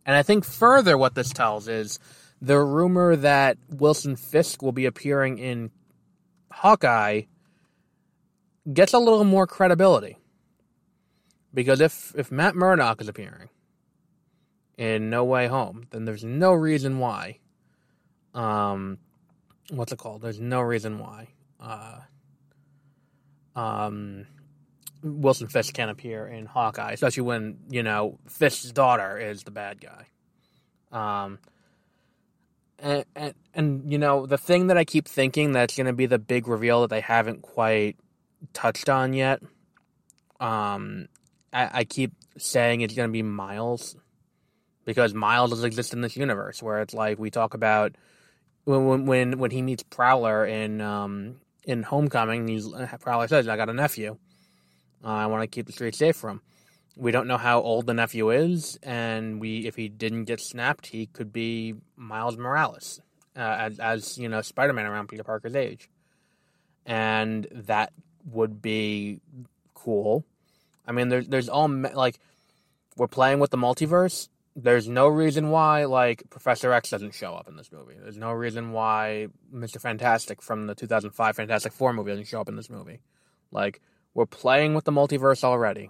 and 0.05 0.15
I 0.15 0.23
think 0.23 0.45
further, 0.45 0.97
what 0.97 1.13
this 1.13 1.29
tells 1.29 1.67
is 1.67 1.99
the 2.41 2.57
rumor 2.59 3.15
that 3.17 3.57
Wilson 3.69 4.15
Fisk 4.15 4.61
will 4.61 4.71
be 4.71 4.85
appearing 4.85 5.37
in 5.37 5.71
Hawkeye 6.51 7.23
gets 8.71 8.93
a 8.93 8.99
little 8.99 9.23
more 9.23 9.45
credibility. 9.45 10.17
Because 11.53 11.81
if, 11.81 12.13
if 12.15 12.31
Matt 12.31 12.55
Murdock 12.55 13.01
is 13.01 13.07
appearing 13.07 13.49
in 14.77 15.09
No 15.09 15.25
Way 15.25 15.47
Home, 15.47 15.87
then 15.89 16.05
there's 16.05 16.23
no 16.23 16.53
reason 16.53 16.99
why. 16.99 17.39
Um, 18.33 18.99
what's 19.69 19.91
it 19.91 19.99
called? 19.99 20.21
There's 20.21 20.39
no 20.39 20.61
reason 20.61 20.99
why. 20.99 21.27
Uh, 21.59 21.99
um, 23.55 24.25
Wilson 25.03 25.47
Fisk 25.47 25.73
can 25.73 25.89
appear 25.89 26.27
in 26.27 26.45
Hawkeye, 26.45 26.91
especially 26.91 27.23
when 27.23 27.59
you 27.69 27.83
know 27.83 28.19
Fisk's 28.27 28.71
daughter 28.71 29.17
is 29.17 29.43
the 29.43 29.51
bad 29.51 29.79
guy. 29.81 30.05
Um, 30.91 31.39
and, 32.79 33.05
and 33.15 33.33
and 33.53 33.91
you 33.91 33.97
know 33.97 34.25
the 34.25 34.37
thing 34.37 34.67
that 34.67 34.77
I 34.77 34.85
keep 34.85 35.07
thinking 35.07 35.51
that's 35.51 35.75
going 35.75 35.87
to 35.87 35.93
be 35.93 36.05
the 36.05 36.19
big 36.19 36.47
reveal 36.47 36.81
that 36.81 36.89
they 36.89 37.01
haven't 37.01 37.41
quite 37.41 37.97
touched 38.53 38.89
on 38.89 39.13
yet. 39.13 39.41
Um, 40.39 41.07
I, 41.51 41.69
I 41.79 41.83
keep 41.83 42.13
saying 42.37 42.81
it's 42.81 42.95
going 42.95 43.09
to 43.09 43.13
be 43.13 43.23
Miles 43.23 43.95
because 44.85 45.13
Miles 45.13 45.51
does 45.51 45.63
exist 45.63 45.93
in 45.93 46.01
this 46.01 46.15
universe 46.15 46.63
where 46.63 46.81
it's 46.81 46.93
like 46.93 47.19
we 47.19 47.29
talk 47.29 47.53
about 47.53 47.95
when 48.65 49.05
when 49.05 49.39
when 49.39 49.51
he 49.51 49.61
meets 49.61 49.83
Prowler 49.83 50.45
in 50.45 50.81
um 50.81 51.41
in 51.63 51.83
Homecoming. 51.83 52.47
He's 52.47 52.67
Prowler 53.01 53.27
says, 53.27 53.47
"I 53.47 53.57
got 53.57 53.69
a 53.69 53.73
nephew." 53.73 54.17
Uh, 55.03 55.07
I 55.07 55.25
want 55.27 55.43
to 55.43 55.47
keep 55.47 55.65
the 55.65 55.71
street 55.71 55.95
safe 55.95 56.15
from. 56.15 56.41
We 56.95 57.11
don't 57.11 57.27
know 57.27 57.37
how 57.37 57.61
old 57.61 57.87
the 57.87 57.93
nephew 57.93 58.29
is, 58.31 58.77
and 58.83 59.39
we 59.39 59.65
if 59.65 59.75
he 59.75 59.87
didn't 59.87 60.25
get 60.25 60.41
snapped, 60.41 60.87
he 60.87 61.05
could 61.05 61.31
be 61.31 61.75
Miles 61.95 62.35
Morales, 62.35 62.99
uh, 63.37 63.39
as, 63.39 63.79
as 63.79 64.17
you 64.17 64.27
know, 64.27 64.41
Spider 64.41 64.73
Man 64.73 64.85
around 64.85 65.07
Peter 65.07 65.23
Parker's 65.23 65.55
age, 65.55 65.89
and 66.85 67.47
that 67.51 67.93
would 68.25 68.61
be 68.61 69.21
cool. 69.73 70.25
I 70.85 70.91
mean, 70.91 71.09
there's 71.09 71.27
there's 71.27 71.49
all 71.49 71.69
like 71.69 72.19
we're 72.97 73.07
playing 73.07 73.39
with 73.39 73.51
the 73.51 73.57
multiverse. 73.57 74.27
There's 74.55 74.89
no 74.89 75.07
reason 75.07 75.51
why 75.51 75.85
like 75.85 76.23
Professor 76.29 76.73
X 76.73 76.89
doesn't 76.89 77.13
show 77.13 77.33
up 77.33 77.47
in 77.47 77.55
this 77.55 77.71
movie. 77.71 77.95
There's 77.97 78.17
no 78.17 78.31
reason 78.31 78.73
why 78.73 79.27
Mister 79.51 79.79
Fantastic 79.79 80.41
from 80.41 80.67
the 80.67 80.75
2005 80.75 81.35
Fantastic 81.35 81.71
Four 81.71 81.93
movie 81.93 82.11
doesn't 82.11 82.27
show 82.27 82.41
up 82.41 82.49
in 82.49 82.57
this 82.57 82.69
movie. 82.69 82.99
Like 83.51 83.79
we're 84.19 84.25
playing 84.25 84.73
with 84.73 84.83
the 84.83 84.91
multiverse 84.91 85.45
already. 85.45 85.89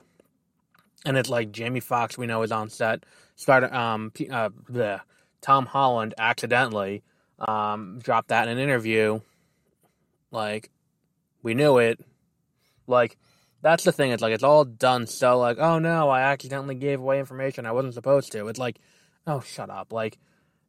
And 1.04 1.18
it's 1.18 1.30
like 1.30 1.52
Jamie 1.52 1.80
Foxx, 1.80 2.16
we 2.16 2.28
know, 2.28 2.44
is 2.44 2.52
on 2.52 2.70
set. 2.70 3.04
Started, 3.36 3.76
um, 3.76 4.12
uh, 4.30 4.50
the 4.70 5.02
Tom 5.42 5.66
Holland 5.66 6.14
accidentally 6.16 7.02
um, 7.40 7.98
dropped 7.98 8.28
that 8.28 8.48
in 8.48 8.56
an 8.56 8.64
interview. 8.64 9.22
Like, 10.30 10.70
we 11.42 11.56
knew 11.56 11.80
it. 11.80 12.06
Like, 12.86 13.18
that's 13.64 13.84
the 13.84 13.92
thing. 13.92 14.12
It's 14.12 14.22
like, 14.22 14.36
it's 14.36 14.44
all 14.44 14.64
done 14.64 15.08
so, 15.08 15.40
like, 15.40 15.58
oh 15.58 15.80
no, 15.80 16.10
I 16.10 16.22
accidentally 16.22 16.76
gave 16.76 17.00
away 17.00 17.18
information 17.18 17.66
I 17.66 17.72
wasn't 17.72 17.96
supposed 17.96 18.32
to. 18.34 18.48
It's 18.48 18.60
like, 18.60 18.78
oh, 19.26 19.40
shut 19.40 19.72
up. 19.72 19.92
Like, 19.92 20.20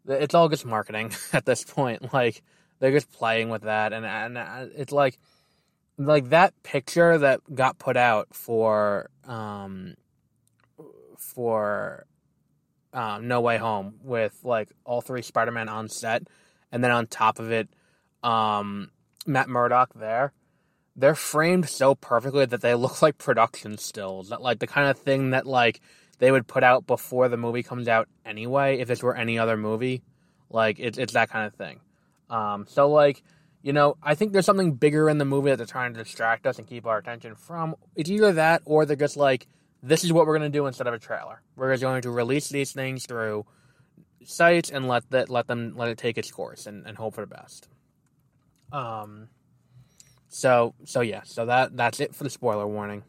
it's 0.08 0.34
all 0.34 0.48
just 0.48 0.64
marketing 0.64 1.12
at 1.34 1.44
this 1.44 1.62
point. 1.62 2.10
Like, 2.14 2.42
they're 2.78 2.90
just 2.90 3.12
playing 3.12 3.50
with 3.50 3.64
that. 3.64 3.92
And, 3.92 4.06
and 4.06 4.38
uh, 4.38 4.64
it's 4.74 4.92
like, 4.92 5.18
like 6.06 6.30
that 6.30 6.54
picture 6.62 7.18
that 7.18 7.40
got 7.54 7.78
put 7.78 7.96
out 7.96 8.34
for 8.34 9.10
um 9.24 9.94
for 11.18 12.06
uh, 12.92 13.18
No 13.22 13.40
Way 13.40 13.58
Home 13.58 13.94
with 14.02 14.38
like 14.42 14.70
all 14.84 15.00
three 15.00 15.22
Spider 15.22 15.52
Man 15.52 15.68
on 15.68 15.88
set, 15.88 16.22
and 16.72 16.82
then 16.82 16.90
on 16.90 17.06
top 17.06 17.38
of 17.38 17.52
it, 17.52 17.68
um, 18.22 18.90
Matt 19.26 19.48
Murdock 19.48 19.94
there. 19.94 20.32
They're 20.96 21.14
framed 21.14 21.68
so 21.68 21.94
perfectly 21.94 22.46
that 22.46 22.60
they 22.62 22.74
look 22.74 23.00
like 23.02 23.18
production 23.18 23.78
stills. 23.78 24.30
That 24.30 24.42
like 24.42 24.58
the 24.58 24.66
kind 24.66 24.88
of 24.88 24.98
thing 24.98 25.30
that 25.30 25.46
like 25.46 25.80
they 26.18 26.32
would 26.32 26.46
put 26.46 26.64
out 26.64 26.86
before 26.86 27.28
the 27.28 27.36
movie 27.36 27.62
comes 27.62 27.88
out 27.88 28.08
anyway. 28.24 28.78
If 28.78 28.88
this 28.88 29.02
were 29.02 29.16
any 29.16 29.38
other 29.38 29.56
movie, 29.56 30.02
like 30.48 30.80
it's 30.80 30.98
it's 30.98 31.12
that 31.12 31.30
kind 31.30 31.46
of 31.46 31.54
thing. 31.54 31.80
Um, 32.28 32.66
so 32.68 32.88
like 32.88 33.22
you 33.62 33.72
know, 33.72 33.96
I 34.02 34.14
think 34.14 34.32
there's 34.32 34.46
something 34.46 34.74
bigger 34.74 35.08
in 35.10 35.18
the 35.18 35.24
movie 35.24 35.50
that 35.50 35.56
they're 35.56 35.66
trying 35.66 35.94
to 35.94 36.02
distract 36.02 36.46
us 36.46 36.58
and 36.58 36.66
keep 36.66 36.86
our 36.86 36.98
attention 36.98 37.34
from. 37.34 37.74
It's 37.94 38.10
either 38.10 38.32
that 38.32 38.62
or 38.64 38.86
they're 38.86 38.96
just 38.96 39.16
like, 39.16 39.46
this 39.82 40.04
is 40.04 40.12
what 40.12 40.26
we're 40.26 40.38
going 40.38 40.50
to 40.50 40.58
do 40.58 40.66
instead 40.66 40.86
of 40.86 40.94
a 40.94 40.98
trailer. 40.98 41.42
We're 41.56 41.72
just 41.72 41.82
going 41.82 42.02
to 42.02 42.10
release 42.10 42.48
these 42.48 42.72
things 42.72 43.06
through 43.06 43.46
sites 44.24 44.70
and 44.70 44.86
let 44.86 45.08
that 45.10 45.30
let 45.30 45.46
them 45.46 45.74
let 45.76 45.88
it 45.88 45.98
take 45.98 46.18
its 46.18 46.30
course 46.30 46.66
and, 46.66 46.86
and 46.86 46.96
hope 46.96 47.14
for 47.14 47.22
the 47.22 47.26
best. 47.26 47.68
Um. 48.72 49.28
So 50.28 50.74
so 50.84 51.00
yeah, 51.00 51.22
so 51.24 51.46
that 51.46 51.76
that's 51.76 52.00
it 52.00 52.14
for 52.14 52.24
the 52.24 52.30
spoiler 52.30 52.66
warning. 52.66 53.02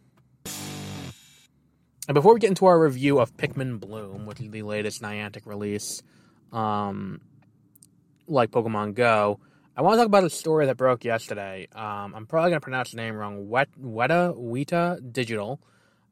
And 2.07 2.15
before 2.15 2.33
we 2.33 2.39
get 2.39 2.49
into 2.49 2.65
our 2.65 2.79
review 2.79 3.19
of 3.19 3.37
Pikmin 3.37 3.79
Bloom, 3.79 4.25
which 4.25 4.41
is 4.41 4.49
the 4.49 4.63
latest 4.63 5.01
Niantic 5.01 5.45
release, 5.45 6.01
um, 6.51 7.21
like 8.27 8.49
Pokemon 8.49 8.95
Go, 8.95 9.39
I 9.75 9.83
want 9.83 9.93
to 9.93 9.97
talk 9.99 10.07
about 10.07 10.25
a 10.25 10.29
story 10.29 10.65
that 10.65 10.75
broke 10.75 11.05
yesterday. 11.05 11.65
Um, 11.73 12.13
I'm 12.13 12.25
probably 12.25 12.49
going 12.49 12.59
to 12.59 12.63
pronounce 12.63 12.91
the 12.91 12.97
name 12.97 13.15
wrong. 13.15 13.47
Wet, 13.47 13.69
Weta 13.81 14.35
Weta 14.35 15.13
Digital 15.13 15.61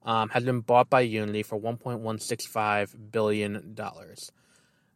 um, 0.03 0.29
has 0.29 0.45
been 0.45 0.61
bought 0.61 0.89
by 0.89 1.01
Unity 1.01 1.43
for 1.43 1.59
1.165 1.59 3.11
billion 3.11 3.73
dollars. 3.73 4.31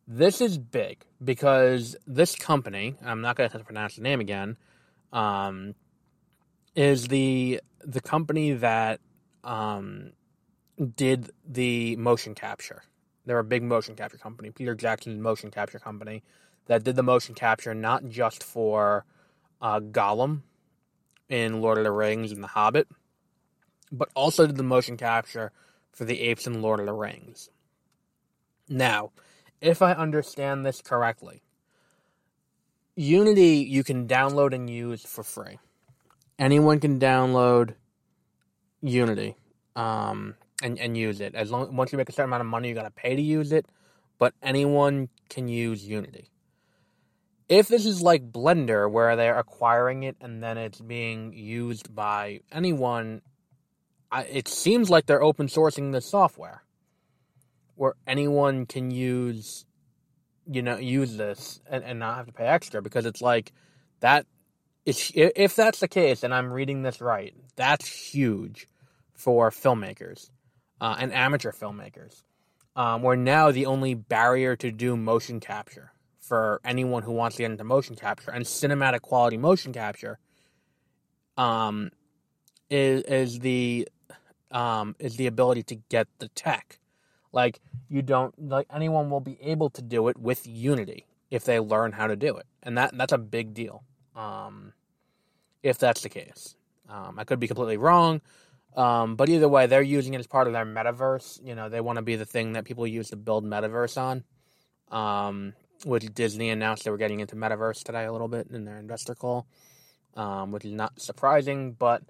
This 0.08 0.40
is 0.40 0.58
big 0.58 1.04
because 1.22 1.98
this 2.08 2.36
company, 2.36 2.96
I'm 3.04 3.20
not 3.20 3.36
going 3.36 3.50
to 3.50 3.60
pronounce 3.60 3.98
the 3.98 4.02
name 4.02 4.22
again, 4.22 4.56
um, 5.12 5.76
is 6.74 7.10
the 7.10 7.60
the 7.84 8.02
company 8.02 8.54
that 8.54 9.02
um, 9.44 10.14
did 10.96 11.32
the 11.46 11.98
motion 11.98 12.34
capture. 12.34 12.82
They're 13.26 13.40
a 13.40 13.44
big 13.44 13.64
motion 13.64 13.96
capture 13.96 14.18
company, 14.18 14.52
Peter 14.52 14.74
Jackson's 14.74 15.20
motion 15.20 15.52
capture 15.52 15.80
company 15.80 16.24
that 16.68 16.84
did 16.84 16.96
the 16.96 17.04
motion 17.04 17.36
capture 17.36 17.74
not 17.74 18.10
just 18.10 18.44
for 18.44 19.06
uh, 19.62 19.80
Gollum 19.80 20.42
in 21.30 21.62
Lord 21.62 21.78
of 21.78 21.84
the 21.84 21.92
Rings 21.92 22.32
and 22.32 22.44
The 22.44 22.48
Hobbit, 22.48 22.88
but 23.92 24.10
also 24.16 24.46
did 24.46 24.58
the 24.58 24.64
motion 24.64 24.98
capture 24.98 25.52
for 25.92 26.06
the 26.06 26.22
apes 26.22 26.48
in 26.48 26.62
Lord 26.62 26.80
of 26.80 26.86
the 26.86 26.94
Rings. 26.94 27.50
Now, 28.68 29.12
if 29.62 29.82
I 29.82 29.94
understand 29.94 30.66
this 30.66 30.82
correctly, 30.82 31.42
Unity 32.96 33.58
you 33.68 33.84
can 33.84 34.08
download 34.08 34.54
and 34.54 34.70
use 34.70 35.04
for 35.04 35.24
free. 35.24 35.58
Anyone 36.38 36.80
can 36.80 37.00
download 37.00 37.76
Unity 38.82 39.36
um, 39.76 40.36
and, 40.62 40.78
and 40.78 40.96
use 40.96 41.20
it. 41.20 41.34
As 41.34 41.50
long 41.50 41.76
once 41.76 41.92
you 41.92 41.98
make 41.98 42.10
a 42.10 42.12
certain 42.12 42.30
amount 42.30 42.42
of 42.42 42.48
money, 42.48 42.70
you 42.70 42.76
gotta 42.76 42.92
pay 42.92 43.16
to 43.16 43.22
use 43.22 43.52
it. 43.52 43.66
But 44.20 44.36
anyone 44.44 45.10
can 45.30 45.48
use 45.48 45.88
Unity 45.88 46.30
if 47.54 47.68
this 47.68 47.86
is 47.86 48.02
like 48.02 48.32
Blender, 48.32 48.90
where 48.90 49.16
they're 49.16 49.38
acquiring 49.38 50.04
it 50.04 50.18
and 50.20 50.42
then 50.42 50.58
it's 50.58 50.82
being 50.82 51.34
used 51.34 51.94
by 51.94 52.40
anyone, 52.52 53.22
I, 54.12 54.24
it 54.24 54.48
seems 54.48 54.90
like 54.90 55.06
they're 55.06 55.22
open 55.22 55.48
sourcing 55.48 55.92
the 55.92 56.02
software, 56.02 56.64
where 57.76 57.94
anyone 58.08 58.66
can 58.66 58.92
use, 58.92 59.66
you 60.50 60.62
know, 60.62 60.78
use 60.78 61.16
this 61.16 61.62
and, 61.70 61.84
and 61.84 62.00
not 62.00 62.18
have 62.18 62.26
to 62.26 62.34
pay 62.34 62.46
extra 62.46 62.82
because 62.82 63.06
it's 63.06 63.22
like 63.22 63.52
that. 64.00 64.26
If 64.86 65.56
that's 65.56 65.80
the 65.80 65.88
case, 65.88 66.24
and 66.24 66.34
I'm 66.34 66.52
reading 66.52 66.82
this 66.82 67.00
right, 67.00 67.34
that's 67.56 67.88
huge 67.88 68.68
for 69.14 69.50
filmmakers 69.50 70.30
uh, 70.82 70.98
and 71.00 71.14
amateur 71.14 71.54
filmmakers. 71.54 72.24
Um, 72.76 73.04
where 73.04 73.16
now 73.16 73.52
the 73.52 73.68
only 73.68 73.94
barrier 73.94 74.56
to 74.56 74.72
do 74.72 74.98
motion 74.98 75.40
capture 75.40 75.93
for 76.24 76.62
anyone 76.64 77.04
who 77.04 77.12
wants 77.12 77.36
to 77.38 77.44
get 77.44 77.52
into 77.52 77.64
motion 77.64 77.96
capture 77.96 78.32
and 78.32 78.46
cinematic 78.46 79.02
quality 79.02 79.38
motion 79.38 79.74
capture 79.74 80.20
um 81.38 81.92
is 82.70 83.04
is 83.04 83.40
the 83.40 83.88
um 84.52 84.96
is 85.00 85.18
the 85.18 85.28
ability 85.28 85.64
to 85.64 85.76
get 85.90 86.08
the 86.20 86.30
tech 86.30 86.80
like 87.32 87.60
you 87.90 88.02
don't 88.02 88.34
like 88.50 88.68
anyone 88.74 89.10
will 89.10 89.20
be 89.20 89.38
able 89.42 89.70
to 89.70 89.82
do 89.82 90.08
it 90.08 90.18
with 90.18 90.48
unity 90.48 91.06
if 91.30 91.46
they 91.46 91.60
learn 91.60 91.92
how 91.92 92.08
to 92.08 92.16
do 92.16 92.38
it 92.38 92.46
and 92.62 92.78
that 92.78 92.96
that's 92.98 93.14
a 93.14 93.18
big 93.18 93.54
deal 93.54 93.84
um 94.16 94.74
if 95.64 95.78
that's 95.78 96.02
the 96.02 96.10
case 96.10 96.56
um 96.90 97.18
i 97.20 97.24
could 97.24 97.40
be 97.40 97.48
completely 97.48 97.78
wrong 97.78 98.22
um, 98.76 99.16
but 99.16 99.30
either 99.30 99.48
way, 99.48 99.68
they're 99.68 99.82
using 99.82 100.14
it 100.14 100.20
as 100.20 100.28
part 100.28 100.48
of 100.48 100.54
their 100.54 100.66
metaverse. 100.66 101.46
You 101.46 101.56
know, 101.56 101.70
they 101.70 101.82
want 101.82 101.98
to 101.98 102.02
be 102.02 102.16
the 102.16 102.26
thing 102.26 102.54
that 102.54 102.66
people 102.66 102.88
use 102.88 103.10
to 103.10 103.16
build 103.16 103.46
metaverse 103.46 103.98
on. 103.98 104.24
Um, 104.92 105.54
which 105.86 106.14
Disney 106.14 106.50
announced 106.50 106.84
they 106.84 106.92
were 106.92 106.98
getting 106.98 107.20
into 107.20 107.36
metaverse 107.36 107.84
today 107.84 108.06
a 108.06 108.12
little 108.12 108.28
bit 108.28 108.48
in 108.52 108.66
their 108.66 108.78
investor 108.78 109.16
call, 109.16 109.48
um, 110.16 110.52
which 110.52 110.66
is 110.66 110.72
not 110.72 111.00
surprising. 111.00 111.74
But 111.74 112.04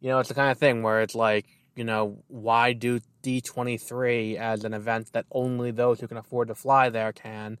you 0.00 0.08
know, 0.08 0.18
it's 0.18 0.28
the 0.28 0.34
kind 0.34 0.50
of 0.50 0.58
thing 0.58 0.82
where 0.82 1.02
it's 1.02 1.14
like, 1.14 1.46
you 1.76 1.84
know, 1.84 2.22
why 2.28 2.72
do 2.72 3.00
D23 3.22 4.36
as 4.36 4.64
an 4.64 4.74
event 4.74 5.12
that 5.12 5.26
only 5.30 5.70
those 5.70 6.00
who 6.00 6.08
can 6.08 6.16
afford 6.16 6.48
to 6.48 6.54
fly 6.54 6.88
there 6.90 7.12
can, 7.12 7.58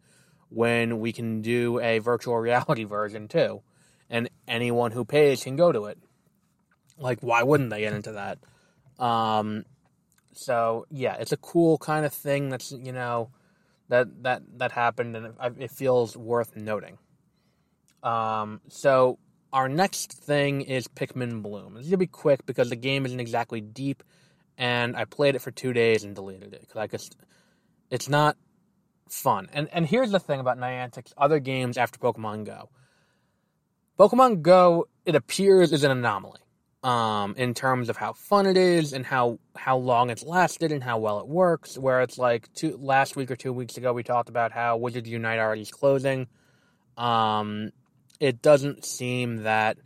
when 0.48 1.00
we 1.00 1.12
can 1.12 1.42
do 1.42 1.78
a 1.80 1.98
virtual 1.98 2.36
reality 2.38 2.84
version 2.84 3.28
too, 3.28 3.62
and 4.08 4.28
anyone 4.48 4.92
who 4.92 5.04
pays 5.04 5.44
can 5.44 5.56
go 5.56 5.72
to 5.72 5.86
it. 5.86 5.98
Like, 6.98 7.20
why 7.20 7.42
wouldn't 7.42 7.70
they 7.70 7.80
get 7.80 7.94
into 7.94 8.12
that? 8.12 8.38
Um, 9.02 9.64
so 10.32 10.86
yeah, 10.90 11.16
it's 11.18 11.32
a 11.32 11.36
cool 11.36 11.78
kind 11.78 12.04
of 12.04 12.12
thing. 12.12 12.50
That's 12.50 12.72
you 12.72 12.92
know 12.92 13.30
that 13.90 14.22
that 14.22 14.42
that 14.56 14.72
happened, 14.72 15.16
and 15.16 15.34
it, 15.58 15.70
feels 15.70 16.16
worth 16.16 16.56
noting. 16.56 16.98
Um, 18.02 18.60
so 18.68 19.18
our 19.52 19.68
next 19.68 20.12
thing 20.12 20.62
is 20.62 20.88
Pikmin 20.88 21.42
Bloom. 21.42 21.76
It's 21.76 21.88
gonna 21.88 21.98
be 21.98 22.06
quick 22.06 22.46
because 22.46 22.70
the 22.70 22.76
game 22.76 23.04
isn't 23.04 23.20
exactly 23.20 23.60
deep, 23.60 24.02
and 24.56 24.96
I 24.96 25.04
played 25.04 25.34
it 25.34 25.40
for 25.40 25.50
two 25.50 25.72
days 25.72 26.04
and 26.04 26.14
deleted 26.14 26.54
it 26.54 26.62
because 26.62 26.76
I 26.76 26.86
just 26.86 27.16
it's 27.90 28.08
not 28.08 28.36
fun. 29.08 29.48
And 29.52 29.68
and 29.72 29.86
here's 29.86 30.10
the 30.10 30.20
thing 30.20 30.40
about 30.40 30.58
Niantic's 30.58 31.12
other 31.18 31.40
games 31.40 31.76
after 31.76 31.98
Pokemon 31.98 32.46
Go. 32.46 32.70
Pokemon 33.98 34.40
Go, 34.40 34.88
it 35.04 35.14
appears, 35.14 35.72
is 35.72 35.84
an 35.84 35.90
anomaly 35.90 36.40
um, 36.82 37.34
in 37.36 37.52
terms 37.52 37.88
of 37.90 37.96
how 37.96 38.14
fun 38.14 38.46
it 38.46 38.56
is 38.56 38.92
and 38.92 39.04
how 39.04 39.38
how 39.54 39.76
long 39.76 40.10
it's 40.10 40.22
lasted 40.22 40.72
and 40.72 40.82
how 40.82 40.98
well 40.98 41.20
it 41.20 41.28
works. 41.28 41.76
Where 41.76 42.00
it's 42.00 42.18
like 42.18 42.52
two 42.54 42.76
last 42.78 43.16
week 43.16 43.30
or 43.30 43.36
two 43.36 43.52
weeks 43.52 43.76
ago, 43.76 43.92
we 43.92 44.02
talked 44.02 44.28
about 44.28 44.52
how 44.52 44.76
Wizards 44.78 45.08
Unite 45.08 45.38
already 45.38 45.62
is 45.62 45.70
closing. 45.70 46.26
Um, 46.96 47.72
it 48.18 48.40
doesn't 48.42 48.84
seem 48.84 49.42
that 49.42 49.78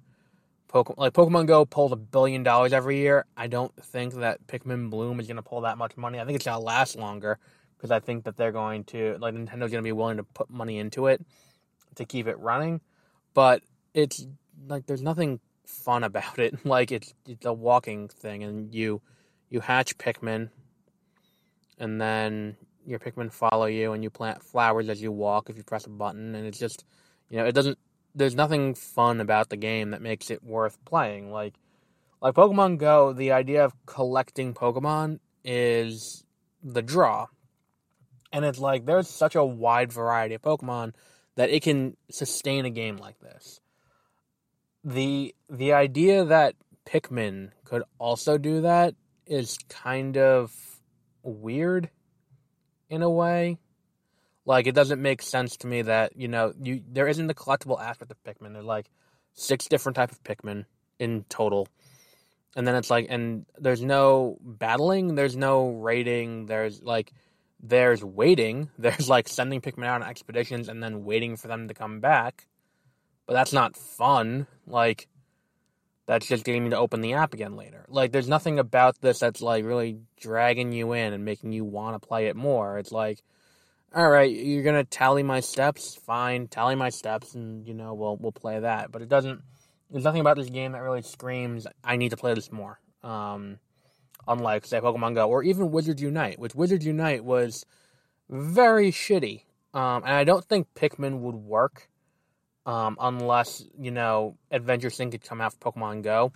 Pokemon 0.69 0.99
like 0.99 1.13
Pokemon 1.13 1.47
Go 1.47 1.65
pulls 1.65 1.93
a 1.93 1.97
billion 1.97 2.43
dollars 2.43 2.73
every 2.73 2.99
year. 2.99 3.27
I 3.37 3.49
don't 3.49 3.75
think 3.85 4.15
that 4.15 4.47
Pikmin 4.47 4.91
Bloom 4.91 5.19
is 5.19 5.27
going 5.27 5.37
to 5.37 5.43
pull 5.43 5.63
that 5.63 5.79
much 5.79 5.97
money. 5.97 6.21
I 6.21 6.25
think 6.25 6.37
it's 6.37 6.45
going 6.45 6.59
to 6.59 6.65
last 6.65 6.97
longer 6.97 7.39
because 7.77 7.91
I 7.91 8.01
think 8.01 8.25
that 8.25 8.37
they're 8.37 8.53
going 8.53 8.85
to 8.85 9.17
like 9.21 9.35
Nintendo's 9.35 9.71
going 9.71 9.73
to 9.73 9.83
be 9.83 9.93
willing 9.93 10.19
to 10.19 10.25
put 10.25 10.49
money 10.49 10.79
into 10.79 11.09
it 11.09 11.25
to 11.97 12.05
keep 12.05 12.29
it 12.29 12.39
running. 12.39 12.81
But 13.35 13.63
it's 13.95 14.27
like 14.69 14.87
there's 14.87 15.03
nothing 15.03 15.41
fun 15.67 16.05
about 16.05 16.39
it. 16.39 16.55
Like 16.65 16.93
it's 16.93 17.15
it's 17.27 17.47
a 17.47 17.53
walking 17.53 18.09
thing, 18.09 18.43
and 18.43 18.75
you 18.75 19.01
you 19.51 19.61
hatch 19.61 19.97
Pikmin, 19.99 20.51
and 21.79 22.01
then 22.01 22.57
your 22.87 22.99
Pikmin 22.99 23.33
follow 23.33 23.67
you, 23.67 23.93
and 23.93 24.03
you 24.03 24.11
plant 24.11 24.43
flowers 24.43 24.89
as 24.89 25.03
you 25.03 25.13
walk 25.13 25.51
if 25.51 25.57
you 25.57 25.63
press 25.63 25.87
a 25.87 25.91
button, 25.91 26.35
and 26.35 26.47
it's 26.47 26.59
just 26.59 26.85
you 27.29 27.39
know 27.39 27.47
it 27.47 27.53
doesn't. 27.53 27.79
There's 28.15 28.35
nothing 28.35 28.75
fun 28.75 29.21
about 29.21 29.49
the 29.49 29.57
game 29.57 29.91
that 29.91 30.01
makes 30.01 30.31
it 30.31 30.43
worth 30.43 30.83
playing. 30.85 31.33
Like 31.33 31.55
like 32.25 32.35
Pokemon 32.35 32.79
Go, 32.79 33.13
the 33.13 33.33
idea 33.33 33.65
of 33.65 33.75
collecting 33.85 34.55
Pokemon 34.55 35.19
is 35.45 36.25
the 36.63 36.81
draw. 36.81 37.27
And 38.33 38.45
it's 38.45 38.59
like 38.59 38.87
there's 38.87 39.09
such 39.09 39.35
a 39.35 39.45
wide 39.45 39.93
variety 39.93 40.35
of 40.35 40.43
Pokemon 40.43 40.95
that 41.37 41.51
it 41.51 41.63
can 41.63 41.97
sustain 42.11 42.65
a 42.65 42.71
game 42.71 42.97
like 42.97 43.21
this 43.21 43.61
the 44.85 45.35
the 45.49 45.73
idea 45.73 46.25
that 46.25 46.55
Pikmin 46.87 47.51
could 47.65 47.83
also 47.99 48.39
do 48.39 48.61
that 48.63 48.95
is 49.27 49.59
kind 49.69 50.19
of 50.19 50.53
weird 51.23 51.89
in 52.91 53.03
a 53.03 53.11
way. 53.11 53.59
Like 54.45 54.67
it 54.67 54.75
doesn't 54.75 55.01
make 55.01 55.23
sense 55.23 55.57
to 55.59 55.67
me 55.67 55.83
that, 55.83 56.17
you 56.17 56.29
know, 56.29 56.53
you 56.61 56.83
there 56.87 57.09
isn't 57.09 57.27
the 57.27 57.35
collectible 57.35 57.81
aspect 57.81 58.11
of 58.11 58.23
Pikmin. 58.25 58.53
There's 58.53 58.65
like 58.65 58.91
six 59.33 59.67
different 59.67 59.97
type 59.97 60.13
of 60.13 60.23
Pikmin 60.23 60.67
in 60.99 61.25
total. 61.31 61.67
And 62.55 62.67
then 62.67 62.77
it's 62.77 62.91
like 62.91 63.07
and 63.09 63.47
there's 63.59 63.83
no 63.83 64.37
battling, 64.43 65.15
there's 65.15 65.37
no 65.37 65.71
raiding, 65.71 66.47
there's 66.47 66.83
like 66.83 67.11
There's 67.61 68.05
waiting. 68.05 68.69
There's 68.79 69.09
like 69.09 69.29
sending 69.29 69.63
Pikmin 69.63 69.87
out 69.87 70.03
on 70.03 70.09
expeditions 70.09 70.69
and 70.69 70.83
then 70.83 71.05
waiting 71.05 71.37
for 71.37 71.49
them 71.49 71.69
to 71.69 71.75
come 71.75 72.01
back. 72.01 72.47
But 73.27 73.35
that's 73.35 73.53
not 73.53 73.77
fun. 73.77 74.47
Like, 74.67 75.09
that's 76.07 76.27
just 76.27 76.45
getting 76.45 76.65
me 76.65 76.71
to 76.71 76.79
open 76.79 77.01
the 77.01 77.15
app 77.15 77.35
again 77.35 77.57
later. 77.57 77.87
Like, 77.89 78.13
there's 78.13 78.29
nothing 78.29 78.59
about 78.59 79.01
this 79.01 79.19
that's 79.19 79.41
like 79.41 79.65
really 79.65 79.99
dragging 80.21 80.73
you 80.73 80.93
in 80.93 81.13
and 81.13 81.25
making 81.25 81.53
you 81.53 81.65
want 81.65 82.01
to 82.01 82.07
play 82.07 82.27
it 82.27 82.37
more. 82.37 82.79
It's 82.79 82.93
like, 82.93 83.23
all 83.95 84.09
right, 84.09 84.31
you're 84.31 84.65
gonna 84.65 84.85
tally 84.85 85.23
my 85.23 85.41
steps, 85.41 85.95
fine, 85.95 86.49
tally 86.49 86.75
my 86.75 86.91
steps, 86.91 87.35
and 87.35 87.67
you 87.67 87.75
know 87.75 87.95
we'll 87.95 88.17
we'll 88.17 88.33
play 88.33 88.59
that. 88.59 88.91
But 88.91 89.03
it 89.03 89.09
doesn't. 89.09 89.41
There's 89.91 90.05
nothing 90.05 90.21
about 90.21 90.37
this 90.37 90.51
game 90.51 90.73
that 90.73 90.83
really 90.83 91.03
screams, 91.03 91.67
I 91.85 91.97
need 91.97 92.09
to 92.11 92.17
play 92.17 92.35
this 92.35 92.51
more. 92.51 92.81
Um, 93.05 93.59
unlike 94.27 94.67
say 94.67 94.81
Pokemon 94.81 95.15
Go 95.15 95.29
or 95.29 95.43
even 95.43 95.71
Wizards 95.71 96.03
Unite, 96.03 96.39
which 96.39 96.55
Wizards 96.55 96.85
Unite 96.85 97.25
was 97.25 97.65
very 98.29 98.91
shitty. 98.91 99.43
Um, 99.73 100.03
and 100.05 100.15
I 100.15 100.25
don't 100.25 100.45
think 100.45 100.69
Pikmin 100.75 101.21
would 101.21 101.35
work 101.35 101.89
um, 102.67 102.97
unless 103.01 103.65
you 103.79 103.91
know 103.91 104.37
Adventure 104.51 104.91
Sync 104.91 105.13
could 105.13 105.25
come 105.25 105.41
out 105.41 105.55
for 105.55 105.73
Pokemon 105.73 106.03
Go. 106.03 106.33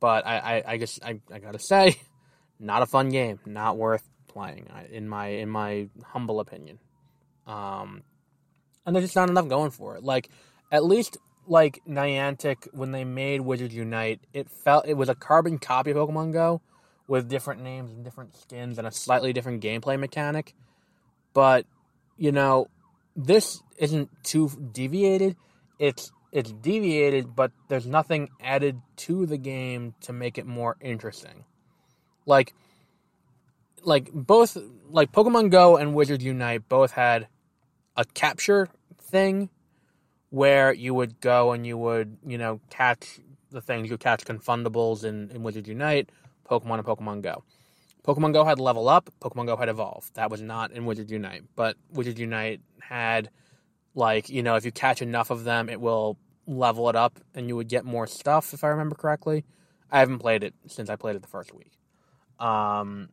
But 0.00 0.26
I, 0.26 0.38
I, 0.38 0.72
I 0.72 0.78
just 0.78 1.04
I, 1.04 1.20
I 1.32 1.38
gotta 1.38 1.58
say, 1.58 1.96
not 2.60 2.82
a 2.82 2.86
fun 2.86 3.08
game, 3.08 3.40
not 3.46 3.76
worth 3.76 4.06
playing 4.28 4.68
in 4.90 5.08
my 5.08 5.28
in 5.28 5.48
my 5.48 5.88
humble 6.04 6.40
opinion. 6.40 6.78
Um, 7.46 8.02
and 8.84 8.94
there's 8.94 9.06
just 9.06 9.16
not 9.16 9.30
enough 9.30 9.48
going 9.48 9.70
for 9.70 9.96
it. 9.96 10.02
Like 10.02 10.28
at 10.70 10.84
least 10.84 11.16
like 11.46 11.80
Niantic 11.88 12.68
when 12.72 12.92
they 12.92 13.04
made 13.04 13.40
Wizards 13.40 13.74
Unite, 13.74 14.20
it 14.32 14.50
felt 14.50 14.86
it 14.86 14.96
was 14.96 15.08
a 15.08 15.14
carbon 15.14 15.58
copy 15.58 15.90
of 15.92 15.96
Pokemon 15.96 16.32
Go 16.32 16.60
with 17.08 17.28
different 17.28 17.62
names 17.62 17.92
and 17.92 18.04
different 18.04 18.34
skins 18.34 18.78
and 18.78 18.86
a 18.86 18.90
slightly 18.90 19.32
different 19.32 19.62
gameplay 19.62 19.98
mechanic. 19.98 20.54
But, 21.32 21.66
you 22.16 22.32
know, 22.32 22.68
this 23.16 23.62
isn't 23.78 24.10
too 24.22 24.50
deviated. 24.72 25.36
It's 25.78 26.12
it's 26.32 26.52
deviated, 26.52 27.34
but 27.34 27.52
there's 27.68 27.86
nothing 27.86 28.28
added 28.42 28.80
to 28.96 29.26
the 29.26 29.38
game 29.38 29.94
to 30.02 30.12
make 30.12 30.38
it 30.38 30.46
more 30.46 30.76
interesting. 30.80 31.44
Like 32.26 32.54
like 33.82 34.12
both 34.12 34.56
like 34.90 35.12
Pokemon 35.12 35.50
Go 35.50 35.76
and 35.76 35.94
Wizards 35.94 36.24
Unite 36.24 36.68
both 36.68 36.92
had 36.92 37.28
a 37.96 38.04
capture 38.04 38.68
thing 39.00 39.48
where 40.30 40.72
you 40.72 40.92
would 40.92 41.20
go 41.20 41.52
and 41.52 41.66
you 41.66 41.78
would, 41.78 42.18
you 42.26 42.36
know, 42.36 42.60
catch 42.68 43.20
the 43.50 43.60
things 43.60 43.88
you 43.88 43.96
catch 43.96 44.24
confoundables 44.24 45.04
in, 45.04 45.30
in 45.30 45.42
Wizards 45.42 45.68
Unite 45.68 46.10
Pokemon 46.50 46.78
and 46.78 46.86
Pokemon 46.86 47.22
Go. 47.22 47.44
Pokemon 48.06 48.32
Go 48.32 48.44
had 48.44 48.60
Level 48.60 48.88
Up, 48.88 49.10
Pokemon 49.20 49.46
Go 49.46 49.56
had 49.56 49.68
Evolve. 49.68 50.10
That 50.14 50.30
was 50.30 50.40
not 50.40 50.70
in 50.70 50.86
Wizards 50.86 51.10
Unite, 51.10 51.42
but 51.56 51.76
Wizards 51.90 52.20
Unite 52.20 52.60
had 52.80 53.30
like, 53.94 54.28
you 54.28 54.42
know, 54.42 54.54
if 54.54 54.64
you 54.64 54.70
catch 54.70 55.02
enough 55.02 55.30
of 55.30 55.44
them, 55.44 55.68
it 55.68 55.80
will 55.80 56.18
level 56.46 56.88
it 56.88 56.94
up 56.94 57.18
and 57.34 57.48
you 57.48 57.56
would 57.56 57.68
get 57.68 57.84
more 57.84 58.06
stuff 58.06 58.54
if 58.54 58.62
I 58.62 58.68
remember 58.68 58.94
correctly. 58.94 59.44
I 59.90 59.98
haven't 59.98 60.20
played 60.20 60.44
it 60.44 60.54
since 60.68 60.88
I 60.88 60.96
played 60.96 61.16
it 61.16 61.22
the 61.22 61.28
first 61.28 61.52
week. 61.52 61.72
Um 62.38 63.08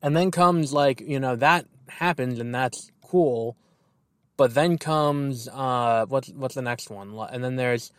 and 0.00 0.16
then 0.16 0.30
comes 0.30 0.72
like, 0.72 1.00
you 1.00 1.20
know, 1.20 1.36
that 1.36 1.66
happens 1.88 2.38
and 2.38 2.54
that's 2.54 2.90
cool. 3.02 3.56
But 4.38 4.54
then 4.54 4.78
comes 4.78 5.48
uh 5.48 6.06
what's 6.08 6.30
what's 6.30 6.54
the 6.54 6.62
next 6.62 6.88
one? 6.88 7.18
And 7.30 7.44
then 7.44 7.56
there's 7.56 7.92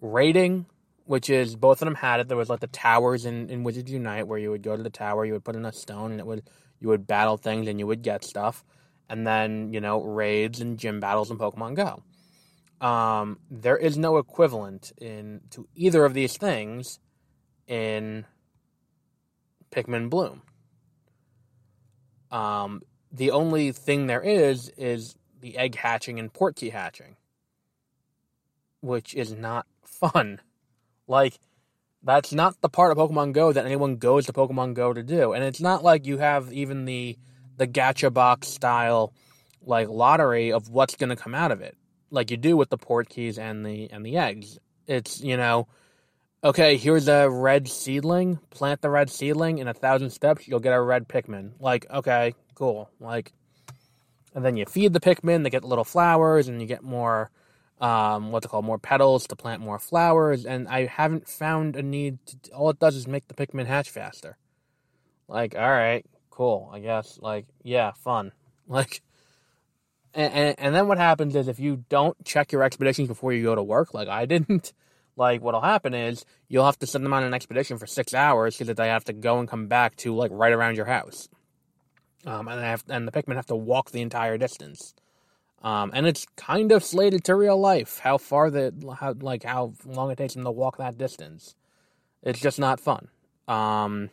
raiding, 0.00 0.66
which 1.04 1.28
is 1.30 1.56
both 1.56 1.82
of 1.82 1.86
them 1.86 1.94
had 1.94 2.20
it. 2.20 2.28
There 2.28 2.36
was 2.36 2.48
like 2.48 2.60
the 2.60 2.66
towers 2.66 3.24
in, 3.24 3.50
in 3.50 3.62
Wizards 3.62 3.90
Unite 3.90 4.26
where 4.26 4.38
you 4.38 4.50
would 4.50 4.62
go 4.62 4.76
to 4.76 4.82
the 4.82 4.90
tower, 4.90 5.24
you 5.24 5.32
would 5.34 5.44
put 5.44 5.56
in 5.56 5.64
a 5.64 5.72
stone, 5.72 6.12
and 6.12 6.20
it 6.20 6.26
would 6.26 6.48
you 6.80 6.88
would 6.88 7.06
battle 7.06 7.36
things 7.36 7.68
and 7.68 7.78
you 7.78 7.86
would 7.86 8.02
get 8.02 8.24
stuff. 8.24 8.64
And 9.08 9.26
then 9.26 9.72
you 9.72 9.80
know 9.80 10.02
raids 10.02 10.60
and 10.60 10.78
gym 10.78 11.00
battles 11.00 11.30
in 11.30 11.38
Pokemon 11.38 11.74
Go. 11.76 12.02
Um, 12.86 13.38
there 13.50 13.76
is 13.76 13.96
no 13.96 14.18
equivalent 14.18 14.92
in 14.98 15.42
to 15.50 15.68
either 15.74 16.04
of 16.04 16.14
these 16.14 16.36
things 16.36 16.98
in 17.66 18.26
Pikmin 19.70 20.10
Bloom. 20.10 20.42
Um, 22.30 22.82
the 23.12 23.30
only 23.30 23.72
thing 23.72 24.06
there 24.06 24.22
is 24.22 24.70
is 24.76 25.16
the 25.40 25.56
egg 25.56 25.76
hatching 25.76 26.18
and 26.18 26.32
Portkey 26.32 26.72
hatching, 26.72 27.16
which 28.80 29.14
is 29.14 29.32
not 29.32 29.66
fun. 29.84 30.40
Like, 31.06 31.38
that's 32.02 32.32
not 32.32 32.60
the 32.60 32.68
part 32.68 32.92
of 32.92 32.98
Pokemon 32.98 33.32
Go 33.32 33.52
that 33.52 33.64
anyone 33.64 33.96
goes 33.96 34.26
to 34.26 34.32
Pokemon 34.32 34.74
Go 34.74 34.92
to 34.92 35.02
do. 35.02 35.32
And 35.32 35.42
it's 35.42 35.60
not 35.60 35.82
like 35.82 36.06
you 36.06 36.18
have 36.18 36.52
even 36.52 36.84
the 36.84 37.16
the 37.56 37.66
gacha 37.66 38.12
box 38.12 38.48
style 38.48 39.12
like 39.62 39.88
lottery 39.88 40.52
of 40.52 40.68
what's 40.68 40.96
going 40.96 41.10
to 41.10 41.16
come 41.16 41.34
out 41.34 41.52
of 41.52 41.60
it, 41.60 41.76
like 42.10 42.30
you 42.30 42.36
do 42.36 42.56
with 42.56 42.68
the 42.68 42.76
port 42.76 43.08
keys 43.08 43.38
and 43.38 43.64
the 43.64 43.90
and 43.90 44.04
the 44.04 44.18
eggs. 44.18 44.58
It's 44.86 45.20
you 45.20 45.36
know, 45.36 45.66
okay, 46.42 46.76
here's 46.76 47.08
a 47.08 47.28
red 47.28 47.68
seedling. 47.68 48.38
Plant 48.50 48.82
the 48.82 48.90
red 48.90 49.10
seedling 49.10 49.58
in 49.58 49.68
a 49.68 49.74
thousand 49.74 50.10
steps, 50.10 50.46
you'll 50.46 50.60
get 50.60 50.74
a 50.74 50.80
red 50.80 51.08
Pikmin. 51.08 51.52
Like, 51.58 51.86
okay, 51.90 52.34
cool. 52.54 52.90
Like, 53.00 53.32
and 54.34 54.44
then 54.44 54.56
you 54.56 54.66
feed 54.66 54.92
the 54.92 55.00
Pikmin, 55.00 55.42
they 55.42 55.50
get 55.50 55.64
little 55.64 55.84
flowers, 55.84 56.48
and 56.48 56.60
you 56.60 56.66
get 56.66 56.82
more 56.82 57.30
um, 57.80 58.30
what's 58.30 58.46
it 58.46 58.48
called, 58.48 58.64
more 58.64 58.78
petals 58.78 59.26
to 59.28 59.36
plant 59.36 59.60
more 59.60 59.78
flowers, 59.78 60.46
and 60.46 60.68
I 60.68 60.86
haven't 60.86 61.28
found 61.28 61.76
a 61.76 61.82
need 61.82 62.18
to, 62.26 62.52
all 62.52 62.70
it 62.70 62.78
does 62.78 62.96
is 62.96 63.06
make 63.06 63.28
the 63.28 63.34
Pikmin 63.34 63.66
hatch 63.66 63.90
faster. 63.90 64.36
Like, 65.28 65.54
alright, 65.54 66.06
cool, 66.30 66.70
I 66.72 66.80
guess, 66.80 67.18
like, 67.20 67.46
yeah, 67.62 67.92
fun. 67.92 68.32
Like, 68.66 69.02
and, 70.14 70.32
and, 70.32 70.54
and 70.56 70.74
then 70.74 70.88
what 70.88 70.96
happens 70.96 71.36
is 71.36 71.48
if 71.48 71.60
you 71.60 71.84
don't 71.90 72.16
check 72.24 72.50
your 72.50 72.62
expeditions 72.62 73.08
before 73.08 73.34
you 73.34 73.42
go 73.42 73.54
to 73.54 73.62
work, 73.62 73.92
like 73.92 74.08
I 74.08 74.24
didn't, 74.34 74.72
like 75.16 75.42
what'll 75.42 75.60
happen 75.60 75.92
is 75.92 76.24
you'll 76.48 76.64
have 76.64 76.78
to 76.78 76.86
send 76.86 77.04
them 77.04 77.12
on 77.12 77.24
an 77.24 77.34
expedition 77.34 77.76
for 77.76 77.86
six 77.86 78.14
hours 78.14 78.56
that 78.58 78.76
they 78.76 78.88
have 78.88 79.04
to 79.04 79.12
go 79.12 79.38
and 79.38 79.48
come 79.48 79.66
back 79.66 79.96
to 79.96 80.14
like 80.14 80.30
right 80.32 80.52
around 80.52 80.76
your 80.76 80.86
house. 80.86 81.28
Um, 82.26 82.48
and 82.48 82.60
have, 82.60 82.84
and 82.88 83.06
the 83.06 83.12
Pikmin 83.12 83.36
have 83.36 83.46
to 83.46 83.56
walk 83.56 83.90
the 83.90 84.00
entire 84.00 84.38
distance. 84.38 84.94
Um, 85.64 85.92
and 85.94 86.06
it's 86.06 86.26
kind 86.36 86.72
of 86.72 86.84
slated 86.84 87.24
to 87.24 87.34
real 87.34 87.58
life. 87.58 87.98
How 87.98 88.18
far 88.18 88.50
the 88.50 88.74
how 89.00 89.14
like 89.18 89.44
how 89.44 89.72
long 89.86 90.10
it 90.10 90.18
takes 90.18 90.34
them 90.34 90.44
to 90.44 90.50
walk 90.50 90.76
that 90.76 90.98
distance. 90.98 91.56
It's 92.22 92.38
just 92.38 92.58
not 92.58 92.80
fun. 92.80 93.08
Um, 93.48 94.10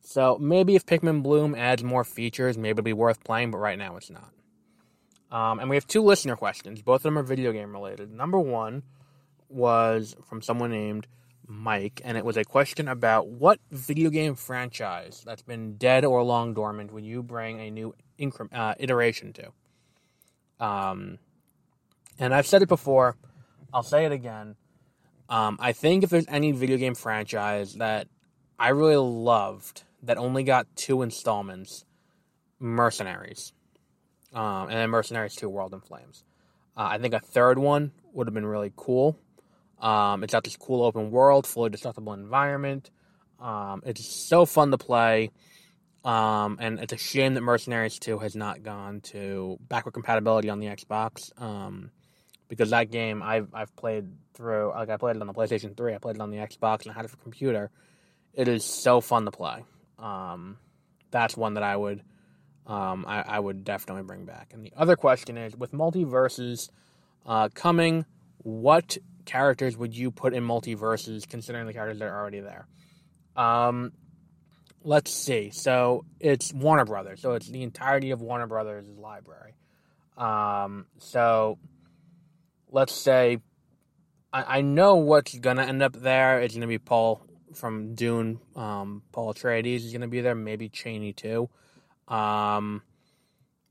so 0.00 0.38
maybe 0.38 0.76
if 0.76 0.86
Pikmin 0.86 1.22
Bloom 1.24 1.56
adds 1.56 1.82
more 1.82 2.04
features, 2.04 2.56
maybe 2.56 2.70
it'll 2.70 2.84
be 2.84 2.92
worth 2.92 3.24
playing. 3.24 3.50
But 3.50 3.58
right 3.58 3.76
now, 3.76 3.96
it's 3.96 4.08
not. 4.08 4.32
Um, 5.32 5.58
and 5.58 5.68
we 5.68 5.74
have 5.74 5.86
two 5.86 6.02
listener 6.02 6.36
questions. 6.36 6.80
Both 6.80 7.00
of 7.00 7.02
them 7.04 7.18
are 7.18 7.24
video 7.24 7.50
game 7.52 7.72
related. 7.72 8.12
Number 8.12 8.38
one 8.38 8.84
was 9.48 10.14
from 10.28 10.42
someone 10.42 10.70
named 10.70 11.08
Mike, 11.44 12.00
and 12.04 12.16
it 12.16 12.24
was 12.24 12.36
a 12.36 12.44
question 12.44 12.86
about 12.86 13.26
what 13.26 13.58
video 13.72 14.10
game 14.10 14.36
franchise 14.36 15.22
that's 15.26 15.42
been 15.42 15.76
dead 15.76 16.04
or 16.04 16.22
long 16.22 16.54
dormant 16.54 16.92
would 16.92 17.04
you 17.04 17.22
bring 17.22 17.58
a 17.60 17.70
new 17.70 17.94
incre- 18.18 18.52
uh, 18.52 18.74
iteration 18.78 19.32
to? 19.32 19.52
Um, 20.62 21.18
and 22.20 22.32
I've 22.32 22.46
said 22.46 22.62
it 22.62 22.68
before, 22.68 23.16
I'll 23.74 23.82
say 23.82 24.04
it 24.04 24.12
again. 24.12 24.54
Um, 25.28 25.56
I 25.60 25.72
think 25.72 26.04
if 26.04 26.10
there's 26.10 26.28
any 26.28 26.52
video 26.52 26.76
game 26.76 26.94
franchise 26.94 27.74
that 27.74 28.06
I 28.60 28.68
really 28.68 28.96
loved 28.96 29.82
that 30.04 30.18
only 30.18 30.44
got 30.44 30.66
two 30.76 31.02
installments, 31.02 31.84
Mercenaries, 32.60 33.52
um, 34.32 34.68
and 34.68 34.72
then 34.72 34.90
Mercenaries 34.90 35.34
2 35.34 35.48
World 35.48 35.74
in 35.74 35.80
Flames. 35.80 36.22
Uh, 36.76 36.88
I 36.92 36.98
think 36.98 37.12
a 37.12 37.20
third 37.20 37.58
one 37.58 37.90
would 38.12 38.28
have 38.28 38.34
been 38.34 38.46
really 38.46 38.72
cool. 38.76 39.18
Um, 39.80 40.22
it's 40.22 40.32
got 40.32 40.44
this 40.44 40.56
cool 40.56 40.84
open 40.84 41.10
world, 41.10 41.44
fully 41.44 41.70
destructible 41.70 42.12
environment. 42.12 42.90
Um, 43.40 43.82
it's 43.84 44.28
so 44.28 44.46
fun 44.46 44.70
to 44.70 44.78
play. 44.78 45.30
Um, 46.04 46.58
and 46.60 46.80
it's 46.80 46.92
a 46.92 46.98
shame 46.98 47.34
that 47.34 47.42
Mercenaries 47.42 47.98
2 47.98 48.18
has 48.18 48.34
not 48.34 48.62
gone 48.62 49.00
to 49.02 49.58
backward 49.68 49.92
compatibility 49.92 50.50
on 50.50 50.58
the 50.58 50.66
Xbox. 50.66 51.30
Um, 51.40 51.90
because 52.52 52.68
that 52.68 52.90
game 52.90 53.22
I've 53.22 53.48
I've 53.54 53.74
played 53.76 54.08
through 54.34 54.72
like 54.74 54.90
I 54.90 54.98
played 54.98 55.16
it 55.16 55.22
on 55.22 55.26
the 55.26 55.32
PlayStation 55.32 55.74
3, 55.74 55.94
I 55.94 55.98
played 55.98 56.16
it 56.16 56.20
on 56.20 56.30
the 56.30 56.36
Xbox 56.36 56.82
and 56.82 56.90
I 56.90 56.94
had 56.94 57.06
it 57.06 57.10
for 57.10 57.16
computer. 57.16 57.70
It 58.34 58.46
is 58.46 58.62
so 58.62 59.00
fun 59.00 59.24
to 59.24 59.30
play. 59.30 59.64
Um, 59.98 60.58
that's 61.10 61.34
one 61.34 61.54
that 61.54 61.62
I 61.62 61.74
would 61.74 62.02
um, 62.66 63.06
I, 63.08 63.22
I 63.22 63.40
would 63.40 63.64
definitely 63.64 64.02
bring 64.02 64.26
back. 64.26 64.50
And 64.52 64.62
the 64.62 64.72
other 64.76 64.96
question 64.96 65.38
is 65.38 65.56
with 65.56 65.72
MultiVersus 65.72 66.68
uh, 67.24 67.48
coming, 67.54 68.04
what 68.38 68.98
characters 69.24 69.74
would 69.76 69.96
you 69.96 70.10
put 70.10 70.34
in 70.34 70.44
MultiVersus 70.44 71.26
considering 71.26 71.66
the 71.66 71.72
characters 71.72 72.00
that 72.00 72.08
are 72.08 72.20
already 72.20 72.40
there? 72.40 72.66
Um, 73.34 73.92
let's 74.84 75.12
see. 75.12 75.50
So 75.50 76.04
it's 76.20 76.52
Warner 76.52 76.84
Brothers. 76.84 77.20
So 77.20 77.32
it's 77.32 77.48
the 77.48 77.62
entirety 77.62 78.10
of 78.10 78.20
Warner 78.20 78.46
Brothers' 78.46 78.88
library. 78.88 79.54
Um, 80.16 80.86
so 80.98 81.58
let's 82.70 82.94
say 82.94 83.38
I, 84.32 84.58
I 84.58 84.60
know 84.62 84.96
what's 84.96 85.38
gonna 85.38 85.64
end 85.64 85.82
up 85.82 85.94
there. 85.94 86.40
It's 86.40 86.54
gonna 86.54 86.66
be 86.66 86.78
Paul 86.78 87.22
from 87.54 87.94
Dune. 87.94 88.40
Um, 88.56 89.02
Paul 89.12 89.34
Atreides 89.34 89.84
is 89.84 89.92
gonna 89.92 90.08
be 90.08 90.20
there. 90.20 90.34
Maybe 90.34 90.68
Chani 90.68 91.14
too. 91.14 91.48
Um, 92.08 92.82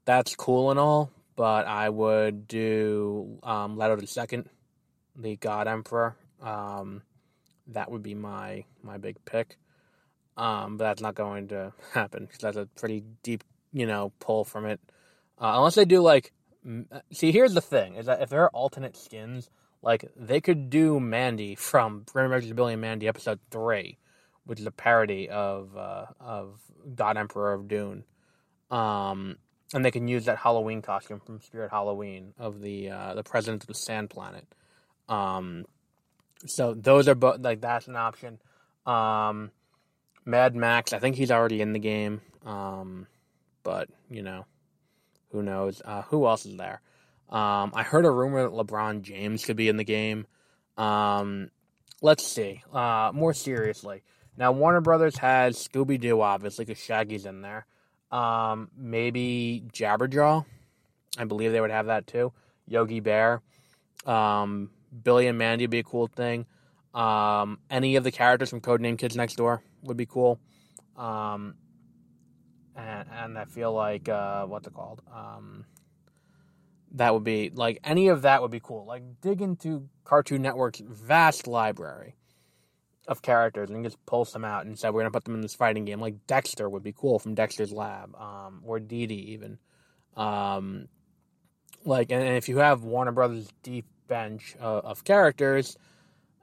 that's 0.05 0.36
cool 0.36 0.72
and 0.72 0.80
all, 0.80 1.12
but 1.36 1.68
I 1.68 1.89
would 1.89 2.47
do 2.47 3.39
um, 3.43 3.78
Leto 3.78 3.97
the 3.97 4.07
Second, 4.07 4.49
the 5.16 5.36
God 5.36 5.68
Emperor. 5.68 6.16
Um, 6.41 7.03
that 7.68 7.91
would 7.91 8.03
be 8.03 8.16
my 8.16 8.66
my 8.84 8.97
big 8.97 9.24
pick. 9.26 9.57
Um, 10.38 10.77
but 10.77 10.86
that's 10.86 11.01
not 11.01 11.15
going 11.15 11.49
to 11.49 11.73
happen 11.93 12.25
because 12.25 12.39
that's 12.39 12.57
a 12.57 12.65
pretty 12.77 13.03
deep, 13.23 13.43
you 13.71 13.86
know, 13.86 14.11
pull 14.19 14.43
from 14.43 14.65
it. 14.65 14.79
Uh, 15.38 15.53
unless 15.55 15.75
they 15.75 15.86
do 15.86 16.01
like, 16.01 16.32
see, 17.11 17.32
here's 17.32 17.53
the 17.53 17.61
thing: 17.61 17.95
is 17.95 18.05
that 18.05 18.21
if 18.21 18.29
there 18.29 18.43
are 18.43 18.49
alternate 18.49 18.95
skins, 18.95 19.49
like 19.82 20.09
they 20.15 20.41
could 20.41 20.69
do 20.69 20.99
Mandy 20.99 21.55
from 21.55 22.03
Grim 22.11 22.29
Billy 22.55 22.73
and 22.73 22.82
Mandy 22.82 23.07
episode 23.07 23.39
three, 23.49 23.97
which 24.45 24.59
is 24.59 24.65
a 24.65 24.71
parody 24.71 25.29
of 25.29 25.75
uh, 25.75 26.05
of 26.19 26.61
God 26.95 27.17
Emperor 27.17 27.53
of 27.53 27.67
Dune. 27.67 28.03
Um, 28.69 29.38
and 29.73 29.84
they 29.84 29.91
can 29.91 30.07
use 30.07 30.25
that 30.25 30.38
Halloween 30.38 30.82
costume 30.82 31.19
from 31.19 31.41
Spirit 31.41 31.71
Halloween 31.71 32.34
of 32.38 32.61
the 32.61 32.89
uh, 32.89 33.13
the 33.15 33.23
President 33.23 33.63
of 33.63 33.67
the 33.67 33.73
Sand 33.73 34.09
Planet. 34.09 34.45
Um, 35.09 35.65
so 36.45 36.73
those 36.73 37.07
are 37.07 37.15
both 37.15 37.39
like 37.41 37.61
that's 37.61 37.88
an 37.88 37.95
option. 37.95 38.39
Um, 38.86 39.51
Mad 40.26 40.55
Max, 40.55 40.93
I 40.93 40.99
think 40.99 41.15
he's 41.15 41.32
already 41.32 41.61
in 41.61 41.74
the 41.74 41.80
game, 41.80 42.22
um, 42.45 43.07
but 43.63 43.89
you 44.09 44.22
know, 44.22 44.45
who 45.32 45.41
knows? 45.41 45.82
Uh, 45.84 46.03
who 46.03 46.28
else 46.28 46.45
is 46.45 46.57
there? 46.57 46.82
Um, 47.30 47.72
I 47.74 47.84
heard 47.84 48.05
a 48.05 48.11
rumor 48.11 48.43
that 48.43 48.51
LeBron 48.51 49.01
James 49.01 49.45
could 49.45 49.55
be 49.55 49.69
in 49.69 49.78
the 49.78 49.84
game. 49.84 50.28
Um, 50.78 51.49
let's 52.01 52.28
see. 52.28 52.61
Uh, 52.72 53.11
more 53.13 53.34
seriously, 53.34 54.03
now 54.38 54.51
Warner 54.51 54.82
Brothers 54.82 55.17
has 55.17 55.57
Scooby 55.57 55.99
Doo, 55.99 56.22
obviously, 56.22 56.65
because 56.65 56.82
Shaggy's 56.82 57.26
in 57.26 57.41
there. 57.41 57.65
Um, 58.11 58.69
maybe 58.76 59.63
Jabberjaw. 59.74 60.45
I 61.17 61.24
believe 61.26 61.51
they 61.51 61.61
would 61.61 61.72
have 61.72 61.88
that 61.88 62.07
too. 62.07 62.34
Yogi 62.67 62.99
Bear. 62.99 63.41
Um, 64.05 64.69
Billy 65.03 65.28
and 65.28 65.38
Mandy 65.38 65.63
would 65.63 65.72
be 65.72 65.80
a 65.80 65.84
cool 65.84 66.07
thing. 66.07 66.45
Um, 66.93 67.59
any 67.69 67.95
of 67.95 68.03
the 68.03 68.11
characters 68.11 68.49
from 68.49 68.61
Codename 68.61 68.97
Kids 68.97 69.15
Next 69.15 69.36
Door 69.36 69.63
would 69.84 69.97
be 69.97 70.05
cool. 70.05 70.39
Um, 70.97 71.55
and, 72.75 73.07
and 73.11 73.38
I 73.38 73.45
feel 73.45 73.73
like 73.73 74.09
uh, 74.09 74.45
what's 74.45 74.67
it 74.67 74.73
called? 74.73 75.01
Um, 75.13 75.65
that 76.93 77.13
would 77.13 77.23
be 77.23 77.51
like 77.53 77.79
any 77.84 78.09
of 78.09 78.23
that 78.23 78.41
would 78.41 78.51
be 78.51 78.59
cool. 78.59 78.86
Like 78.86 79.03
dig 79.21 79.41
into 79.41 79.89
Cartoon 80.03 80.41
Network's 80.41 80.82
vast 80.86 81.47
library 81.47 82.15
of 83.07 83.21
characters 83.21 83.69
and 83.69 83.84
just 83.84 84.03
pull 84.05 84.25
some 84.25 84.45
out 84.45 84.65
and 84.65 84.77
say 84.77 84.89
we're 84.89 85.01
gonna 85.01 85.11
put 85.11 85.23
them 85.23 85.36
in 85.36 85.41
this 85.41 85.55
fighting 85.55 85.86
game. 85.86 85.99
Like 85.99 86.27
Dexter 86.27 86.69
would 86.69 86.84
be 86.84 86.93
cool 86.93 87.19
from 87.19 87.34
Dexter's 87.34 87.71
Lab, 87.71 88.15
um, 88.15 88.61
or 88.63 88.79
Dee 88.79 89.07
Dee 89.07 89.34
even. 89.34 89.57
Um, 90.15 90.88
like 91.86 92.11
and, 92.11 92.21
and, 92.21 92.38
if 92.38 92.49
you 92.49 92.57
have 92.57 92.84
Warner 92.84 93.11
Brothers 93.11 93.47
deep 93.63 93.86
bench 94.07 94.55
uh, 94.59 94.79
of 94.79 95.03
characters, 95.03 95.77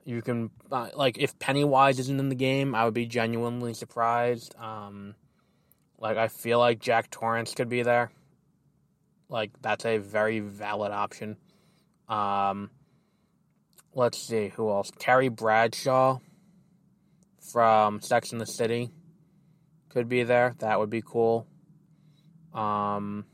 you 0.08 0.22
can 0.22 0.50
uh, 0.72 0.88
like 0.94 1.18
if 1.18 1.38
Pennywise 1.38 1.98
isn't 1.98 2.18
in 2.18 2.30
the 2.30 2.34
game, 2.34 2.74
I 2.74 2.86
would 2.86 2.94
be 2.94 3.04
genuinely 3.04 3.74
surprised. 3.74 4.54
Um, 4.56 5.14
like 5.98 6.16
I 6.16 6.28
feel 6.28 6.58
like 6.58 6.78
Jack 6.80 7.10
Torrance 7.10 7.52
could 7.52 7.68
be 7.68 7.82
there. 7.82 8.10
Like 9.28 9.50
that's 9.60 9.84
a 9.84 9.98
very 9.98 10.40
valid 10.40 10.92
option. 10.92 11.36
Um, 12.08 12.70
let's 13.94 14.18
see 14.18 14.48
who 14.48 14.70
else. 14.70 14.90
Carrie 14.98 15.28
Bradshaw 15.28 16.20
from 17.52 18.00
Sex 18.00 18.32
in 18.32 18.38
the 18.38 18.46
City 18.46 18.90
could 19.90 20.08
be 20.08 20.22
there. 20.22 20.54
That 20.60 20.78
would 20.78 20.88
be 20.88 21.02
cool. 21.02 21.46
Um, 22.54 23.26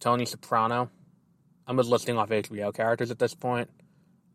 Tony 0.00 0.24
Soprano. 0.24 0.90
I'm 1.66 1.76
just 1.76 1.90
listing 1.90 2.16
off 2.16 2.30
HBO 2.30 2.72
characters 2.72 3.10
at 3.10 3.18
this 3.18 3.34
point. 3.34 3.68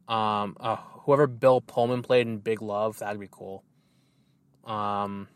Um, 0.10 0.57
uh, 0.60 0.78
whoever 1.05 1.28
Bill 1.28 1.62
Pullman 1.62 2.01
played 2.01 2.28
in 2.28 2.39
Big 2.39 2.62
Love, 2.62 2.99
that'd 2.99 3.20
be 3.20 3.30
cool. 3.30 3.64
Um, 4.66 5.28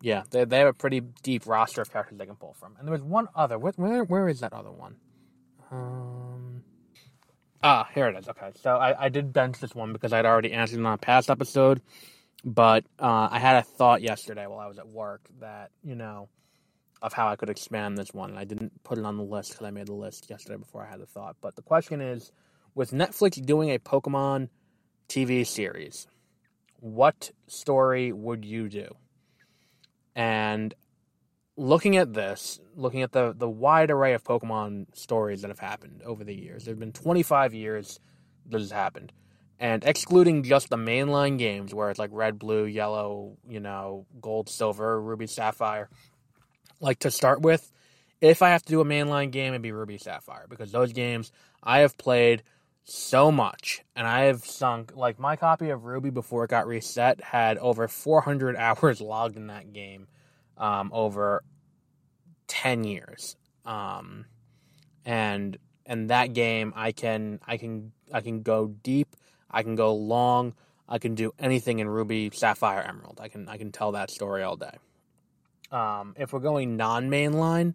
yeah, 0.00 0.22
they, 0.30 0.44
they 0.44 0.58
have 0.58 0.68
a 0.68 0.72
pretty 0.72 1.00
deep 1.00 1.46
roster 1.46 1.82
of 1.82 1.92
characters 1.92 2.18
they 2.18 2.26
can 2.26 2.36
pull 2.36 2.54
from. 2.54 2.76
And 2.78 2.88
there 2.88 2.92
was 2.92 3.02
one 3.02 3.28
other. 3.34 3.58
Where 3.58 3.72
where, 3.76 4.04
where 4.04 4.28
is 4.28 4.40
that 4.40 4.54
other 4.54 4.72
one? 4.72 4.96
Um, 5.70 6.62
ah, 7.62 7.88
here 7.94 8.08
it 8.08 8.18
is. 8.18 8.28
Okay, 8.28 8.50
so 8.62 8.76
I, 8.76 9.04
I 9.04 9.08
did 9.10 9.32
bench 9.32 9.58
this 9.60 9.74
one 9.74 9.92
because 9.92 10.12
I'd 10.14 10.24
already 10.24 10.52
answered 10.52 10.80
it 10.80 10.86
on 10.86 10.92
a 10.94 10.98
past 10.98 11.28
episode. 11.28 11.82
But 12.42 12.84
uh, 12.98 13.28
I 13.30 13.38
had 13.38 13.56
a 13.56 13.62
thought 13.62 14.00
yesterday 14.00 14.46
while 14.46 14.60
I 14.60 14.66
was 14.66 14.78
at 14.78 14.88
work 14.88 15.28
that, 15.40 15.70
you 15.84 15.94
know, 15.94 16.30
of 17.02 17.12
how 17.12 17.28
I 17.28 17.36
could 17.36 17.50
expand 17.50 17.98
this 17.98 18.14
one. 18.14 18.30
And 18.30 18.38
I 18.38 18.44
didn't 18.44 18.82
put 18.82 18.96
it 18.96 19.04
on 19.04 19.18
the 19.18 19.22
list 19.22 19.50
because 19.50 19.66
I 19.66 19.70
made 19.70 19.88
the 19.88 19.94
list 19.94 20.30
yesterday 20.30 20.56
before 20.56 20.82
I 20.82 20.90
had 20.90 21.00
the 21.00 21.06
thought. 21.06 21.36
But 21.42 21.54
the 21.54 21.62
question 21.62 22.00
is 22.00 22.32
with 22.74 22.90
Netflix 22.90 23.44
doing 23.44 23.70
a 23.70 23.78
Pokemon 23.78 24.48
TV 25.08 25.46
series, 25.46 26.06
what 26.78 27.30
story 27.46 28.12
would 28.12 28.44
you 28.44 28.68
do? 28.68 28.94
And 30.14 30.74
looking 31.56 31.96
at 31.96 32.14
this, 32.14 32.60
looking 32.74 33.02
at 33.02 33.12
the, 33.12 33.34
the 33.36 33.48
wide 33.48 33.90
array 33.90 34.14
of 34.14 34.24
Pokemon 34.24 34.86
stories 34.94 35.42
that 35.42 35.48
have 35.48 35.58
happened 35.58 36.02
over 36.04 36.24
the 36.24 36.34
years, 36.34 36.64
there 36.64 36.72
have 36.72 36.80
been 36.80 36.92
25 36.92 37.54
years 37.54 38.00
this 38.46 38.62
has 38.62 38.70
happened. 38.70 39.12
And 39.58 39.84
excluding 39.84 40.42
just 40.42 40.70
the 40.70 40.76
mainline 40.76 41.38
games 41.38 41.74
where 41.74 41.90
it's 41.90 41.98
like 41.98 42.10
red, 42.12 42.38
blue, 42.38 42.64
yellow, 42.64 43.36
you 43.46 43.60
know, 43.60 44.06
gold, 44.20 44.48
silver, 44.48 45.00
ruby, 45.00 45.26
sapphire, 45.26 45.90
like 46.80 47.00
to 47.00 47.10
start 47.10 47.42
with, 47.42 47.70
if 48.20 48.42
I 48.42 48.50
have 48.50 48.62
to 48.62 48.68
do 48.68 48.80
a 48.80 48.84
mainline 48.84 49.30
game, 49.30 49.52
it'd 49.52 49.62
be 49.62 49.72
Ruby 49.72 49.98
Sapphire 49.98 50.46
because 50.48 50.72
those 50.72 50.92
games 50.92 51.32
I 51.62 51.80
have 51.80 51.96
played 51.96 52.42
so 52.84 53.30
much 53.30 53.82
and 53.94 54.06
I 54.06 54.22
have 54.22 54.44
sunk 54.44 54.92
like 54.96 55.18
my 55.18 55.36
copy 55.36 55.70
of 55.70 55.84
Ruby 55.84 56.10
before 56.10 56.44
it 56.44 56.50
got 56.50 56.66
reset 56.66 57.20
had 57.22 57.58
over 57.58 57.86
400 57.86 58.56
hours 58.58 59.00
logged 59.00 59.36
in 59.36 59.48
that 59.48 59.72
game 59.72 60.08
um, 60.56 60.90
over 60.92 61.42
10 62.48 62.84
years. 62.84 63.36
Um, 63.64 64.26
and 65.04 65.56
and 65.86 66.10
that 66.10 66.32
game 66.32 66.72
I 66.76 66.92
can 66.92 67.40
I 67.46 67.56
can 67.56 67.92
I 68.12 68.20
can 68.20 68.42
go 68.42 68.68
deep, 68.68 69.16
I 69.50 69.62
can 69.62 69.76
go 69.76 69.94
long, 69.94 70.54
I 70.88 70.98
can 70.98 71.14
do 71.14 71.32
anything 71.38 71.78
in 71.78 71.88
Ruby 71.88 72.30
Sapphire 72.32 72.82
Emerald. 72.82 73.18
I 73.20 73.28
can 73.28 73.48
I 73.48 73.56
can 73.56 73.72
tell 73.72 73.92
that 73.92 74.10
story 74.10 74.42
all 74.42 74.56
day. 74.56 74.76
Um, 75.70 76.14
if 76.18 76.32
we're 76.32 76.40
going 76.40 76.76
non-mainline, 76.76 77.74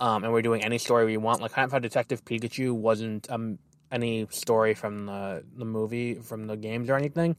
um, 0.00 0.24
and 0.24 0.32
we're 0.32 0.42
doing 0.42 0.64
any 0.64 0.78
story 0.78 1.06
we 1.06 1.16
want, 1.16 1.40
like 1.40 1.52
High 1.52 1.66
Five 1.68 1.82
Detective 1.82 2.24
Pikachu 2.24 2.72
wasn't 2.72 3.30
um, 3.30 3.58
any 3.90 4.26
story 4.30 4.74
from 4.74 5.06
the 5.06 5.44
the 5.56 5.64
movie, 5.64 6.14
from 6.14 6.46
the 6.46 6.56
games 6.56 6.90
or 6.90 6.96
anything, 6.96 7.36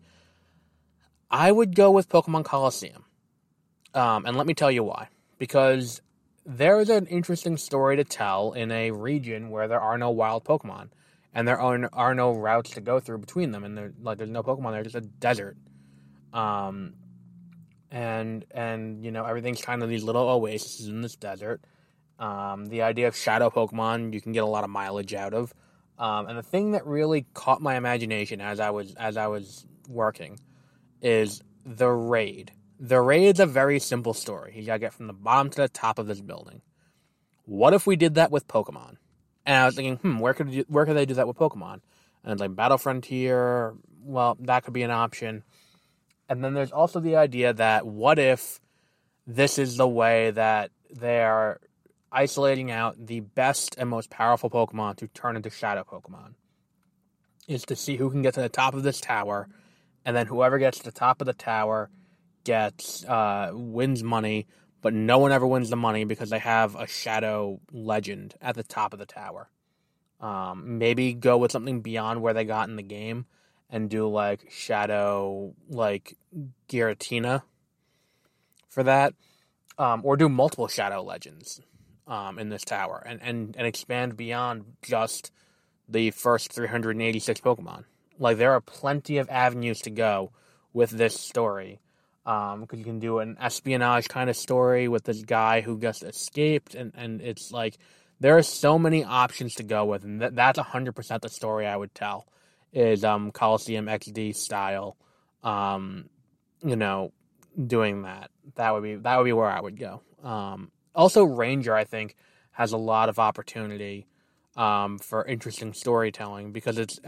I 1.30 1.52
would 1.52 1.76
go 1.76 1.92
with 1.92 2.10
Pokemon 2.10 2.46
Colosseum. 2.46 3.06
Um, 3.94 4.26
and 4.26 4.38
let 4.38 4.48
me 4.48 4.54
tell 4.54 4.72
you 4.72 4.84
why. 4.84 5.10
Because 5.38 6.02
there's 6.46 6.90
an 6.90 7.06
interesting 7.08 7.58
story 7.58 7.98
to 7.98 8.04
tell 8.04 8.54
in 8.54 8.72
a 8.72 8.92
region 8.92 9.50
where 9.50 9.68
there 9.68 9.82
are 9.82 9.98
no 9.98 10.10
wild 10.12 10.46
Pokemon, 10.46 10.90
and 11.34 11.48
there 11.48 11.60
are, 11.60 11.90
are 11.94 12.16
no 12.16 12.32
routes 12.32 12.72
to 12.72 12.82
go 12.82 13.00
through 13.00 13.18
between 13.20 13.52
them, 13.52 13.64
and 13.64 13.78
there 13.78 13.94
like 14.02 14.18
there's 14.18 14.30
no 14.30 14.44
Pokemon 14.44 14.72
there, 14.72 14.84
just 14.84 14.96
a 14.96 15.02
desert. 15.02 15.58
Um, 16.34 16.94
and 17.92 18.46
and 18.52 19.04
you 19.04 19.12
know 19.12 19.26
everything's 19.26 19.62
kind 19.62 19.84
of 19.84 19.90
these 19.90 20.04
little 20.04 20.28
oases 20.28 20.88
in 20.88 21.02
this 21.02 21.16
desert. 21.16 21.62
Um, 22.20 22.66
the 22.66 22.82
idea 22.82 23.08
of 23.08 23.16
shadow 23.16 23.50
Pokemon 23.50 24.14
you 24.14 24.22
can 24.22 24.32
get 24.32 24.44
a 24.44 24.48
lot 24.48 24.64
of 24.64 24.70
mileage 24.70 25.14
out 25.14 25.34
of. 25.34 25.54
Um, 25.98 26.28
and 26.28 26.38
the 26.38 26.44
thing 26.44 26.72
that 26.72 26.86
really 26.86 27.26
caught 27.34 27.62
my 27.62 27.76
imagination 27.76 28.40
as 28.40 28.60
I 28.60 28.70
was 28.70 28.94
as 28.96 29.18
I 29.18 29.28
was 29.28 29.66
working 29.88 30.40
is 31.02 31.42
the 31.66 31.90
raid. 31.90 32.52
The 32.80 33.02
raid 33.02 33.36
is 33.36 33.40
a 33.40 33.46
very 33.46 33.80
simple 33.80 34.14
story. 34.14 34.54
You 34.56 34.66
gotta 34.66 34.80
get 34.80 34.94
from 34.94 35.08
the 35.08 35.14
bottom 35.14 35.50
to 35.52 35.62
the 35.62 35.70
top 35.70 35.98
of 35.98 36.08
this 36.08 36.22
building. 36.22 36.62
What 37.46 37.74
if 37.74 37.88
we 37.88 37.96
did 37.96 38.16
that 38.16 38.32
with 38.32 38.48
Pokemon? 38.48 38.98
And 39.46 39.56
I 39.56 39.66
was 39.66 39.76
thinking, 39.76 39.98
hmm, 39.98 40.20
where 40.20 40.34
could 40.34 40.52
you, 40.52 40.66
where 40.68 40.86
could 40.86 40.98
they 40.98 41.06
do 41.06 41.16
that 41.16 41.28
with 41.28 41.38
Pokemon? 41.38 41.82
And 42.24 42.34
it's 42.34 42.42
like 42.42 42.56
Battle 42.56 42.78
Frontier. 42.78 43.74
Well, 44.04 44.38
that 44.42 44.64
could 44.64 44.74
be 44.74 44.84
an 44.84 44.92
option. 44.92 45.44
And 46.30 46.44
then 46.44 46.54
there's 46.54 46.72
also 46.72 47.00
the 47.00 47.16
idea 47.16 47.54
that 47.54 47.88
what 47.88 48.20
if 48.20 48.60
this 49.26 49.58
is 49.58 49.78
the 49.78 49.88
way 49.88 50.32
that 50.32 50.72
they 50.92 51.22
are 51.22 51.62
isolating 52.12 52.72
out 52.72 52.96
the 53.08 53.20
best 53.20 53.76
and 53.78 53.90
most 53.90 54.10
powerful 54.10 54.50
Pokemon 54.50 54.98
to 54.98 55.08
turn 55.08 55.36
into 55.36 55.50
Shadow 55.50 55.84
Pokemon? 55.84 56.34
Is 57.48 57.64
to 57.64 57.76
see 57.76 57.96
who 57.96 58.10
can 58.10 58.22
get 58.22 58.34
to 58.34 58.42
the 58.42 58.50
top 58.50 58.74
of 58.74 58.84
this 58.84 59.00
tower, 59.00 59.48
and 60.06 60.16
then 60.16 60.28
whoever 60.28 60.58
gets 60.58 60.80
to 60.80 60.84
the 60.84 60.92
top 60.92 61.22
of 61.22 61.28
the 61.28 61.34
tower 61.34 61.90
gets 62.44 63.06
uh, 63.06 63.52
wins 63.54 64.04
money, 64.04 64.48
but 64.82 64.94
no 64.94 65.18
one 65.18 65.32
ever 65.32 65.48
wins 65.48 65.70
the 65.70 65.76
money 65.76 66.04
because 66.04 66.30
they 66.30 66.40
have 66.40 66.76
a 66.76 66.88
Shadow 66.88 67.60
Legend 67.72 68.36
at 68.42 68.56
the 68.56 68.64
top 68.64 68.94
of 68.94 69.00
the 69.00 69.06
tower. 69.06 69.50
Um, 70.20 70.78
maybe 70.78 71.14
go 71.14 71.38
with 71.38 71.52
something 71.52 71.82
beyond 71.82 72.22
where 72.22 72.34
they 72.34 72.44
got 72.44 72.70
in 72.70 72.76
the 72.76 72.84
game 72.84 73.26
and 73.70 73.90
do 73.90 74.08
like 74.08 74.50
shadow 74.50 75.54
like 75.70 76.18
Giratina 76.70 77.44
for 78.68 78.84
that. 78.84 79.14
um, 79.78 80.02
or 80.04 80.18
do 80.18 80.28
multiple 80.30 80.68
Shadow 80.68 81.02
Legends 81.04 81.62
um, 82.08 82.40
in 82.40 82.50
this 82.50 82.64
tower, 82.64 83.04
and, 83.06 83.22
and 83.22 83.56
and 83.58 83.68
expand 83.68 84.18
beyond 84.18 84.66
just 84.82 85.32
the 85.88 86.12
first 86.12 86.52
386 86.52 87.40
Pokemon. 87.42 87.84
Like 88.20 88.38
there 88.38 88.54
are 88.54 88.62
plenty 88.62 89.18
of 89.18 89.30
avenues 89.30 89.80
to 89.82 89.90
go 89.90 90.32
with 90.74 90.92
this 90.92 91.20
story. 91.20 91.80
Um, 92.26 92.62
because 92.62 92.80
you 92.80 92.84
can 92.84 93.00
do 93.00 93.20
an 93.20 93.38
espionage 93.40 94.10
kind 94.10 94.30
of 94.30 94.36
story 94.36 94.90
with 94.90 95.06
this 95.06 95.24
guy 95.24 95.62
who 95.62 95.80
just 95.80 96.04
escaped, 96.04 96.76
and, 96.76 96.92
and 96.94 97.22
it's 97.22 97.54
like 97.54 97.78
there 98.20 98.38
are 98.38 98.44
so 98.44 98.78
many 98.78 99.06
options 99.06 99.56
to 99.56 99.64
go 99.64 99.86
with, 99.86 100.04
and 100.04 100.22
that, 100.22 100.36
that's 100.36 100.60
hundred 100.60 100.94
percent 100.94 101.22
the 101.22 101.30
story 101.30 101.66
I 101.66 101.78
would 101.78 101.96
tell 101.96 102.28
is 102.74 103.06
um 103.06 103.32
Colosseum 103.32 103.86
XD 103.86 104.36
style. 104.36 104.98
Um, 105.42 106.10
you 106.62 106.76
know, 106.76 107.14
doing 107.66 108.04
that. 108.04 108.30
That 108.56 108.74
would 108.74 108.84
be 108.84 108.96
that 108.96 109.18
would 109.18 109.26
be 109.26 109.34
where 109.34 109.50
I 109.50 109.62
would 109.62 109.80
go. 109.80 110.02
Um, 110.24 110.72
also, 110.98 111.24
Ranger 111.24 111.76
I 111.76 111.84
think 111.86 112.16
has 112.52 112.74
a 112.74 112.78
lot 112.78 113.08
of 113.08 113.20
opportunity 113.20 114.08
um, 114.58 114.98
for 114.98 115.24
interesting 115.24 115.74
storytelling 115.74 116.52
because 116.52 116.80
it's 116.80 117.00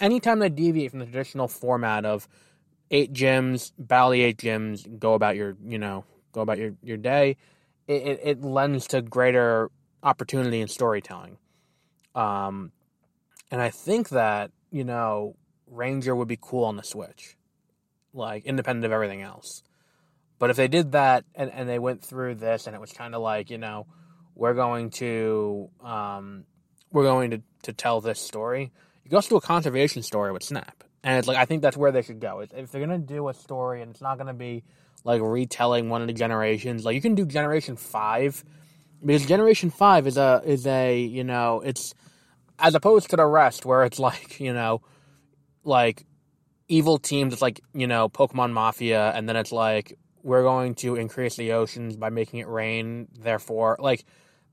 anytime 0.00 0.38
they 0.38 0.50
deviate 0.50 0.90
from 0.90 1.00
the 1.00 1.06
traditional 1.06 1.48
format 1.48 2.04
of 2.04 2.28
eight 2.90 3.12
gyms, 3.12 3.72
bally 3.78 4.22
eight 4.22 4.36
gyms, 4.36 4.98
go 4.98 5.14
about 5.14 5.34
your 5.34 5.56
you 5.66 5.78
know 5.78 6.04
go 6.32 6.42
about 6.42 6.58
your 6.58 6.74
your 6.82 6.98
day, 6.98 7.38
it, 7.86 8.02
it, 8.02 8.20
it 8.22 8.42
lends 8.42 8.86
to 8.88 9.00
greater 9.00 9.70
opportunity 10.02 10.60
in 10.60 10.68
storytelling. 10.68 11.38
Um, 12.14 12.72
and 13.50 13.62
I 13.62 13.70
think 13.70 14.10
that 14.10 14.50
you 14.70 14.84
know 14.84 15.36
Ranger 15.66 16.14
would 16.14 16.28
be 16.28 16.38
cool 16.40 16.64
on 16.64 16.76
the 16.76 16.82
Switch, 16.84 17.36
like 18.12 18.44
independent 18.44 18.84
of 18.84 18.92
everything 18.92 19.22
else. 19.22 19.62
But 20.38 20.50
if 20.50 20.56
they 20.56 20.68
did 20.68 20.92
that 20.92 21.24
and, 21.34 21.50
and 21.50 21.68
they 21.68 21.78
went 21.78 22.04
through 22.04 22.36
this 22.36 22.66
and 22.66 22.74
it 22.76 22.80
was 22.80 22.92
kind 22.92 23.14
of 23.14 23.22
like 23.22 23.50
you 23.50 23.58
know 23.58 23.86
we're 24.34 24.54
going 24.54 24.90
to 24.90 25.68
um, 25.82 26.44
we're 26.92 27.04
going 27.04 27.30
to, 27.30 27.42
to 27.62 27.72
tell 27.72 28.00
this 28.00 28.20
story. 28.20 28.72
You 29.04 29.10
can 29.10 29.22
to 29.22 29.36
a 29.36 29.40
conservation 29.40 30.02
story 30.02 30.32
with 30.32 30.42
Snap. 30.42 30.84
And 31.02 31.18
it's 31.18 31.28
like 31.28 31.36
I 31.36 31.44
think 31.44 31.62
that's 31.62 31.76
where 31.76 31.92
they 31.92 32.02
should 32.02 32.20
go. 32.20 32.40
If 32.40 32.70
they're 32.70 32.80
gonna 32.80 32.98
do 32.98 33.28
a 33.28 33.34
story 33.34 33.82
and 33.82 33.90
it's 33.90 34.00
not 34.00 34.18
gonna 34.18 34.34
be 34.34 34.64
like 35.04 35.22
retelling 35.22 35.88
one 35.88 36.00
of 36.00 36.06
the 36.06 36.12
generations, 36.12 36.84
like 36.84 36.94
you 36.94 37.00
can 37.00 37.14
do 37.14 37.24
Generation 37.24 37.76
Five, 37.76 38.44
because 39.04 39.24
Generation 39.26 39.70
Five 39.70 40.06
is 40.06 40.16
a 40.16 40.42
is 40.44 40.66
a 40.66 41.00
you 41.00 41.24
know 41.24 41.62
it's 41.64 41.94
as 42.58 42.74
opposed 42.74 43.10
to 43.10 43.16
the 43.16 43.24
rest 43.24 43.64
where 43.64 43.84
it's 43.84 43.98
like 43.98 44.40
you 44.40 44.52
know 44.52 44.82
like 45.64 46.04
evil 46.68 46.98
teams. 46.98 47.32
It's 47.32 47.42
like 47.42 47.60
you 47.72 47.86
know 47.86 48.08
Pokemon 48.08 48.52
Mafia, 48.52 49.10
and 49.12 49.28
then 49.28 49.36
it's 49.36 49.52
like 49.52 49.96
we're 50.22 50.42
going 50.42 50.74
to 50.76 50.96
increase 50.96 51.36
the 51.36 51.52
oceans 51.52 51.96
by 51.96 52.10
making 52.10 52.40
it 52.40 52.48
rain. 52.48 53.08
Therefore, 53.18 53.76
like 53.78 54.04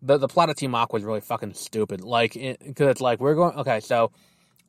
the 0.01 0.17
the 0.17 0.27
plot 0.27 0.49
of 0.49 0.55
Team 0.55 0.75
Aqua 0.75 0.99
is 0.99 1.05
really 1.05 1.21
fucking 1.21 1.53
stupid. 1.53 2.01
Like, 2.01 2.33
because 2.33 2.87
it, 2.87 2.91
it's 2.91 3.01
like 3.01 3.19
we're 3.19 3.35
going 3.35 3.57
okay, 3.59 3.79
so 3.79 4.11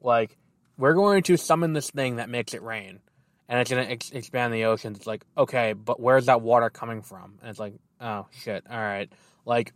like 0.01 0.37
we're 0.79 0.95
going 0.95 1.23
to 1.25 1.37
summon 1.37 1.73
this 1.73 1.91
thing 1.91 2.17
that 2.17 2.29
makes 2.29 2.55
it 2.55 2.63
rain, 2.63 3.01
and 3.49 3.61
it's 3.61 3.71
gonna 3.71 3.83
ex- 3.83 4.11
expand 4.11 4.53
the 4.53 4.65
oceans. 4.65 4.99
It's 4.99 5.07
like 5.07 5.25
okay, 5.37 5.73
but 5.73 6.01
where's 6.01 6.27
that 6.27 6.41
water 6.43 6.71
coming 6.71 7.03
from? 7.03 7.39
And 7.41 7.51
it's 7.51 7.59
like 7.59 7.75
oh 8.01 8.27
shit, 8.33 8.65
all 8.71 8.79
right, 8.79 9.11
like 9.45 9.73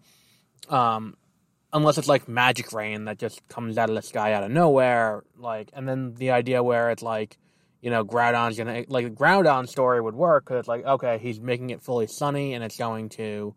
um. 0.68 1.16
Unless 1.73 1.99
it's 1.99 2.09
like 2.09 2.27
magic 2.27 2.73
rain 2.73 3.05
that 3.05 3.16
just 3.16 3.47
comes 3.47 3.79
out 3.79 3.89
of 3.89 3.95
the 3.95 4.03
sky 4.03 4.33
out 4.33 4.43
of 4.43 4.51
nowhere, 4.51 5.23
like, 5.39 5.71
and 5.73 5.89
then 5.89 6.14
the 6.14 6.33
idea 6.33 6.64
where 6.64 6.91
it's 6.91 7.01
like, 7.01 7.39
you 7.81 7.91
know, 7.91 8.05
Groudon's 8.05 8.59
gonna 8.59 8.85
like 8.89 9.07
the 9.07 9.11
Groudon 9.11 9.68
story 9.68 10.01
would 10.01 10.14
work 10.14 10.45
because 10.45 10.61
it's 10.61 10.68
like, 10.68 10.85
okay, 10.85 11.18
he's 11.18 11.41
making 11.41 11.70
it 11.70 11.83
fully 11.83 12.07
sunny 12.07 12.55
and 12.55 12.62
it's 12.62 12.76
going 12.76 13.09
to, 13.11 13.55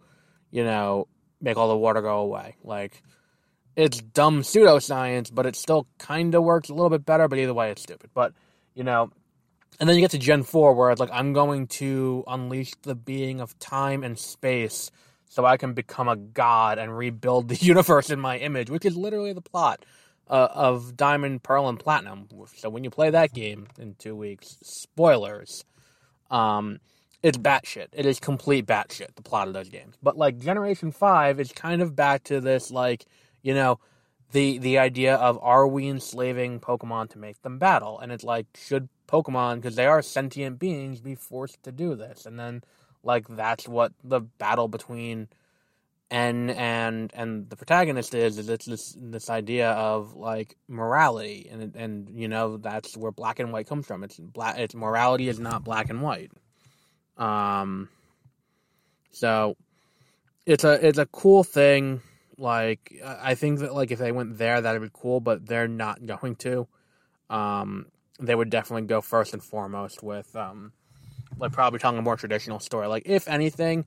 you 0.52 0.64
know, 0.64 1.08
make 1.42 1.58
all 1.58 1.70
the 1.70 1.78
water 1.78 2.02
go 2.02 2.20
away. 2.20 2.56
Like, 2.64 3.04
it's 3.76 4.00
dumb 4.00 4.42
pseudoscience, 4.42 5.34
but 5.34 5.46
it 5.46 5.56
still 5.56 5.88
kind 5.98 6.36
of 6.36 6.44
works 6.44 6.70
a 6.70 6.74
little 6.74 6.90
bit 6.90 7.06
better, 7.06 7.28
but 7.28 7.40
either 7.40 7.54
way, 7.54 7.72
it's 7.72 7.82
stupid. 7.82 8.12
But, 8.14 8.34
you 8.76 8.84
know, 8.84 9.12
and 9.80 9.90
then 9.90 9.96
you 9.96 10.02
get 10.02 10.12
to 10.12 10.20
Gen 10.20 10.44
4 10.44 10.74
where 10.74 10.92
it's 10.92 11.00
like, 11.00 11.10
I'm 11.12 11.34
going 11.34 11.68
to 11.68 12.24
unleash 12.28 12.74
the 12.84 12.96
being 12.96 13.42
of 13.42 13.58
time 13.60 14.04
and 14.04 14.18
space 14.18 14.92
so 15.28 15.46
I 15.46 15.58
can 15.58 15.74
become 15.74 16.08
a 16.08 16.16
god 16.16 16.78
and 16.78 16.96
rebuild 16.96 17.50
the 17.50 17.56
universe 17.66 18.10
in 18.10 18.20
my 18.20 18.38
image, 18.38 18.70
which 18.70 18.86
is 18.86 18.96
literally 18.96 19.34
the 19.34 19.42
plot 19.42 19.84
uh, 20.34 20.50
of 20.52 20.98
Diamond, 20.98 21.44
Pearl, 21.44 21.70
and 21.70 21.80
Platinum. 21.80 22.28
So 22.56 22.68
when 22.68 22.84
you 22.84 22.90
play 22.90 23.12
that 23.12 23.34
game 23.34 23.68
in 23.78 23.94
two 24.00 24.16
weeks, 24.16 24.58
spoilers. 24.64 25.64
Um, 26.32 26.80
it's 27.22 27.38
batshit. 27.38 27.90
It 27.94 28.08
is 28.08 28.20
complete 28.20 28.66
batshit, 28.66 29.14
the 29.16 29.22
plot 29.22 29.48
of 29.48 29.54
those 29.54 29.70
games. 29.70 29.96
But 30.02 30.18
like 30.18 30.40
Generation 30.40 30.92
5 30.92 31.40
is 31.40 31.52
kind 31.52 31.84
of 31.84 31.96
back 31.96 32.24
to 32.26 32.42
this 32.42 32.72
like, 32.72 33.06
you 33.44 33.54
know, 33.54 33.80
the 34.32 34.58
the 34.58 34.80
idea 34.80 35.16
of 35.18 35.38
are 35.44 35.68
we 35.68 35.88
enslaving 35.88 36.60
Pokemon 36.60 37.12
to 37.12 37.20
make 37.20 37.40
them 37.44 37.60
battle? 37.60 38.00
And 38.00 38.12
it's 38.12 38.24
like, 38.24 38.48
should 38.58 38.90
Pokemon, 39.08 39.58
because 39.58 39.76
they 39.76 39.86
are 39.86 40.02
sentient 40.02 40.58
beings, 40.58 41.00
be 41.00 41.14
forced 41.14 41.62
to 41.62 41.72
do 41.72 41.94
this? 41.94 42.26
And 42.26 42.40
then 42.40 42.64
like 43.04 43.28
that's 43.30 43.68
what 43.68 43.94
the 44.04 44.22
battle 44.22 44.68
between 44.68 45.28
N 46.12 46.52
and 46.52 47.12
and 47.16 47.50
the 47.50 47.56
protagonist 47.56 48.14
is 48.14 48.38
is 48.38 48.50
it's 48.50 48.66
this 48.66 48.96
this 49.00 49.30
idea 49.30 49.72
of 49.72 50.16
like 50.16 50.56
morality 50.68 51.48
and 51.52 51.76
and 51.76 52.10
you 52.14 52.28
know 52.28 52.58
that's 52.58 52.96
where 52.96 53.12
black 53.12 53.40
and 53.40 53.52
white 53.52 53.68
comes 53.68 53.88
from. 53.88 54.04
It's 54.04 54.20
black. 54.20 54.60
It's 54.60 54.76
morality 54.76 55.28
is 55.28 55.40
not 55.40 55.64
black 55.64 55.90
and 55.90 56.02
white. 56.02 56.32
Um, 57.18 57.90
so 59.12 59.58
it's 60.46 60.64
a 60.64 60.86
it's 60.86 61.00
a 61.00 61.06
cool 61.08 61.44
thing. 61.44 62.02
Like 62.38 62.94
I 63.04 63.36
think 63.36 63.60
that 63.60 63.74
like 63.74 63.92
if 63.92 64.00
they 64.00 64.12
went 64.12 64.38
there, 64.38 64.62
that'd 64.62 64.82
be 64.82 64.90
cool. 64.94 65.20
But 65.20 65.46
they're 65.46 65.68
not 65.68 66.06
going 66.06 66.36
to. 66.38 66.68
Um, 67.30 67.88
they 68.20 68.36
would 68.36 68.50
definitely 68.50 68.88
go 68.88 69.02
first 69.02 69.34
and 69.34 69.44
foremost 69.44 70.04
with 70.04 70.36
um, 70.36 70.74
like 71.38 71.52
probably 71.52 71.80
telling 71.80 71.98
a 71.98 72.02
more 72.02 72.18
traditional 72.18 72.60
story. 72.60 72.88
Like 72.88 73.04
if 73.06 73.28
anything, 73.28 73.86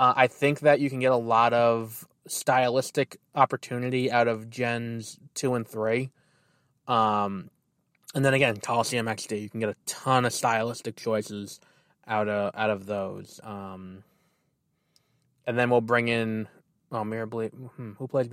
uh, 0.00 0.14
I 0.16 0.28
think 0.28 0.60
that 0.60 0.80
you 0.80 0.88
can 0.88 0.98
get 0.98 1.12
a 1.12 1.16
lot 1.16 1.52
of 1.52 2.08
stylistic 2.26 3.18
opportunity 3.34 4.10
out 4.10 4.28
of 4.28 4.48
gens 4.48 5.18
two 5.34 5.54
and 5.54 5.68
three. 5.68 6.10
Um, 6.88 7.50
and 8.14 8.24
then 8.24 8.32
again, 8.32 8.56
Colosseum 8.56 9.04
XD, 9.04 9.42
you 9.42 9.50
can 9.50 9.60
get 9.60 9.68
a 9.68 9.76
ton 9.84 10.24
of 10.24 10.32
stylistic 10.32 10.96
choices 10.96 11.60
out 12.06 12.30
of 12.30 12.54
out 12.54 12.70
of 12.70 12.86
those. 12.86 13.40
Um, 13.44 14.02
and 15.46 15.58
then 15.58 15.68
we'll 15.68 15.82
bring 15.82 16.08
in 16.08 16.48
oh 16.90 17.04
Bleed. 17.26 17.50
Hmm, 17.50 17.92
who 17.98 18.08
plays 18.08 18.28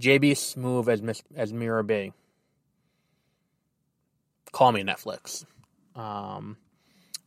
JB 0.00 0.32
Smoove 0.32 0.86
as 0.86 1.22
as 1.34 1.52
Miror 1.52 1.82
B. 1.82 2.12
Call 4.52 4.70
me 4.70 4.84
Netflix. 4.84 5.44
Um, 5.96 6.58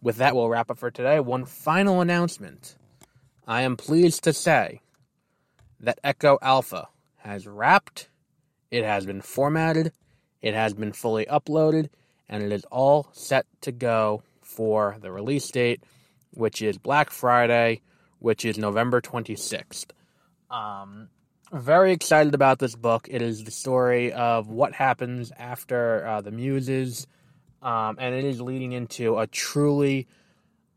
with 0.02 0.16
that, 0.16 0.34
we'll 0.34 0.48
wrap 0.48 0.72
up 0.72 0.78
for 0.78 0.92
today. 0.92 1.20
One 1.20 1.44
final 1.44 2.00
announcement. 2.00 2.78
I 3.48 3.62
am 3.62 3.76
pleased 3.78 4.24
to 4.26 4.34
say 4.34 4.82
that 5.80 6.00
Echo 6.04 6.38
Alpha 6.42 6.88
has 7.18 7.48
wrapped, 7.48 8.10
it 8.70 8.84
has 8.84 9.06
been 9.06 9.22
formatted, 9.22 9.92
it 10.42 10.54
has 10.54 10.74
been 10.74 10.94
fully 10.94 11.26
uploaded, 11.26 11.90
and 12.30 12.44
it 12.44 12.52
is 12.52 12.66
all 12.66 13.10
set 13.12 13.46
to 13.62 13.72
go 13.72 14.24
for 14.42 14.98
the 15.02 15.12
release 15.12 15.50
date, 15.50 15.84
which 16.32 16.62
is 16.62 16.78
Black 16.78 17.10
Friday, 17.10 17.82
which 18.20 18.46
is 18.46 18.58
November 18.58 19.02
26th. 19.02 19.88
Um, 20.50 21.10
very 21.52 21.92
excited 21.92 22.34
about 22.34 22.60
this 22.60 22.76
book. 22.76 23.08
It 23.10 23.22
is 23.22 23.44
the 23.44 23.52
story 23.52 24.14
of 24.14 24.48
what 24.48 24.74
happens 24.74 25.32
after 25.38 26.06
uh, 26.06 26.22
the 26.22 26.32
Muses, 26.32 27.08
um, 27.62 27.98
and 28.00 28.16
it 28.16 28.24
is 28.24 28.40
leading 28.40 28.72
into 28.72 29.18
a 29.18 29.28
truly 29.28 30.08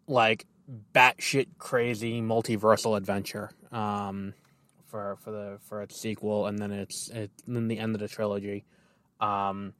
like 0.07 0.47
batshit 0.95 1.47
crazy 1.59 2.21
multiversal 2.23 2.97
adventure 2.97 3.51
um, 3.73 4.35
for 4.87 5.17
for 5.21 5.31
the 5.31 5.59
for 5.69 5.83
its 5.83 6.01
sequel, 6.01 6.47
and 6.47 6.59
then 6.59 6.73
it's 6.73 7.09
it, 7.11 7.31
then 7.47 7.69
the 7.69 7.79
end 7.79 7.95
of 7.95 8.01
the 8.01 8.09
trilogy, 8.09 8.65
um, 9.21 9.75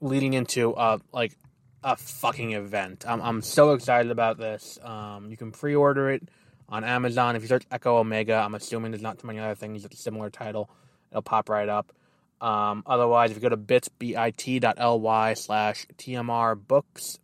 leading 0.00 0.34
into 0.34 0.74
uh 0.74 0.98
like 1.12 1.36
a 1.82 1.96
fucking 1.96 2.52
event. 2.52 3.04
I'm, 3.08 3.22
I'm 3.22 3.42
so 3.42 3.72
excited 3.72 4.10
about 4.10 4.38
this. 4.38 4.78
Um, 4.82 5.30
you 5.30 5.36
can 5.36 5.50
pre-order 5.50 6.10
it 6.10 6.28
on 6.68 6.84
Amazon. 6.84 7.36
If 7.36 7.42
you 7.42 7.48
search 7.48 7.64
Echo 7.70 7.96
Omega, 7.96 8.34
I'm 8.34 8.54
assuming 8.54 8.90
there's 8.90 9.02
not 9.02 9.18
too 9.18 9.26
many 9.26 9.38
other 9.38 9.54
things 9.54 9.82
with 9.82 9.94
a 9.94 9.96
similar 9.96 10.30
title. 10.30 10.70
It'll 11.10 11.22
pop 11.22 11.48
right 11.48 11.68
up. 11.68 11.92
Um, 12.40 12.82
otherwise, 12.86 13.30
if 13.30 13.36
you 13.36 13.42
go 13.42 13.48
to 13.50 13.56
bits, 13.56 13.88
bit.ly 13.88 15.34
slash 15.34 15.86
TMR 15.98 16.66
books, 16.66 17.18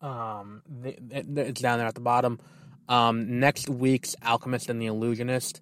um, 0.00 0.62
it's 0.82 1.60
down 1.60 1.78
there 1.78 1.86
at 1.86 1.94
the 1.94 2.00
bottom. 2.00 2.40
Um, 2.88 3.38
next 3.40 3.68
week's 3.68 4.16
Alchemist 4.22 4.68
and 4.68 4.80
the 4.80 4.86
Illusionist 4.86 5.60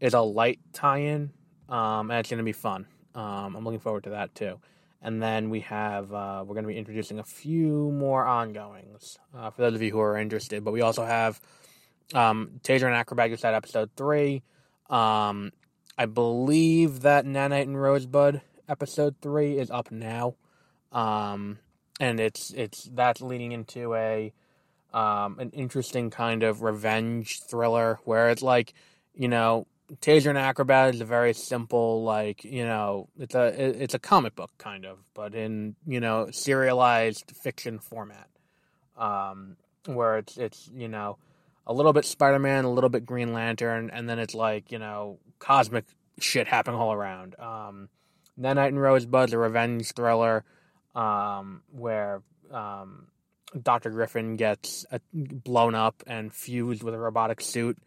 is 0.00 0.14
a 0.14 0.20
light 0.20 0.60
tie-in, 0.72 1.32
um, 1.68 2.10
and 2.10 2.20
it's 2.20 2.30
going 2.30 2.38
to 2.38 2.44
be 2.44 2.52
fun. 2.52 2.86
Um, 3.14 3.56
I'm 3.56 3.64
looking 3.64 3.80
forward 3.80 4.04
to 4.04 4.10
that 4.10 4.34
too. 4.34 4.60
And 5.00 5.22
then 5.22 5.50
we 5.50 5.60
have, 5.60 6.12
uh, 6.12 6.44
we're 6.46 6.54
going 6.54 6.64
to 6.64 6.68
be 6.68 6.76
introducing 6.76 7.18
a 7.18 7.24
few 7.24 7.90
more 7.92 8.24
ongoings 8.24 9.18
uh, 9.36 9.50
for 9.50 9.62
those 9.62 9.74
of 9.74 9.82
you 9.82 9.92
who 9.92 10.00
are 10.00 10.16
interested. 10.16 10.64
But 10.64 10.72
we 10.72 10.80
also 10.80 11.04
have 11.04 11.40
um, 12.14 12.60
Taser 12.62 12.86
and 12.86 12.94
Acrobat 12.94 13.30
just 13.30 13.44
had 13.44 13.54
episode 13.54 13.90
three. 13.96 14.42
Um, 14.90 15.52
I 15.96 16.06
believe 16.06 17.00
that 17.00 17.24
Nanite 17.24 17.62
and 17.62 17.80
Rosebud 17.80 18.40
episode 18.68 19.16
three 19.20 19.58
is 19.58 19.70
up 19.70 19.90
now, 19.90 20.34
um, 20.92 21.58
and 22.00 22.20
it's 22.20 22.50
it's 22.50 22.88
that's 22.92 23.20
leading 23.20 23.52
into 23.52 23.94
a 23.94 24.32
um, 24.92 25.38
an 25.38 25.50
interesting 25.50 26.10
kind 26.10 26.42
of 26.42 26.62
revenge 26.62 27.40
thriller 27.42 27.98
where 28.04 28.30
it's 28.30 28.42
like 28.42 28.74
you 29.14 29.28
know 29.28 29.66
Taser 29.96 30.28
and 30.28 30.38
Acrobat 30.38 30.94
is 30.94 31.00
a 31.00 31.06
very 31.06 31.32
simple, 31.32 32.02
like 32.04 32.44
you 32.44 32.64
know, 32.64 33.08
it's 33.18 33.34
a 33.34 33.82
it's 33.82 33.94
a 33.94 33.98
comic 33.98 34.34
book 34.36 34.50
kind 34.58 34.84
of, 34.84 34.98
but 35.14 35.34
in 35.34 35.76
you 35.86 35.98
know 35.98 36.28
serialized 36.30 37.32
fiction 37.34 37.78
format, 37.78 38.28
um, 38.98 39.56
where 39.86 40.18
it's 40.18 40.36
it's 40.36 40.70
you 40.74 40.88
know 40.88 41.16
a 41.66 41.72
little 41.72 41.94
bit 41.94 42.04
Spider 42.04 42.38
Man, 42.38 42.64
a 42.64 42.70
little 42.70 42.90
bit 42.90 43.06
Green 43.06 43.32
Lantern, 43.32 43.88
and 43.90 44.08
then 44.08 44.18
it's 44.18 44.34
like 44.34 44.70
you 44.70 44.78
know 44.78 45.18
cosmic 45.38 45.86
shit 46.18 46.46
happening 46.46 46.78
all 46.78 46.92
around. 46.92 47.38
Um, 47.38 47.88
Nanite 48.38 48.68
and 48.68 48.80
Rosebud's 48.80 49.32
a 49.32 49.38
revenge 49.38 49.92
thriller, 49.92 50.44
um, 50.98 51.62
where 51.70 52.22
um, 52.50 53.08
Doctor 53.62 53.90
Griffin 53.90 54.36
gets 54.36 54.84
uh, 54.90 54.98
blown 55.12 55.74
up 55.74 56.02
and 56.06 56.32
fused 56.32 56.82
with 56.82 56.94
a 56.94 56.98
robotic 56.98 57.40
suit 57.40 57.78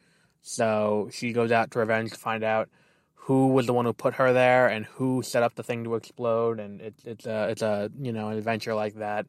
so 0.42 1.10
she 1.12 1.34
goes 1.34 1.52
out 1.52 1.72
to 1.72 1.80
revenge 1.80 2.12
to 2.12 2.18
find 2.18 2.44
out 2.44 2.70
who 3.14 3.50
was 3.50 3.68
the 3.68 3.74
one 3.74 3.86
who 3.86 3.94
put 3.94 4.16
her 4.16 4.34
there 4.34 4.68
and 4.68 4.86
who 4.86 5.22
set 5.22 5.44
up 5.44 5.56
the 5.56 5.64
thing 5.64 5.84
to 5.84 5.96
explode. 5.96 6.60
And 6.60 6.82
it's 6.82 7.06
it's 7.06 7.26
a 7.26 7.50
it's 7.50 7.62
a 7.62 7.92
you 8.02 8.12
know 8.12 8.30
an 8.30 8.38
adventure 8.38 8.74
like 8.74 8.96
that. 8.96 9.28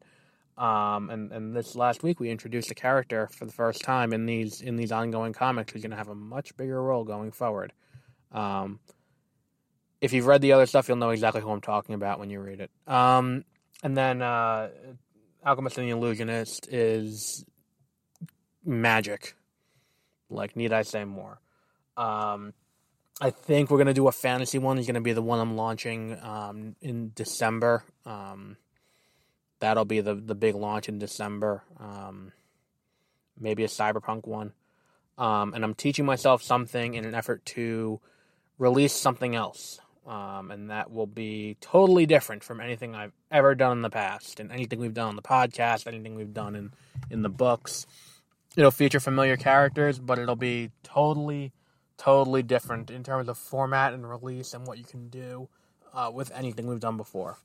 Um, 0.57 1.09
and 1.09 1.31
and 1.31 1.55
this 1.55 1.75
last 1.75 2.03
week 2.03 2.19
we 2.19 2.29
introduced 2.29 2.71
a 2.71 2.75
character 2.75 3.27
for 3.27 3.45
the 3.45 3.51
first 3.51 3.83
time 3.83 4.13
in 4.13 4.25
these 4.25 4.61
in 4.61 4.75
these 4.75 4.91
ongoing 4.91 5.33
comics 5.33 5.73
who's 5.73 5.81
going 5.81 5.91
to 5.91 5.97
have 5.97 6.09
a 6.09 6.15
much 6.15 6.55
bigger 6.57 6.81
role 6.81 7.03
going 7.03 7.31
forward. 7.31 7.73
Um, 8.31 8.79
if 10.01 10.11
you've 10.11 10.25
read 10.25 10.41
the 10.41 10.51
other 10.51 10.65
stuff, 10.65 10.87
you'll 10.87 10.97
know 10.97 11.11
exactly 11.11 11.41
who 11.41 11.51
I'm 11.51 11.61
talking 11.61 11.95
about 11.95 12.19
when 12.19 12.29
you 12.29 12.39
read 12.39 12.59
it. 12.59 12.71
Um, 12.87 13.45
and 13.83 13.95
then 13.95 14.21
uh, 14.21 14.69
Alchemist 15.45 15.77
and 15.77 15.87
the 15.87 15.91
Illusionist 15.91 16.67
is 16.69 17.45
magic. 18.65 19.35
Like, 20.29 20.55
need 20.55 20.73
I 20.73 20.81
say 20.81 21.05
more? 21.05 21.39
Um, 21.95 22.53
I 23.21 23.29
think 23.29 23.69
we're 23.69 23.77
gonna 23.77 23.93
do 23.93 24.07
a 24.07 24.11
fantasy 24.11 24.57
one. 24.57 24.77
It's 24.77 24.87
gonna 24.87 25.01
be 25.01 25.13
the 25.13 25.21
one 25.21 25.39
I'm 25.39 25.55
launching 25.55 26.17
um, 26.23 26.75
in 26.81 27.11
December. 27.13 27.83
Um, 28.05 28.57
that'll 29.59 29.85
be 29.85 30.01
the 30.01 30.15
the 30.15 30.33
big 30.33 30.55
launch 30.55 30.89
in 30.89 30.97
December. 30.97 31.63
Um, 31.79 32.31
maybe 33.39 33.63
a 33.63 33.67
cyberpunk 33.67 34.25
one. 34.25 34.53
Um, 35.17 35.53
and 35.53 35.63
I'm 35.63 35.75
teaching 35.75 36.05
myself 36.05 36.41
something 36.41 36.95
in 36.95 37.05
an 37.05 37.13
effort 37.13 37.45
to 37.47 37.99
release 38.57 38.93
something 38.93 39.35
else. 39.35 39.79
Um, 40.05 40.51
and 40.51 40.69
that 40.69 40.91
will 40.91 41.07
be 41.07 41.55
totally 41.61 42.05
different 42.05 42.43
from 42.43 42.59
anything 42.59 42.93
I've 42.93 43.13
ever 43.31 43.55
done 43.55 43.77
in 43.77 43.81
the 43.81 43.89
past, 43.89 44.39
and 44.39 44.51
anything 44.51 44.79
we've 44.79 44.93
done 44.93 45.07
on 45.07 45.15
the 45.15 45.21
podcast, 45.21 45.87
anything 45.87 46.15
we've 46.15 46.33
done 46.33 46.55
in 46.55 46.73
in 47.09 47.21
the 47.21 47.29
books 47.29 47.87
it'll 48.55 48.71
feature 48.71 48.99
familiar 48.99 49.37
characters, 49.37 49.99
but 49.99 50.19
it'll 50.19 50.35
be 50.35 50.71
totally, 50.83 51.51
totally 51.97 52.43
different 52.43 52.91
in 52.91 53.03
terms 53.03 53.27
of 53.27 53.37
format 53.37 53.93
and 53.93 54.07
release 54.07 54.53
and 54.53 54.65
what 54.65 54.77
you 54.77 54.83
can 54.83 55.09
do 55.09 55.49
uh, 55.93 56.11
with 56.13 56.31
anything 56.31 56.67
we've 56.67 56.79
done 56.79 56.97
before. 56.97 57.37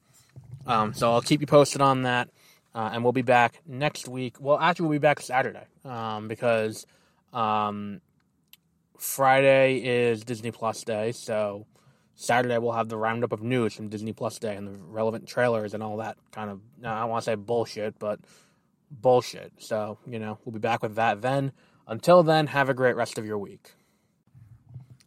Um, 0.67 0.93
so 0.93 1.13
I'll 1.13 1.23
keep 1.23 1.41
you 1.41 1.47
posted 1.47 1.81
on 1.81 2.03
that, 2.03 2.29
uh, 2.75 2.91
and 2.93 3.03
we'll 3.03 3.13
be 3.13 3.23
back 3.23 3.61
next 3.67 4.09
week. 4.09 4.37
Well, 4.41 4.59
actually, 4.59 4.89
we'll 4.89 4.99
be 4.99 5.03
back 5.03 5.21
Saturday 5.21 5.65
um, 5.85 6.29
because 6.29 6.87
um, 7.33 8.01
Friday 8.99 9.79
is 9.79 10.25
Disney 10.25 10.51
Plus 10.51 10.83
Day, 10.85 11.13
so. 11.13 11.67
Saturday 12.21 12.59
we'll 12.59 12.73
have 12.73 12.89
the 12.89 12.97
roundup 12.97 13.31
of 13.31 13.43
news 13.43 13.75
from 13.75 13.89
Disney 13.89 14.12
Plus 14.12 14.41
Day 14.41 14.57
and 14.57 14.66
the 14.66 14.83
relevant 14.89 15.29
trailers 15.29 15.73
and 15.73 15.85
all 15.85 15.99
that 15.99 16.16
kind 16.33 16.51
of 16.51 16.61
I 16.85 17.01
don't 17.01 17.11
want 17.11 17.23
to 17.23 17.31
say 17.31 17.35
bullshit, 17.37 17.97
but 18.01 18.19
bullshit. 18.91 19.53
So, 19.59 19.99
you 20.05 20.19
know, 20.19 20.37
we'll 20.45 20.53
be 20.53 20.59
back 20.59 20.83
with 20.83 20.97
that 20.97 21.23
then. 21.23 21.53
Until 21.87 22.25
then, 22.25 22.49
have 22.49 22.69
a 22.69 22.75
great 22.75 22.97
rest 22.97 23.19
of 23.19 23.25
your 23.25 23.39
week. 23.39 23.73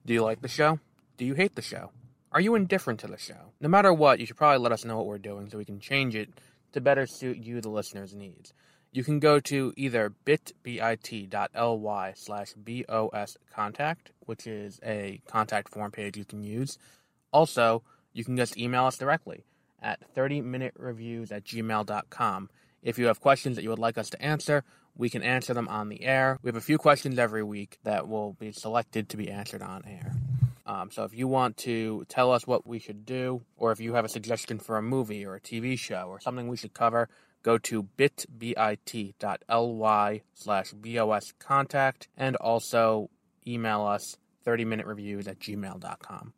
Do 0.05 0.13
you 0.13 0.23
like 0.23 0.41
the 0.41 0.47
show? 0.47 0.79
Do 1.17 1.25
you 1.25 1.33
hate 1.33 1.55
the 1.55 1.61
show? 1.61 1.91
Are 2.31 2.39
you 2.39 2.55
indifferent 2.55 3.01
to 3.01 3.07
the 3.07 3.17
show? 3.17 3.51
No 3.59 3.67
matter 3.67 3.93
what, 3.93 4.21
you 4.21 4.25
should 4.25 4.37
probably 4.37 4.59
let 4.59 4.71
us 4.71 4.85
know 4.85 4.95
what 4.95 5.05
we're 5.05 5.17
doing 5.17 5.49
so 5.49 5.57
we 5.57 5.65
can 5.65 5.81
change 5.81 6.15
it 6.15 6.29
to 6.71 6.79
better 6.79 7.05
suit 7.05 7.39
you, 7.39 7.59
the 7.59 7.69
listener's 7.69 8.15
needs. 8.15 8.53
You 8.93 9.03
can 9.03 9.19
go 9.19 9.41
to 9.41 9.73
either 9.75 10.13
bit.ly 10.23 12.13
slash 12.15 12.53
BOS 12.53 13.37
contact, 13.53 14.11
which 14.21 14.47
is 14.47 14.79
a 14.81 15.21
contact 15.27 15.69
form 15.69 15.91
page 15.91 16.15
you 16.15 16.25
can 16.25 16.41
use. 16.41 16.77
Also, 17.31 17.83
you 18.13 18.23
can 18.23 18.37
just 18.37 18.57
email 18.57 18.85
us 18.85 18.97
directly 18.97 19.45
at 19.81 19.99
30minutereviews 20.15 21.31
at 21.31 21.43
gmail.com 21.43 22.49
if 22.81 22.97
you 22.97 23.07
have 23.07 23.19
questions 23.21 23.55
that 23.55 23.63
you 23.63 23.69
would 23.69 23.79
like 23.79 23.97
us 23.97 24.09
to 24.09 24.21
answer, 24.21 24.63
we 24.95 25.09
can 25.09 25.23
answer 25.23 25.53
them 25.53 25.67
on 25.67 25.89
the 25.89 26.03
air. 26.03 26.39
We 26.41 26.49
have 26.49 26.55
a 26.55 26.61
few 26.61 26.77
questions 26.77 27.19
every 27.19 27.43
week 27.43 27.77
that 27.83 28.07
will 28.07 28.33
be 28.33 28.51
selected 28.51 29.09
to 29.09 29.17
be 29.17 29.29
answered 29.29 29.61
on 29.61 29.83
air. 29.85 30.13
Um, 30.65 30.89
so 30.91 31.03
if 31.03 31.13
you 31.13 31.27
want 31.27 31.57
to 31.57 32.05
tell 32.07 32.31
us 32.31 32.47
what 32.47 32.65
we 32.65 32.79
should 32.79 33.05
do, 33.05 33.41
or 33.57 33.71
if 33.71 33.79
you 33.79 33.93
have 33.93 34.05
a 34.05 34.09
suggestion 34.09 34.57
for 34.59 34.77
a 34.77 34.81
movie 34.81 35.25
or 35.25 35.35
a 35.35 35.41
TV 35.41 35.77
show 35.77 36.05
or 36.07 36.19
something 36.19 36.47
we 36.47 36.57
should 36.57 36.73
cover, 36.73 37.07
go 37.43 37.57
to 37.59 37.83
bit.ly 37.83 38.37
slash 40.33 40.71
bos 40.71 41.33
contact 41.39 42.07
and 42.17 42.35
also 42.37 43.09
email 43.45 43.83
us 43.83 44.17
30minute 44.45 44.85
reviews 44.85 45.27
at 45.27 45.39
gmail.com. 45.39 46.33